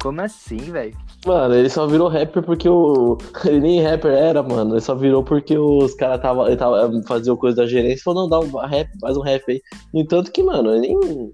Como 0.02 0.22
assim, 0.22 0.58
velho? 0.58 0.98
Mano, 1.26 1.54
ele 1.54 1.70
só 1.70 1.86
virou 1.86 2.08
rapper 2.08 2.42
porque 2.42 2.70
o. 2.70 3.18
Ele 3.44 3.60
nem 3.60 3.82
rapper 3.82 4.14
era, 4.14 4.42
mano. 4.42 4.74
Ele 4.74 4.82
só 4.82 4.96
virou 4.96 5.24
porque 5.24 5.58
os 5.58 5.94
caras 5.94 6.22
tava, 6.22 6.48
ele 6.48 6.56
tava 6.56 6.90
faziam 7.06 7.36
coisa 7.36 7.58
da 7.58 7.68
gerência 7.68 8.00
e 8.00 8.04
falou, 8.04 8.24
não, 8.24 8.30
dá 8.30 8.40
um 8.40 8.66
rap, 8.66 8.90
faz 9.02 9.18
um 9.18 9.22
rap 9.22 9.44
aí. 9.50 9.62
No 9.94 10.00
entanto 10.00 10.32
que, 10.32 10.42
mano, 10.42 10.74
ele 10.74 10.88
nem. 10.88 11.34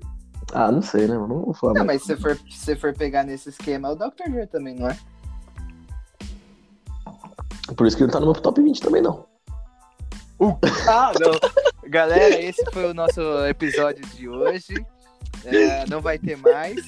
Ah, 0.51 0.71
não 0.71 0.81
sei, 0.81 1.07
né, 1.07 1.15
mano? 1.15 1.35
Não 1.35 1.45
vou 1.45 1.53
falar. 1.53 1.73
Não, 1.73 1.85
mais. 1.85 2.01
mas 2.07 2.17
se 2.17 2.21
for, 2.21 2.37
se 2.49 2.75
for 2.75 2.93
pegar 2.93 3.23
nesse 3.23 3.49
esquema, 3.49 3.89
é 3.89 3.91
o 3.91 3.95
Dr. 3.95 4.29
Dre 4.29 4.47
também, 4.47 4.75
não 4.75 4.89
é? 4.89 4.97
Por 7.75 7.85
isso 7.85 7.97
que 7.97 8.03
ele 8.03 8.11
tá 8.11 8.19
no 8.19 8.27
meu 8.27 8.35
top 8.35 8.61
20 8.61 8.81
também, 8.81 9.01
não. 9.01 9.25
Ah, 10.87 11.11
não. 11.19 11.89
Galera, 11.89 12.39
esse 12.41 12.63
foi 12.71 12.89
o 12.89 12.93
nosso 12.93 13.21
episódio 13.47 14.05
de 14.07 14.27
hoje. 14.27 14.73
É, 15.43 15.85
não 15.87 16.01
vai 16.01 16.17
ter 16.17 16.37
mais. 16.37 16.77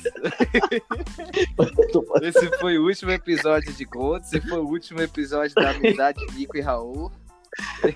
Esse 2.21 2.57
foi 2.59 2.77
o 2.77 2.85
último 2.85 3.11
episódio 3.11 3.71
de 3.73 3.85
Gold. 3.85 4.25
Esse 4.25 4.41
foi 4.41 4.59
o 4.59 4.67
último 4.67 5.01
episódio 5.01 5.55
da 5.55 5.71
amizade 5.71 6.25
de 6.27 6.33
Nico 6.35 6.57
e 6.57 6.61
Raul. 6.61 7.11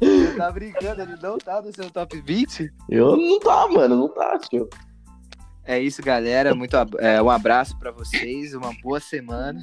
Você 0.00 0.36
tá 0.36 0.50
brincando, 0.52 1.02
ele 1.02 1.16
não 1.20 1.38
tá 1.38 1.60
no 1.60 1.74
seu 1.74 1.90
top 1.90 2.20
20? 2.20 2.72
Eu 2.88 3.16
não 3.16 3.40
tá, 3.40 3.66
mano, 3.68 3.96
não 3.96 4.08
tá, 4.08 4.38
tio. 4.38 4.68
É 5.64 5.78
isso, 5.80 6.00
galera. 6.02 6.54
Muito, 6.54 6.76
ab- 6.76 6.96
é, 6.98 7.20
um 7.20 7.28
abraço 7.28 7.76
pra 7.78 7.90
vocês. 7.90 8.54
Uma 8.54 8.72
boa 8.80 9.00
semana. 9.00 9.60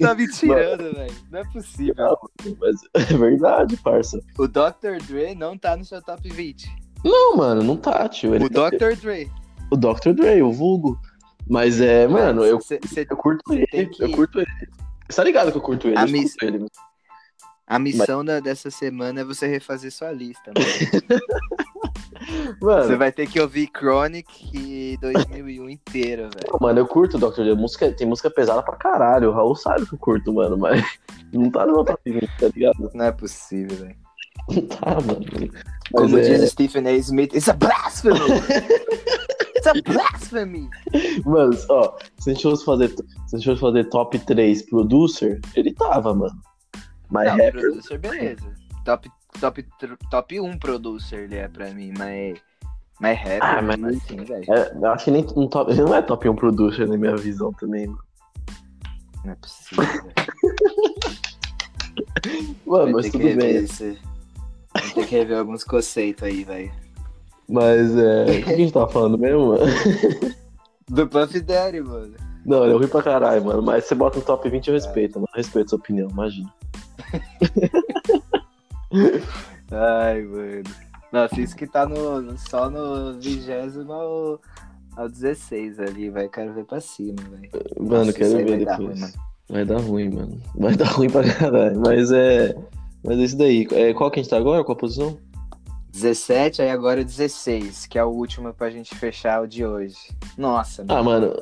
Tá 0.00 0.14
me 0.14 0.28
tirando, 0.30 0.94
velho. 0.94 1.14
Não 1.30 1.40
é 1.40 1.44
possível. 1.50 2.16
Mas 2.60 2.76
é 2.94 3.16
verdade, 3.16 3.76
parça. 3.78 4.20
O 4.38 4.46
Dr. 4.46 5.02
Dre 5.08 5.34
não 5.34 5.56
tá 5.58 5.76
no 5.76 5.84
seu 5.84 6.00
top 6.02 6.28
20. 6.30 6.70
Não, 7.04 7.36
mano, 7.36 7.62
não 7.62 7.76
tá, 7.76 8.08
tio. 8.08 8.34
Ele 8.34 8.44
O 8.44 8.48
Dr. 8.48 8.94
Dre. 9.00 9.30
o 9.70 9.76
Dr. 9.76 10.12
Dre, 10.14 10.42
o 10.42 10.52
vulgo. 10.52 10.98
Mas 11.48 11.80
é, 11.80 12.06
mano, 12.06 12.44
eu, 12.44 12.60
Cê- 12.60 12.78
cê- 12.86 13.06
eu 13.10 13.16
curto 13.16 13.52
ele. 13.52 13.86
que- 13.86 14.02
Eu 14.04 14.12
curto 14.12 14.38
ele. 14.40 14.48
Você 15.08 15.16
tá 15.16 15.24
ligado 15.24 15.50
que 15.50 15.58
eu 15.58 15.62
curto 15.62 15.88
ele? 15.88 15.98
A 15.98 16.06
miss- 16.06 16.36
ele. 16.40 16.66
A 17.66 17.78
missão 17.78 18.24
da- 18.24 18.38
dessa 18.40 18.70
semana 18.70 19.20
é 19.20 19.24
você 19.24 19.46
refazer 19.46 19.90
sua 19.90 20.12
lista. 20.12 20.52
Mano. 20.54 20.66
Mano, 22.60 22.84
Você 22.86 22.96
vai 22.96 23.10
ter 23.10 23.26
que 23.28 23.40
ouvir 23.40 23.68
Chronic 23.76 24.26
e 24.56 24.96
2001 25.00 25.68
inteiro, 25.68 26.22
velho. 26.24 26.58
Mano, 26.60 26.78
eu 26.78 26.86
curto 26.86 27.16
o 27.16 27.20
Dr. 27.20 27.42
Dre. 27.42 27.54
Música, 27.56 27.90
tem 27.92 28.06
música 28.06 28.30
pesada 28.30 28.62
pra 28.62 28.76
caralho. 28.76 29.30
O 29.30 29.32
Raul 29.32 29.56
sabe 29.56 29.84
que 29.86 29.94
eu 29.94 29.98
curto, 29.98 30.32
mano, 30.32 30.56
mas 30.56 30.80
não 31.32 31.50
tá 31.50 31.66
no 31.66 31.72
meu 31.72 31.84
top 31.84 32.00
20, 32.10 32.28
tá 32.38 32.48
ligado? 32.54 32.90
Não 32.94 33.04
é 33.04 33.10
possível, 33.12 33.76
velho. 33.76 33.96
tá, 34.68 34.94
mano. 35.00 35.24
Como 35.92 36.08
Mas 36.10 36.28
é- 36.28 36.38
diz 36.38 36.50
Stephen 36.50 36.86
A. 36.88 36.92
Smith, 36.96 37.34
it's 37.34 37.48
a 37.48 37.52
blasphemy! 37.52 38.18
it's 39.54 39.66
a 39.66 39.74
blasphemy! 39.84 40.68
Mano, 41.24 41.56
ó, 41.68 41.96
se 42.18 42.30
a 42.30 42.34
gente 42.34 42.42
fosse 42.42 42.64
fazer, 42.64 42.88
se 42.88 43.36
a 43.36 43.38
gente 43.38 43.44
fosse 43.46 43.60
fazer 43.60 43.84
top 43.90 44.18
3 44.18 44.62
producer, 44.62 45.40
ele 45.54 45.72
tava, 45.74 46.14
mano. 46.14 46.40
Mas 47.10 47.26
Não, 47.28 47.36
rapper, 47.36 47.60
producer, 47.60 47.98
beleza. 47.98 48.54
Top, 48.84 49.10
top, 49.40 49.66
top 50.10 50.40
1 50.40 50.58
producer 50.58 51.20
ele 51.24 51.36
é 51.36 51.46
pra 51.48 51.70
mim, 51.72 51.92
mas. 51.96 52.38
Mas 53.00 53.18
rapper, 53.18 53.38
Ah, 53.42 53.60
mas- 53.62 53.78
mesmo 53.78 54.00
assim, 54.04 54.16
velho. 54.24 54.44
é, 54.52 54.72
eu 54.74 54.86
acho 54.92 55.04
que 55.04 55.10
nem 55.10 55.26
um 55.36 55.46
top, 55.48 55.70
ele 55.72 55.82
não 55.82 55.94
é 55.94 56.00
top 56.02 56.28
1 56.28 56.34
producer 56.36 56.88
na 56.88 56.96
minha 56.96 57.16
visão 57.16 57.52
também, 57.52 57.86
mano. 57.86 58.00
Não 59.24 59.32
é 59.32 59.36
possível. 59.36 59.84
Mano, 62.66 62.92
mas 62.92 63.10
tudo 63.10 63.18
bem. 63.36 63.56
esse- 63.56 63.98
Ter 64.94 65.06
que 65.06 65.16
rever 65.16 65.38
alguns 65.38 65.64
conceitos 65.64 66.22
aí, 66.24 66.44
velho. 66.44 66.72
Mas 67.48 67.96
é. 67.96 68.24
O 68.24 68.44
que 68.44 68.52
a 68.52 68.56
gente 68.56 68.72
tava 68.72 68.88
falando 68.88 69.18
mesmo, 69.18 69.48
mano? 69.48 69.64
Do 70.88 71.06
Puff 71.06 71.40
Daddy, 71.40 71.80
mano. 71.80 72.14
Não, 72.44 72.64
ele 72.64 72.72
é 72.72 72.76
ruim 72.76 72.88
pra 72.88 73.02
caralho, 73.02 73.44
mano. 73.44 73.62
Mas 73.62 73.84
você 73.84 73.94
bota 73.94 74.18
no 74.18 74.24
top 74.24 74.48
20 74.48 74.68
eu 74.68 74.74
respeito, 74.74 75.14
mano. 75.16 75.28
Respeito 75.34 75.70
sua 75.70 75.78
opinião, 75.78 76.08
imagina. 76.10 76.52
Ai, 79.70 80.22
mano. 80.22 80.62
Nossa, 81.12 81.40
isso 81.40 81.54
que 81.56 81.66
tá 81.66 81.86
no, 81.86 82.36
só 82.38 82.70
no 82.70 83.18
vigésimo 83.20 83.92
ao, 83.92 84.40
ao 84.96 85.08
16 85.08 85.78
ali, 85.80 86.10
vai. 86.10 86.28
Quero 86.28 86.52
ver 86.54 86.64
pra 86.64 86.80
cima, 86.80 87.16
velho. 87.30 87.50
Mano, 87.78 88.06
Nossa, 88.06 88.12
quero 88.12 88.36
ver 88.36 88.48
vai 88.48 88.64
dar 88.64 88.78
depois. 88.78 89.00
ruim. 89.00 89.12
Vai 89.48 89.64
dar 89.64 89.78
ruim, 89.80 90.08
mano. 90.10 90.40
Vai 90.56 90.76
dar 90.76 90.88
ruim 90.88 91.10
pra 91.10 91.22
caralho. 91.34 91.80
Mas 91.80 92.10
é. 92.10 92.54
Mas 93.04 93.18
é 93.18 93.22
isso 93.22 93.36
daí. 93.36 93.66
É, 93.72 93.92
qual 93.94 94.10
que 94.10 94.20
a 94.20 94.22
gente 94.22 94.30
tá 94.30 94.36
agora? 94.36 94.62
Qual 94.64 94.76
a 94.76 94.80
posição? 94.80 95.18
17, 95.92 96.62
aí 96.62 96.70
agora 96.70 97.04
16, 97.04 97.86
que 97.86 97.98
é 97.98 98.04
o 98.04 98.08
último 98.08 98.52
pra 98.54 98.70
gente 98.70 98.94
fechar 98.94 99.42
o 99.42 99.46
de 99.46 99.64
hoje. 99.66 99.96
Nossa, 100.38 100.84
Ah, 100.88 101.02
mano. 101.02 101.34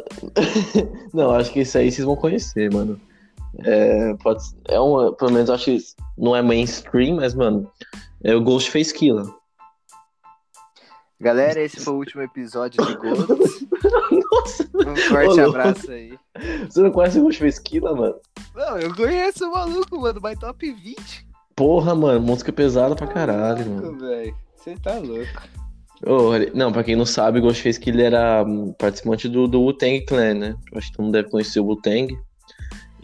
não, 1.15 1.31
acho 1.31 1.53
que 1.53 1.61
isso 1.61 1.79
aí 1.79 1.91
vocês 1.93 2.05
vão 2.05 2.17
conhecer, 2.17 2.73
mano. 2.73 3.01
É, 3.65 4.15
pode, 4.15 4.43
é 4.69 4.79
uma, 4.81 5.13
pelo 5.15 5.33
menos 5.33 5.51
acho 5.51 5.67
que 5.67 5.79
não 6.19 6.35
é 6.35 6.43
mainstream, 6.43 7.17
mas, 7.17 7.35
mano, 7.35 7.71
é 8.25 8.35
o 8.35 8.43
Ghostface 8.43 8.93
Killer. 8.93 9.27
Galera, 11.21 11.61
esse 11.61 11.79
foi 11.81 11.93
o 11.93 11.97
último 11.99 12.23
episódio 12.23 12.83
de 12.85 12.95
Ghosts. 12.97 13.67
Nossa, 14.33 14.69
Um 14.75 14.97
forte 14.97 15.41
Ô, 15.41 15.49
abraço 15.49 15.91
aí. 15.91 16.19
você 16.69 16.81
não 16.81 16.91
conhece 16.91 17.19
o 17.19 17.23
Ghostface 17.23 17.63
Killer, 17.63 17.95
mano? 17.95 18.15
Não, 18.55 18.79
eu 18.79 18.95
conheço 18.95 19.47
o 19.47 19.53
maluco, 19.53 20.01
mano, 20.01 20.19
mas 20.23 20.39
top 20.39 20.73
20. 20.73 21.30
Porra, 21.61 21.95
mano, 21.95 22.23
música 22.23 22.51
pesada 22.51 22.95
pra 22.97 23.07
caralho, 23.07 23.69
mano. 23.69 23.99
Velho. 23.99 24.35
Você 24.57 24.75
tá 24.77 24.97
louco. 24.99 26.35
Ele- 26.35 26.53
não, 26.55 26.73
pra 26.73 26.83
quem 26.83 26.97
não 26.97 27.05
sabe, 27.05 27.39
o 27.39 27.43
Ghostface 27.43 27.79
Killer 27.79 28.07
era 28.07 28.43
hum, 28.43 28.73
participante 28.79 29.29
do, 29.29 29.47
do 29.47 29.61
Wu-Tang 29.61 30.01
Clan, 30.07 30.33
né? 30.33 30.55
Acho 30.75 30.87
que 30.91 30.97
todo 30.97 31.05
mundo 31.05 31.13
deve 31.13 31.29
conhecer 31.29 31.61
o 31.61 31.67
Wu-Tang. 31.67 32.17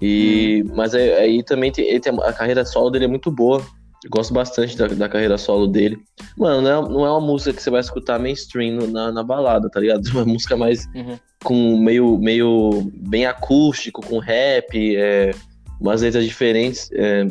E, 0.00 0.64
Mas 0.74 0.94
aí, 0.94 1.12
aí 1.12 1.42
também 1.42 1.70
tem, 1.70 1.86
ele 1.86 2.00
tem- 2.00 2.18
a 2.22 2.32
carreira 2.32 2.64
solo 2.64 2.88
dele 2.88 3.04
é 3.04 3.08
muito 3.08 3.30
boa. 3.30 3.60
Eu 4.02 4.08
gosto 4.10 4.32
bastante 4.32 4.74
da, 4.74 4.86
da 4.86 5.06
carreira 5.06 5.36
solo 5.36 5.66
dele. 5.66 5.98
Mano, 6.38 6.62
não 6.62 6.70
é, 6.70 6.88
não 6.88 7.04
é 7.06 7.10
uma 7.10 7.20
música 7.20 7.52
que 7.52 7.62
você 7.62 7.68
vai 7.68 7.80
escutar 7.82 8.18
mainstream 8.18 8.86
na, 8.90 9.12
na 9.12 9.22
balada, 9.22 9.68
tá 9.68 9.80
ligado? 9.80 10.08
É 10.08 10.12
uma 10.16 10.24
música 10.24 10.56
mais 10.56 10.86
Uhum. 10.94 11.18
com 11.44 11.76
meio, 11.78 12.16
meio 12.16 12.90
bem 12.94 13.26
acústico, 13.26 14.00
com 14.00 14.18
rap, 14.18 14.96
é, 14.96 15.32
umas 15.78 16.00
letras 16.00 16.24
diferentes, 16.24 16.88
é, 16.94 17.26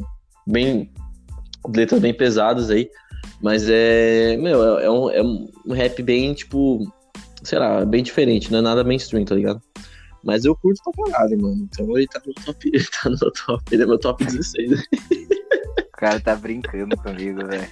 bem 0.46 0.92
letras 1.74 2.00
bem 2.02 2.14
pesadas 2.14 2.70
aí, 2.70 2.90
mas 3.42 3.68
é, 3.70 4.36
meu, 4.38 4.80
é, 4.80 4.86
é 4.86 4.92
um, 4.92 5.10
é 5.12 5.22
um 5.24 5.74
rap 5.74 6.02
bem, 6.04 6.34
tipo, 6.34 6.80
sei 7.44 7.60
lá, 7.60 7.84
bem 7.86 8.04
diferente, 8.04 8.52
não 8.52 8.60
é 8.60 8.62
nada 8.62 8.84
mainstream, 8.84 9.26
tá 9.26 9.36
ligado? 9.36 9.62
Mas 10.24 10.44
eu 10.44 10.56
curto 10.56 10.82
pra 10.92 11.12
caralho, 11.12 11.40
mano. 11.40 11.70
Então 11.72 11.96
ele 11.98 12.08
tá 12.08 12.20
no 12.26 12.34
top, 12.34 12.68
ele 12.74 12.84
tá 12.86 13.10
no 13.10 13.18
top, 13.32 13.64
ele 13.72 13.84
é 13.84 13.86
meu 13.86 14.00
top 14.00 14.26
16. 14.26 14.72
O 14.72 15.98
cara 15.98 16.20
tá 16.20 16.36
brincando 16.36 16.98
comigo, 16.98 17.46
velho. 17.46 17.68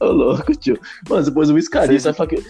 Ô 0.00 0.06
louco, 0.06 0.54
tio. 0.56 0.78
Mano, 1.08 1.24
depois 1.24 1.50
o 1.50 1.54
Vocês- 1.54 2.02
você 2.02 2.08
vai 2.08 2.14
falar 2.14 2.28
que- 2.30 2.42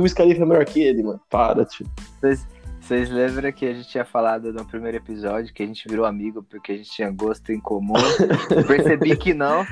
o 0.00 0.04
Khalifa 0.14 0.42
é 0.42 0.46
melhor 0.46 0.64
que 0.64 0.80
ele, 0.82 1.02
mano. 1.02 1.20
Para, 1.30 1.64
tio. 1.64 1.86
Vocês, 2.20 2.46
vocês 2.82 3.08
lembram 3.08 3.52
que 3.52 3.64
a 3.64 3.72
gente 3.72 3.88
tinha 3.88 4.04
falado 4.04 4.52
no 4.52 4.64
primeiro 4.66 4.96
episódio 4.96 5.54
que 5.54 5.62
a 5.62 5.66
gente 5.66 5.86
virou 5.88 6.04
amigo 6.04 6.42
porque 6.42 6.72
a 6.72 6.76
gente 6.76 6.90
tinha 6.90 7.08
gosto 7.12 7.52
em 7.52 7.60
comum? 7.60 7.94
Percebi 8.66 9.16
que 9.16 9.32
não. 9.32 9.64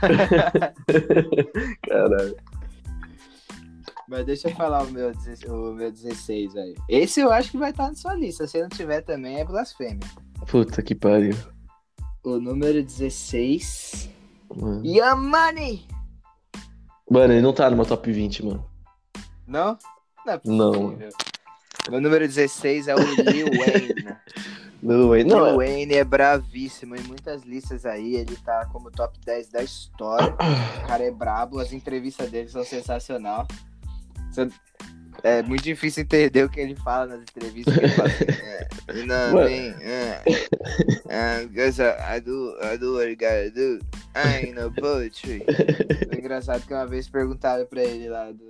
Caralho. 1.88 2.36
Mas 4.06 4.26
deixa 4.26 4.48
eu 4.48 4.54
falar 4.54 4.82
o 4.82 4.90
meu, 4.90 5.10
16 5.10 5.50
o 5.50 5.72
meu 5.72 5.90
16, 5.90 6.52
velho. 6.52 6.74
Esse 6.86 7.20
eu 7.20 7.32
acho 7.32 7.50
que 7.50 7.56
vai 7.56 7.70
estar 7.70 7.88
na 7.88 7.94
sua 7.94 8.14
lista. 8.14 8.46
Se 8.46 8.60
não 8.60 8.68
tiver 8.68 9.00
também, 9.00 9.40
é 9.40 9.44
blasfêmia. 9.44 10.06
Puta 10.46 10.82
que 10.82 10.94
pariu. 10.94 11.34
O 12.22 12.38
número 12.38 12.82
16. 12.82 14.10
Mano. 14.54 14.82
Money! 15.16 15.86
Mano, 17.10 17.32
ele 17.32 17.40
não 17.40 17.54
tá 17.54 17.70
no 17.70 17.76
meu 17.76 17.86
top 17.86 18.12
20, 18.12 18.44
mano. 18.44 18.66
Não? 19.46 19.78
Não 20.26 20.34
é 20.34 20.40
Não. 20.44 20.98
Meu 21.88 22.00
número 22.00 22.26
16 22.26 22.88
é 22.88 22.94
o 22.94 22.98
Lil 22.98 23.46
Wayne. 23.58 25.20
Ele 25.20 25.30
não 25.30 25.44
Lil 25.44 25.46
é. 25.46 25.56
Wayne 25.56 25.94
é 25.94 26.04
bravíssimo. 26.04 26.96
Em 26.96 27.02
muitas 27.02 27.42
listas 27.42 27.86
aí, 27.86 28.16
ele 28.16 28.36
tá 28.44 28.66
como 28.66 28.90
top 28.90 29.18
10 29.24 29.48
da 29.48 29.62
história. 29.62 30.34
O 30.34 30.86
cara 30.86 31.04
é 31.04 31.10
brabo, 31.10 31.58
as 31.58 31.72
entrevistas 31.72 32.30
dele 32.30 32.48
são 32.48 32.64
sensacional. 32.64 33.46
É 35.22 35.42
muito 35.42 35.62
difícil 35.62 36.02
entender 36.02 36.44
o 36.44 36.48
que 36.48 36.60
ele 36.60 36.74
fala 36.76 37.06
nas 37.06 37.22
entrevistas. 37.22 37.74
que 37.74 37.80
Ele 37.80 37.92
fala 37.92 38.08
assim, 38.08 38.24
é, 38.24 38.68
you 38.94 39.06
know 39.06 39.34
what 39.34 39.52
I 39.52 39.60
mean? 39.60 39.74
É, 41.08 41.46
because 41.46 41.82
I, 41.82 42.16
I 42.16 42.20
do, 42.20 42.56
I 42.62 42.78
do 42.78 42.94
what 42.94 43.10
I 43.10 43.14
gotta 43.14 43.50
do. 43.50 43.78
I 44.14 44.46
ain't 44.46 44.54
no 44.54 44.72
poetry. 44.72 45.44
Engraçado 46.16 46.66
que 46.66 46.72
uma 46.72 46.86
vez 46.86 47.08
perguntaram 47.08 47.66
pra 47.66 47.82
ele 47.82 48.08
lá 48.08 48.30
do. 48.32 48.48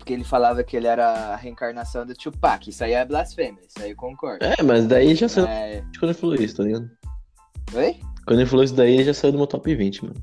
Porque 0.00 0.14
ele 0.14 0.24
falava 0.24 0.64
que 0.64 0.74
ele 0.78 0.86
era 0.86 1.06
a 1.34 1.36
reencarnação 1.36 2.06
do 2.06 2.14
Tupac. 2.14 2.70
Isso 2.70 2.82
aí 2.82 2.92
é 2.94 3.04
blasfêmia, 3.04 3.60
isso 3.68 3.84
aí 3.84 3.90
eu 3.90 3.96
concordo. 3.96 4.42
É, 4.42 4.62
mas 4.62 4.86
daí 4.86 5.14
já 5.14 5.28
saiu 5.28 5.46
É... 5.46 5.82
quando 5.98 6.04
ele 6.10 6.14
falou 6.14 6.34
isso, 6.36 6.56
tá 6.56 6.62
ligado? 6.62 6.90
Oi? 7.74 8.00
Quando 8.26 8.40
ele 8.40 8.48
falou 8.48 8.64
isso 8.64 8.74
daí, 8.74 8.94
ele 8.94 9.04
já 9.04 9.12
saiu 9.12 9.32
do 9.32 9.38
meu 9.38 9.46
top 9.46 9.74
20, 9.74 10.06
mano. 10.06 10.16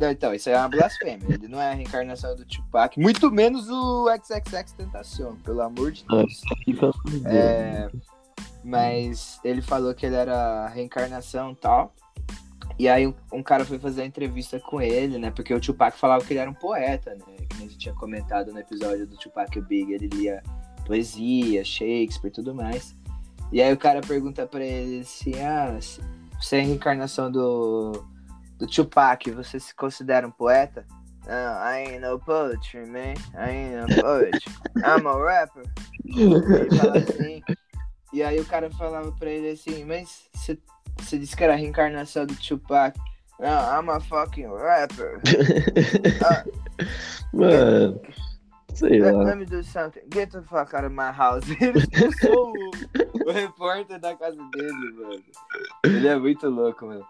Não, 0.00 0.10
então, 0.10 0.32
isso 0.34 0.48
aí 0.48 0.54
é 0.54 0.58
uma 0.58 0.68
blasfêmia. 0.70 1.26
Ele 1.28 1.46
não 1.46 1.60
é 1.60 1.72
a 1.72 1.74
reencarnação 1.74 2.34
do 2.34 2.44
Tupac, 2.46 2.98
muito 2.98 3.30
menos 3.30 3.68
o 3.68 4.06
XXX 4.16 4.72
Tentacion, 4.72 5.36
pelo 5.44 5.60
amor 5.60 5.92
de 5.92 6.04
Deus. 6.06 6.40
Fica- 6.64 6.90
É, 7.26 7.90
mas 8.64 9.38
ele 9.44 9.60
falou 9.60 9.94
que 9.94 10.06
ele 10.06 10.16
era 10.16 10.64
a 10.64 10.68
reencarnação 10.68 11.52
e 11.52 11.56
tal. 11.56 11.94
E 12.78 12.88
aí 12.88 13.06
um, 13.06 13.14
um 13.32 13.42
cara 13.42 13.64
foi 13.64 13.78
fazer 13.78 14.02
a 14.02 14.06
entrevista 14.06 14.60
com 14.60 14.80
ele, 14.80 15.18
né? 15.18 15.30
Porque 15.30 15.54
o 15.54 15.60
Tupac 15.60 15.96
falava 15.98 16.24
que 16.24 16.32
ele 16.32 16.40
era 16.40 16.50
um 16.50 16.54
poeta, 16.54 17.14
né? 17.14 17.24
Que 17.48 17.56
a 17.56 17.60
gente 17.60 17.78
tinha 17.78 17.94
comentado 17.94 18.52
no 18.52 18.58
episódio 18.58 19.06
do 19.06 19.16
Tupac 19.16 19.56
e 19.56 19.62
Big. 19.62 19.92
Ele 19.92 20.08
lia 20.08 20.42
poesia, 20.84 21.64
Shakespeare 21.64 22.30
e 22.30 22.34
tudo 22.34 22.54
mais. 22.54 22.94
E 23.52 23.62
aí 23.62 23.72
o 23.72 23.78
cara 23.78 24.00
pergunta 24.00 24.46
pra 24.46 24.64
ele 24.64 25.00
assim, 25.00 25.32
ah, 25.40 25.78
você 26.40 26.56
é 26.56 26.60
a 26.60 26.62
reencarnação 26.64 27.30
do, 27.30 27.92
do 28.58 28.66
Tupac, 28.66 29.30
você 29.30 29.60
se 29.60 29.74
considera 29.74 30.26
um 30.26 30.30
poeta? 30.30 30.84
Não, 31.26 31.32
I 31.32 31.86
ain't 31.86 32.00
no 32.00 32.18
poetry, 32.20 32.86
man. 32.86 33.14
I 33.34 33.50
ain't 33.50 33.94
no 33.94 34.02
poet. 34.02 34.44
I'm 34.76 35.06
a 35.06 35.24
rapper. 35.24 35.64
Fala 36.76 36.98
assim. 36.98 37.42
E 38.12 38.22
aí 38.22 38.38
o 38.38 38.44
cara 38.44 38.70
falava 38.70 39.10
pra 39.12 39.28
ele 39.28 39.50
assim, 39.50 39.84
mas 39.84 40.28
você, 40.32 40.56
você 40.98 41.18
disse 41.18 41.36
que 41.36 41.44
era 41.44 41.52
a 41.54 41.56
reencarnação 41.56 42.26
do 42.26 42.34
Tupac. 42.36 42.98
Não, 43.38 43.48
I'm 43.82 43.90
a 43.90 44.00
fucking 44.00 44.46
rapper. 44.46 45.20
Ah, 46.24 46.44
Mano, 47.32 48.00
sei 48.74 49.00
let, 49.00 49.12
lá. 49.14 49.24
let 49.24 49.36
me 49.36 49.44
do 49.44 49.62
something. 49.62 50.00
Get 50.12 50.30
the 50.30 50.42
fuck 50.42 50.74
out 50.74 50.84
of 50.86 50.90
my 50.94 51.10
house. 51.12 51.44
Ele 51.60 51.78
expulsou 51.78 52.52
o, 52.52 53.28
o 53.28 53.32
repórter 53.32 53.98
da 54.00 54.14
casa 54.16 54.36
dele, 54.52 54.92
mano. 54.94 55.22
Ele 55.84 56.08
é 56.08 56.16
muito 56.16 56.48
louco, 56.48 56.86
mano. 56.86 57.04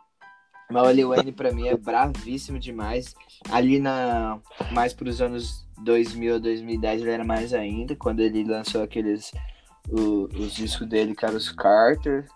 Mas 0.70 0.88
o 0.88 0.90
Lil 0.90 1.08
Wayne 1.10 1.30
pra 1.32 1.52
mim 1.52 1.68
é 1.68 1.76
bravíssimo 1.76 2.58
demais. 2.58 3.14
Ali 3.50 3.78
na 3.78 4.38
mais 4.72 4.92
pros 4.92 5.20
anos 5.20 5.64
2000, 5.84 6.40
2010 6.40 7.02
ele 7.02 7.10
era 7.10 7.24
mais 7.24 7.54
ainda, 7.54 7.94
quando 7.94 8.18
ele 8.20 8.42
lançou 8.42 8.82
aqueles 8.82 9.32
o- 9.88 10.24
os 10.34 10.54
discos 10.54 10.88
dele, 10.88 11.14
que 11.14 11.24
eram 11.24 11.36
os 11.36 11.52
Carter. 11.52 12.26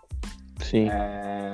Sim. 0.63 0.89
É, 0.89 1.51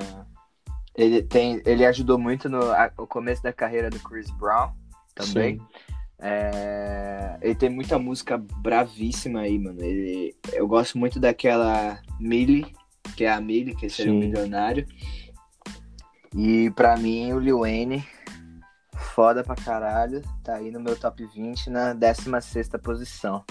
ele 0.94 1.22
tem, 1.22 1.62
ele 1.64 1.84
ajudou 1.86 2.18
muito 2.18 2.48
no 2.48 2.62
a- 2.72 2.92
o 2.98 3.06
começo 3.06 3.42
da 3.42 3.52
carreira 3.52 3.88
do 3.90 3.98
Chris 4.00 4.30
Brown 4.30 4.72
também. 5.14 5.60
É, 6.20 7.38
ele 7.40 7.54
tem 7.54 7.70
muita 7.70 7.98
música 7.98 8.36
bravíssima 8.38 9.40
aí, 9.40 9.58
mano. 9.58 9.80
Ele, 9.82 10.34
eu 10.52 10.66
gosto 10.66 10.98
muito 10.98 11.20
daquela 11.20 12.00
Millie, 12.18 12.74
que 13.16 13.24
é 13.24 13.30
a 13.32 13.40
Millie, 13.40 13.74
que 13.76 13.88
seria 13.88 14.12
um 14.12 14.20
Sim. 14.20 14.26
milionário. 14.28 14.86
E 16.36 16.70
pra 16.72 16.96
mim, 16.96 17.32
o 17.32 17.38
Lil 17.38 17.60
Wayne 17.60 18.04
foda 19.14 19.42
pra 19.44 19.54
caralho. 19.54 20.22
Tá 20.42 20.56
aí 20.56 20.70
no 20.70 20.80
meu 20.80 20.96
top 20.96 21.24
20 21.26 21.70
na 21.70 21.92
16 21.92 22.68
posição. 22.82 23.44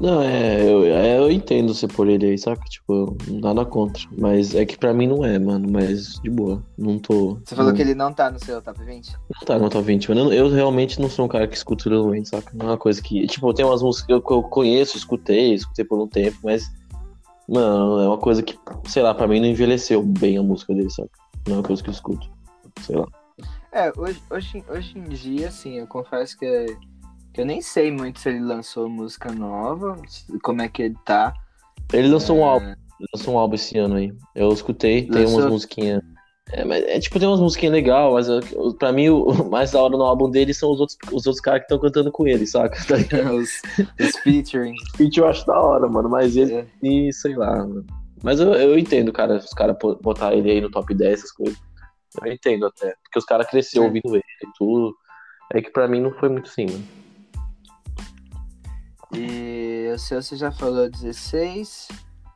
Não, 0.00 0.22
é 0.22 0.62
eu, 0.62 0.84
é, 0.84 1.18
eu 1.18 1.30
entendo 1.30 1.74
você 1.74 1.88
por 1.88 2.06
ele 2.06 2.26
aí, 2.26 2.38
saca? 2.38 2.62
Tipo, 2.68 3.16
nada 3.28 3.64
contra. 3.64 4.04
Mas 4.16 4.54
é 4.54 4.64
que 4.64 4.78
pra 4.78 4.94
mim 4.94 5.08
não 5.08 5.24
é, 5.24 5.38
mano. 5.38 5.68
Mas 5.68 6.20
de 6.20 6.30
boa. 6.30 6.62
Não 6.76 6.98
tô. 6.98 7.36
Você 7.44 7.56
falou 7.56 7.72
não, 7.72 7.76
que 7.76 7.82
ele 7.82 7.94
não 7.96 8.12
tá 8.12 8.30
no 8.30 8.38
seu 8.38 8.62
top 8.62 8.84
20? 8.84 9.12
Não 9.12 9.46
tá 9.46 9.58
no 9.58 9.68
top 9.68 9.84
20, 9.84 10.08
mano. 10.10 10.32
Eu, 10.32 10.46
eu 10.46 10.54
realmente 10.54 11.00
não 11.00 11.10
sou 11.10 11.24
um 11.24 11.28
cara 11.28 11.48
que 11.48 11.56
escuta 11.56 11.88
Lil 11.88 12.08
Wayne, 12.08 12.26
saca? 12.26 12.52
Não 12.54 12.66
é 12.66 12.70
uma 12.70 12.78
coisa 12.78 13.02
que. 13.02 13.26
Tipo, 13.26 13.52
tem 13.52 13.64
umas 13.64 13.82
músicas 13.82 14.06
que 14.06 14.12
eu, 14.12 14.22
que 14.22 14.32
eu 14.32 14.42
conheço, 14.44 14.96
escutei, 14.96 15.54
escutei 15.54 15.84
por 15.84 16.00
um 16.00 16.06
tempo, 16.06 16.38
mas. 16.44 16.70
Mano, 17.48 18.00
é 18.00 18.06
uma 18.06 18.18
coisa 18.18 18.42
que, 18.42 18.58
sei 18.84 19.02
lá, 19.02 19.14
pra 19.14 19.26
mim 19.26 19.40
não 19.40 19.46
envelheceu 19.46 20.02
bem 20.02 20.36
a 20.36 20.42
música 20.42 20.74
dele, 20.74 20.90
saca? 20.90 21.10
Não 21.46 21.54
é 21.54 21.58
uma 21.58 21.64
coisa 21.64 21.82
que 21.82 21.88
eu 21.88 21.94
escuto. 21.94 22.30
Sei 22.82 22.94
lá. 22.94 23.06
É, 23.72 23.92
hoje, 23.96 24.22
hoje, 24.30 24.64
hoje 24.68 24.98
em 24.98 25.04
dia, 25.04 25.48
assim, 25.48 25.78
eu 25.78 25.86
confesso 25.86 26.38
que, 26.38 26.66
que 26.66 26.97
eu 27.36 27.44
nem 27.46 27.60
sei 27.62 27.90
muito 27.90 28.18
se 28.20 28.28
ele 28.28 28.40
lançou 28.40 28.88
música 28.88 29.30
nova, 29.32 29.96
como 30.42 30.62
é 30.62 30.68
que 30.68 30.82
ele 30.82 30.96
tá. 31.04 31.32
Ele 31.92 32.08
lançou 32.08 32.36
um 32.38 32.40
É. 32.40 32.44
álbum. 32.44 32.66
Ele 32.66 33.08
lançou 33.14 33.34
um 33.34 33.38
álbum 33.38 33.54
esse 33.54 33.78
ano 33.78 33.94
aí. 33.96 34.12
Eu 34.34 34.48
escutei, 34.52 35.02
tem 35.06 35.22
Lançou? 35.22 35.40
umas 35.40 35.50
musiquinhas. 35.52 36.02
É, 36.50 36.64
mas, 36.64 36.82
é 36.84 36.98
tipo, 36.98 37.18
tem 37.18 37.28
umas 37.28 37.40
musiquinhas 37.40 37.74
legais, 37.74 38.10
mas 38.12 38.28
eu- 38.28 38.74
pra 38.74 38.90
mim 38.90 39.10
o 39.10 39.48
mais 39.50 39.70
da 39.70 39.82
hora 39.82 39.96
no 39.96 40.02
álbum 40.02 40.30
dele 40.30 40.52
são 40.54 40.72
os 40.72 40.80
outros, 40.80 40.96
os 41.12 41.26
outros 41.26 41.40
caras 41.40 41.60
que 41.60 41.64
estão 41.66 41.78
cantando 41.78 42.10
com 42.10 42.26
ele, 42.26 42.46
saca? 42.46 42.76
Tá 42.86 42.94
os, 43.34 43.50
os 44.00 44.16
featuring. 44.22 44.74
Feat 44.96 45.18
eu 45.18 45.26
acho 45.28 45.46
da 45.46 45.60
hora, 45.60 45.86
mano, 45.86 46.08
mas 46.08 46.36
ele, 46.36 46.54
É. 46.54 46.66
e 46.82 47.12
sei 47.12 47.36
lá. 47.36 47.54
mano. 47.58 47.84
Mas 48.22 48.40
eu, 48.40 48.52
eu 48.54 48.78
entendo, 48.78 49.12
cara, 49.12 49.36
os 49.36 49.50
caras 49.52 49.76
botar 50.02 50.34
ele 50.34 50.50
aí 50.50 50.60
no 50.60 50.70
top 50.70 50.92
10, 50.94 51.18
essas 51.20 51.32
coisas. 51.32 51.56
Eu 52.24 52.32
entendo 52.32 52.66
até. 52.66 52.94
Porque 53.04 53.18
os 53.18 53.24
caras 53.24 53.46
cresceram 53.48 53.86
ouvindo 53.86 54.16
ele 54.16 54.24
e 54.42 54.48
tudo. 54.58 54.92
É 55.54 55.60
que 55.62 55.70
pra 55.70 55.86
mim 55.86 56.00
não 56.00 56.12
foi 56.14 56.28
muito 56.30 56.48
assim, 56.48 56.66
mano. 56.66 56.84
E 59.14 59.90
o 59.94 59.98
seu 59.98 60.22
você 60.22 60.36
já 60.36 60.50
falou 60.52 60.88
16. 60.90 61.88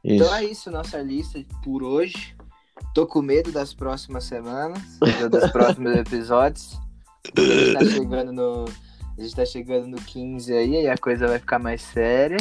Então 0.04 0.26
Isso. 0.26 0.34
é 0.34 0.44
isso, 0.44 0.70
nossa 0.70 0.98
lista 0.98 1.40
por 1.62 1.82
hoje. 1.82 2.34
Tô 2.94 3.06
com 3.06 3.22
medo 3.22 3.52
das 3.52 3.72
próximas 3.72 4.24
semanas, 4.24 4.82
dos 5.30 5.50
próximos 5.52 5.94
episódios. 5.96 6.76
A 7.36 7.40
gente 7.40 7.72
tá 7.74 7.84
chegando 7.84 8.32
no. 8.32 8.64
A 9.16 9.20
gente 9.22 9.36
tá 9.36 9.44
chegando 9.44 9.86
no 9.86 9.98
15 9.98 10.52
aí, 10.52 10.76
aí 10.78 10.88
a 10.88 10.96
coisa 10.98 11.28
vai 11.28 11.38
ficar 11.38 11.58
mais 11.58 11.82
séria. 11.82 12.38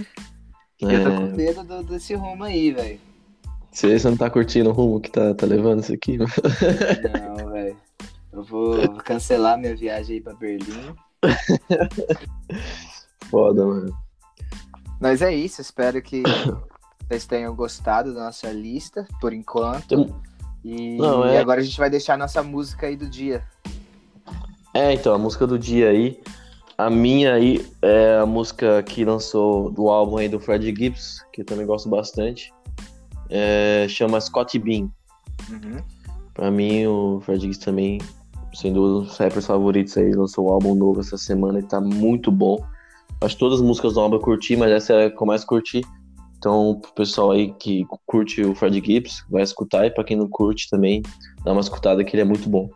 E 0.81 0.85
eu 0.91 1.03
tô 1.03 1.09
com 1.15 1.25
É, 1.27 1.35
medo 1.35 1.63
do- 1.63 1.83
desse 1.83 2.15
rumo 2.15 2.43
aí, 2.45 2.71
velho. 2.71 2.99
você 3.71 3.99
você 3.99 4.09
não 4.09 4.17
tá 4.17 4.29
curtindo 4.29 4.69
o 4.69 4.73
rumo 4.73 4.99
que 4.99 5.11
tá, 5.11 5.33
tá 5.35 5.45
levando 5.45 5.81
isso 5.83 5.93
aqui, 5.93 6.17
mano? 6.17 6.31
Não, 7.37 7.51
velho. 7.51 7.77
Eu 8.33 8.43
vou 8.43 8.75
vou 8.87 8.95
cancelar 9.03 9.59
minha 9.59 9.75
viagem 9.75 10.15
aí 10.15 10.21
pra 10.21 10.33
Berlim. 10.33 10.95
Foda, 13.29 13.65
mano. 13.65 13.95
Mas 14.99 15.21
é 15.21 15.33
isso, 15.33 15.61
espero 15.61 16.01
que 16.01 16.21
vocês 17.07 17.25
tenham 17.25 17.55
gostado 17.55 18.13
da 18.13 18.25
nossa 18.25 18.49
lista, 18.51 19.07
por 19.19 19.33
enquanto. 19.33 19.87
Tem- 19.87 20.15
E, 20.63 20.97
Não, 20.97 21.25
é- 21.25 21.33
e 21.33 21.37
agora 21.37 21.59
a 21.59 21.63
gente 21.63 21.77
vai 21.79 21.89
deixar 21.89 22.13
a 22.13 22.17
nossa 22.17 22.43
música 22.43 22.85
aí 22.85 22.95
do 22.95 23.09
dia. 23.09 23.43
É, 24.73 24.93
então, 24.93 25.13
a 25.13 25.17
música 25.17 25.45
do 25.47 25.57
dia 25.57 25.89
aí. 25.89 26.21
A 26.77 26.89
minha 26.89 27.33
aí 27.33 27.65
é 27.81 28.17
a 28.21 28.25
música 28.25 28.81
que 28.83 29.03
lançou 29.03 29.71
do 29.71 29.89
álbum 29.89 30.17
aí 30.17 30.29
do 30.29 30.39
Fred 30.39 30.65
Gibbs, 30.67 31.23
que 31.33 31.41
eu 31.41 31.45
também 31.45 31.65
gosto 31.65 31.89
bastante. 31.89 32.53
É, 33.29 33.85
chama 33.89 34.19
Scott 34.21 34.57
Bean. 34.59 34.89
Uhum. 35.49 35.77
Pra 36.33 36.49
mim, 36.51 36.85
o 36.87 37.19
Fred 37.25 37.41
Gibbs 37.41 37.57
também, 37.57 37.99
sendo 38.53 38.81
um 38.83 39.03
dos 39.03 39.17
rappers 39.17 39.45
favoritos 39.45 39.97
aí, 39.97 40.11
lançou 40.13 40.47
um 40.49 40.53
álbum 40.53 40.73
novo 40.75 40.99
essa 41.01 41.17
semana 41.17 41.59
e 41.59 41.63
tá 41.63 41.79
muito 41.81 42.31
bom. 42.31 42.63
Acho 43.21 43.35
que 43.35 43.39
todas 43.39 43.59
as 43.59 43.65
músicas 43.65 43.93
do 43.93 43.99
álbum 43.99 44.15
eu 44.15 44.19
curti, 44.21 44.55
mas 44.55 44.71
essa 44.71 44.93
é 44.93 45.05
a 45.05 45.11
que 45.11 45.21
eu 45.21 45.27
mais 45.27 45.45
curti. 45.45 45.81
Então, 46.37 46.79
pro 46.81 46.91
pessoal 46.93 47.31
aí 47.31 47.53
que 47.53 47.85
curte 48.07 48.41
o 48.41 48.55
Fred 48.55 48.81
Gibbs, 48.83 49.23
vai 49.29 49.43
escutar. 49.43 49.85
E 49.85 49.91
pra 49.91 50.03
quem 50.03 50.17
não 50.17 50.27
curte 50.27 50.67
também, 50.71 51.03
dá 51.43 51.51
uma 51.51 51.61
escutada 51.61 52.03
que 52.03 52.15
ele 52.15 52.21
é 52.23 52.25
muito 52.25 52.49
bom. 52.49 52.67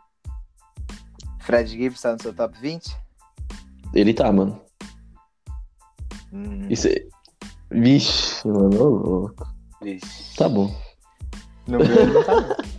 Fred 1.41 1.67
Gibbs 1.69 1.99
tá 1.99 2.13
no 2.13 2.21
seu 2.21 2.31
top 2.33 2.55
20? 2.59 2.95
Ele 3.93 4.13
tá, 4.13 4.31
mano. 4.31 4.61
Hum, 6.31 6.67
Isso 6.69 6.87
é... 6.89 7.07
Vixe, 7.71 8.47
mano, 8.47 8.79
ô 8.79 8.89
louco. 8.89 9.47
vixe. 9.81 10.35
Tá 10.37 10.47
bom. 10.47 10.71
No 11.67 11.79
meu 11.79 12.13
não 12.13 12.23
tá, 12.23 12.41
não. 12.41 12.55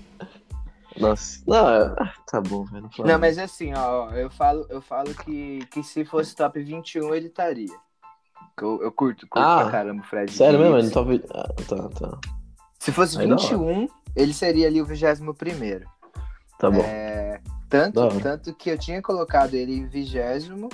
Nossa. 0.98 1.42
Não, 1.46 1.66
ah, 1.66 2.12
tá 2.30 2.40
bom, 2.40 2.64
velho. 2.64 2.88
Não, 3.00 3.18
mas 3.18 3.38
assim, 3.38 3.72
ó, 3.74 4.10
eu 4.12 4.30
falo, 4.30 4.66
eu 4.70 4.80
falo 4.80 5.14
que, 5.14 5.64
que 5.70 5.82
se 5.82 6.04
fosse 6.04 6.34
top 6.34 6.60
21 6.62 7.14
ele 7.14 7.26
estaria. 7.28 7.74
Eu, 8.60 8.82
eu 8.82 8.90
curto, 8.92 9.26
curto 9.28 9.46
Ah, 9.46 9.62
pra 9.62 9.70
caramba 9.70 10.02
o 10.02 10.04
Fred 10.06 10.32
Sério 10.32 10.58
mesmo? 10.58 10.80
Gibbs. 10.90 11.28
Tá... 11.28 11.38
Ah, 11.40 11.52
tá, 11.68 11.88
tá. 11.90 12.18
Se 12.78 12.90
fosse 12.92 13.18
Aí 13.18 13.26
da 13.28 13.34
hora. 13.34 13.42
21, 13.42 13.88
ele 14.14 14.32
seria 14.32 14.66
ali 14.66 14.80
o 14.80 14.86
21 14.86 15.34
primeiro. 15.34 15.86
Tá 16.58 16.70
bom. 16.70 16.80
É, 16.80 17.40
tanto, 17.68 18.00
tanto 18.22 18.54
que 18.54 18.70
eu 18.70 18.78
tinha 18.78 19.02
colocado 19.02 19.52
ele 19.54 19.74
em 19.76 19.86
vigésimo, 19.86 20.70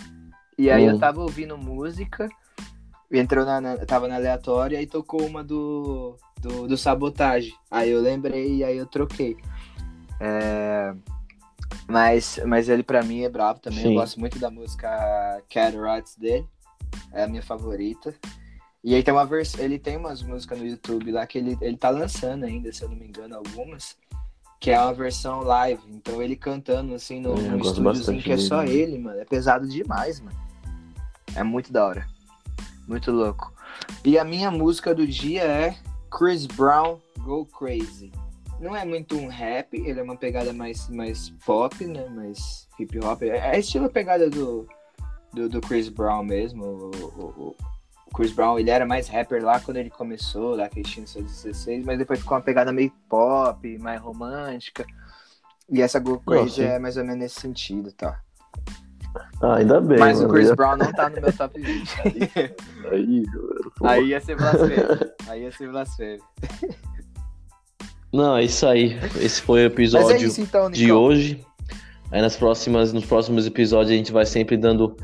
e 0.57 0.71
aí 0.71 0.85
eu 0.87 0.95
Hum. 0.95 0.99
tava 0.99 1.21
ouvindo 1.23 1.59
música, 1.59 2.29
entrou 3.11 3.45
na, 3.45 3.61
na- 3.61 3.77
tava 3.79 4.07
na 4.07 4.15
aleatória 4.15 4.81
e 4.81 4.87
tocou 4.87 5.27
uma 5.27 5.43
do, 5.43 6.17
do, 6.41 6.69
do 6.69 6.77
Sabotage. 6.77 7.53
Aí 7.69 7.91
eu 7.91 8.01
lembrei 8.01 8.57
e 8.59 8.65
aí 8.65 8.77
eu 8.77 8.87
troquei. 8.87 9.37
É, 10.25 10.95
mas, 11.89 12.39
mas 12.47 12.69
ele 12.69 12.85
pra 12.85 13.03
mim 13.03 13.23
é 13.23 13.29
brabo 13.29 13.59
também, 13.59 13.81
Sim. 13.81 13.89
eu 13.89 13.95
gosto 13.95 14.21
muito 14.21 14.39
da 14.39 14.51
música 14.51 15.43
Cat 15.49 15.77
Rats 15.77 16.15
dele, 16.15 16.47
é 17.13 17.25
a 17.25 17.29
minha 17.29 17.43
favorita. 17.43 18.15
E 18.85 18.95
aí 18.95 19.03
tem 19.03 19.13
uma 19.13 19.27
vers... 19.27 19.59
ele 19.59 19.81
tem 19.81 19.97
umas 19.97 20.23
músicas 20.23 20.59
no 20.61 20.67
YouTube 20.67 21.11
lá 21.11 21.27
que 21.27 21.39
ele, 21.39 21.59
ele 21.61 21.77
tá 21.77 21.91
lançando 21.91 22.45
ainda, 22.45 22.73
se 22.73 22.83
eu 22.83 22.89
não 22.89 22.97
me 22.97 23.07
engano, 23.07 23.35
algumas 23.37 23.97
que 24.61 24.71
é 24.71 24.81
uma 24.81 24.95
versão 24.95 25.41
live. 25.41 25.83
Então 25.91 26.23
ele 26.23 26.37
cantando 26.37 26.95
assim 26.95 27.21
no, 27.21 27.35
É, 27.37 27.49
no 27.49 27.59
estúdiozinho 27.59 28.23
que 28.23 28.31
é 28.31 28.37
só 28.37 28.63
dele. 28.63 28.79
ele, 28.79 28.99
mano. 28.99 29.19
É 29.19 29.25
pesado 29.25 29.67
demais, 29.67 30.21
mano. 30.21 30.37
É 31.35 31.43
muito 31.43 31.73
da 31.73 31.85
hora. 31.85 32.07
Muito 32.87 33.11
louco. 33.11 33.53
E 34.05 34.17
a 34.17 34.25
minha 34.25 34.53
música 34.53 34.95
do 34.95 35.05
dia 35.05 35.43
é 35.43 35.77
Chris 36.11 36.47
Brown 36.47 37.01
Go 37.19 37.45
Crazy. 37.47 38.13
Não 38.63 38.77
é 38.77 38.85
muito 38.85 39.17
um 39.17 39.27
rap, 39.27 39.75
ele 39.75 39.99
é 39.99 40.03
uma 40.03 40.17
pegada 40.17 40.53
mais, 40.53 40.89
mais 40.89 41.31
pop, 41.45 41.85
né? 41.85 42.09
Mais 42.09 42.69
hip 42.79 42.97
hop. 43.01 43.23
É 43.23 43.57
é 43.57 43.59
estilo 43.59 43.91
pegada 43.91 44.31
do, 44.31 44.69
do, 45.35 45.49
do 45.49 45.61
Chris 45.61 45.89
Brown 45.89 46.23
mesmo. 46.23 46.65
O, 46.65 46.91
o- 46.95 47.57
o 48.07 48.15
Chris 48.15 48.31
Brown, 48.31 48.59
ele 48.59 48.71
era 48.71 48.87
mais 48.87 49.09
rapper 49.09 49.43
lá 49.43 49.59
quando 49.59 49.79
ele 49.79 49.91
começou, 49.91 50.55
lá 50.55 50.69
que 50.69 50.79
ele 50.81 50.89
tinha 50.89 51.07
seus 51.07 51.25
16, 51.25 51.85
mas 51.85 51.99
depois 51.99 52.21
ficou 52.21 52.37
uma 52.37 52.43
pegada 52.45 52.71
meio 52.73 52.93
pop, 53.09 53.79
mais 53.79 54.01
romântica. 54.01 54.87
E 55.69 55.81
essa 55.83 55.99
Go 55.99 56.21
Crazy 56.21 56.63
é 56.63 56.79
mais 56.79 56.97
ou 56.97 57.03
menos 57.05 57.19
nesse 57.19 57.41
sentido, 57.41 57.91
tá? 57.93 58.21
Ah, 59.43 59.57
ainda 59.57 59.81
bem. 59.81 59.99
Mas 59.99 60.19
o 60.19 60.23
mano. 60.23 60.35
Chris 60.35 60.55
Brown 60.55 60.77
não 60.77 60.93
tá 60.93 61.09
no 61.09 61.21
meu 61.21 61.33
top 61.33 61.61
20. 61.61 61.89
Aí, 62.93 63.25
pô. 63.77 63.87
Aí 63.87 64.05
ia 64.09 64.21
ser 64.21 64.37
blasfêmio. 64.37 65.13
Aí 65.29 65.43
ia 65.43 65.51
ser 65.53 65.69
blasfêmio. 65.69 66.23
Não, 68.13 68.37
é 68.37 68.45
isso 68.45 68.67
aí. 68.67 68.99
Esse 69.21 69.41
foi 69.41 69.61
o 69.61 69.65
Mas 69.65 69.73
episódio 69.73 70.17
é 70.17 70.29
isso 70.29 70.41
então, 70.41 70.71
de 70.71 70.93
hoje. 70.93 71.45
Aí 72.11 72.21
nas 72.21 72.37
próximas, 72.37 72.93
nos 72.93 73.07
próximos 73.07 73.47
episódios 73.47 73.91
a 73.91 73.97
gente 73.97 74.13
vai 74.13 74.27
sempre 74.27 74.57
dando 74.57 74.95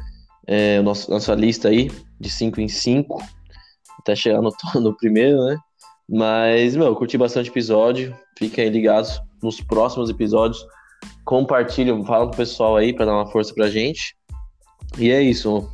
é, 0.47 0.83
nosso, 0.83 1.11
nossa 1.11 1.35
lista 1.35 1.69
aí, 1.69 1.91
de 2.21 2.29
5 2.29 2.61
em 2.61 2.69
5, 2.69 3.23
até 3.99 4.15
chegar 4.15 4.43
no, 4.43 4.53
no 4.81 4.95
primeiro, 4.95 5.43
né? 5.45 5.59
Mas, 6.09 6.77
meu, 6.77 6.87
eu 6.87 6.97
curti 6.97 7.17
bastante 7.17 7.51
episódio. 7.51 8.17
Fiquem 8.39 8.65
aí 8.65 8.71
ligados 8.71 9.21
nos 9.43 9.61
próximos 9.61 10.11
episódios. 10.11 10.67
Compartilham, 11.25 12.05
fala 12.05 12.29
pro 12.29 12.37
pessoal 12.37 12.77
aí 12.77 12.95
pra 12.95 13.07
dar 13.07 13.15
uma 13.15 13.31
força 13.31 13.55
pra 13.55 13.69
gente. 13.69 14.17
E 14.99 15.11
é 15.11 15.21
isso. 15.23 15.71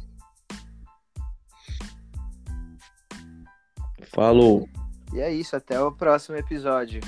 Falou. 4.12 4.68
E 5.12 5.20
é 5.20 5.32
isso, 5.32 5.54
até 5.54 5.80
o 5.80 5.92
próximo 5.92 6.36
episódio. 6.36 7.00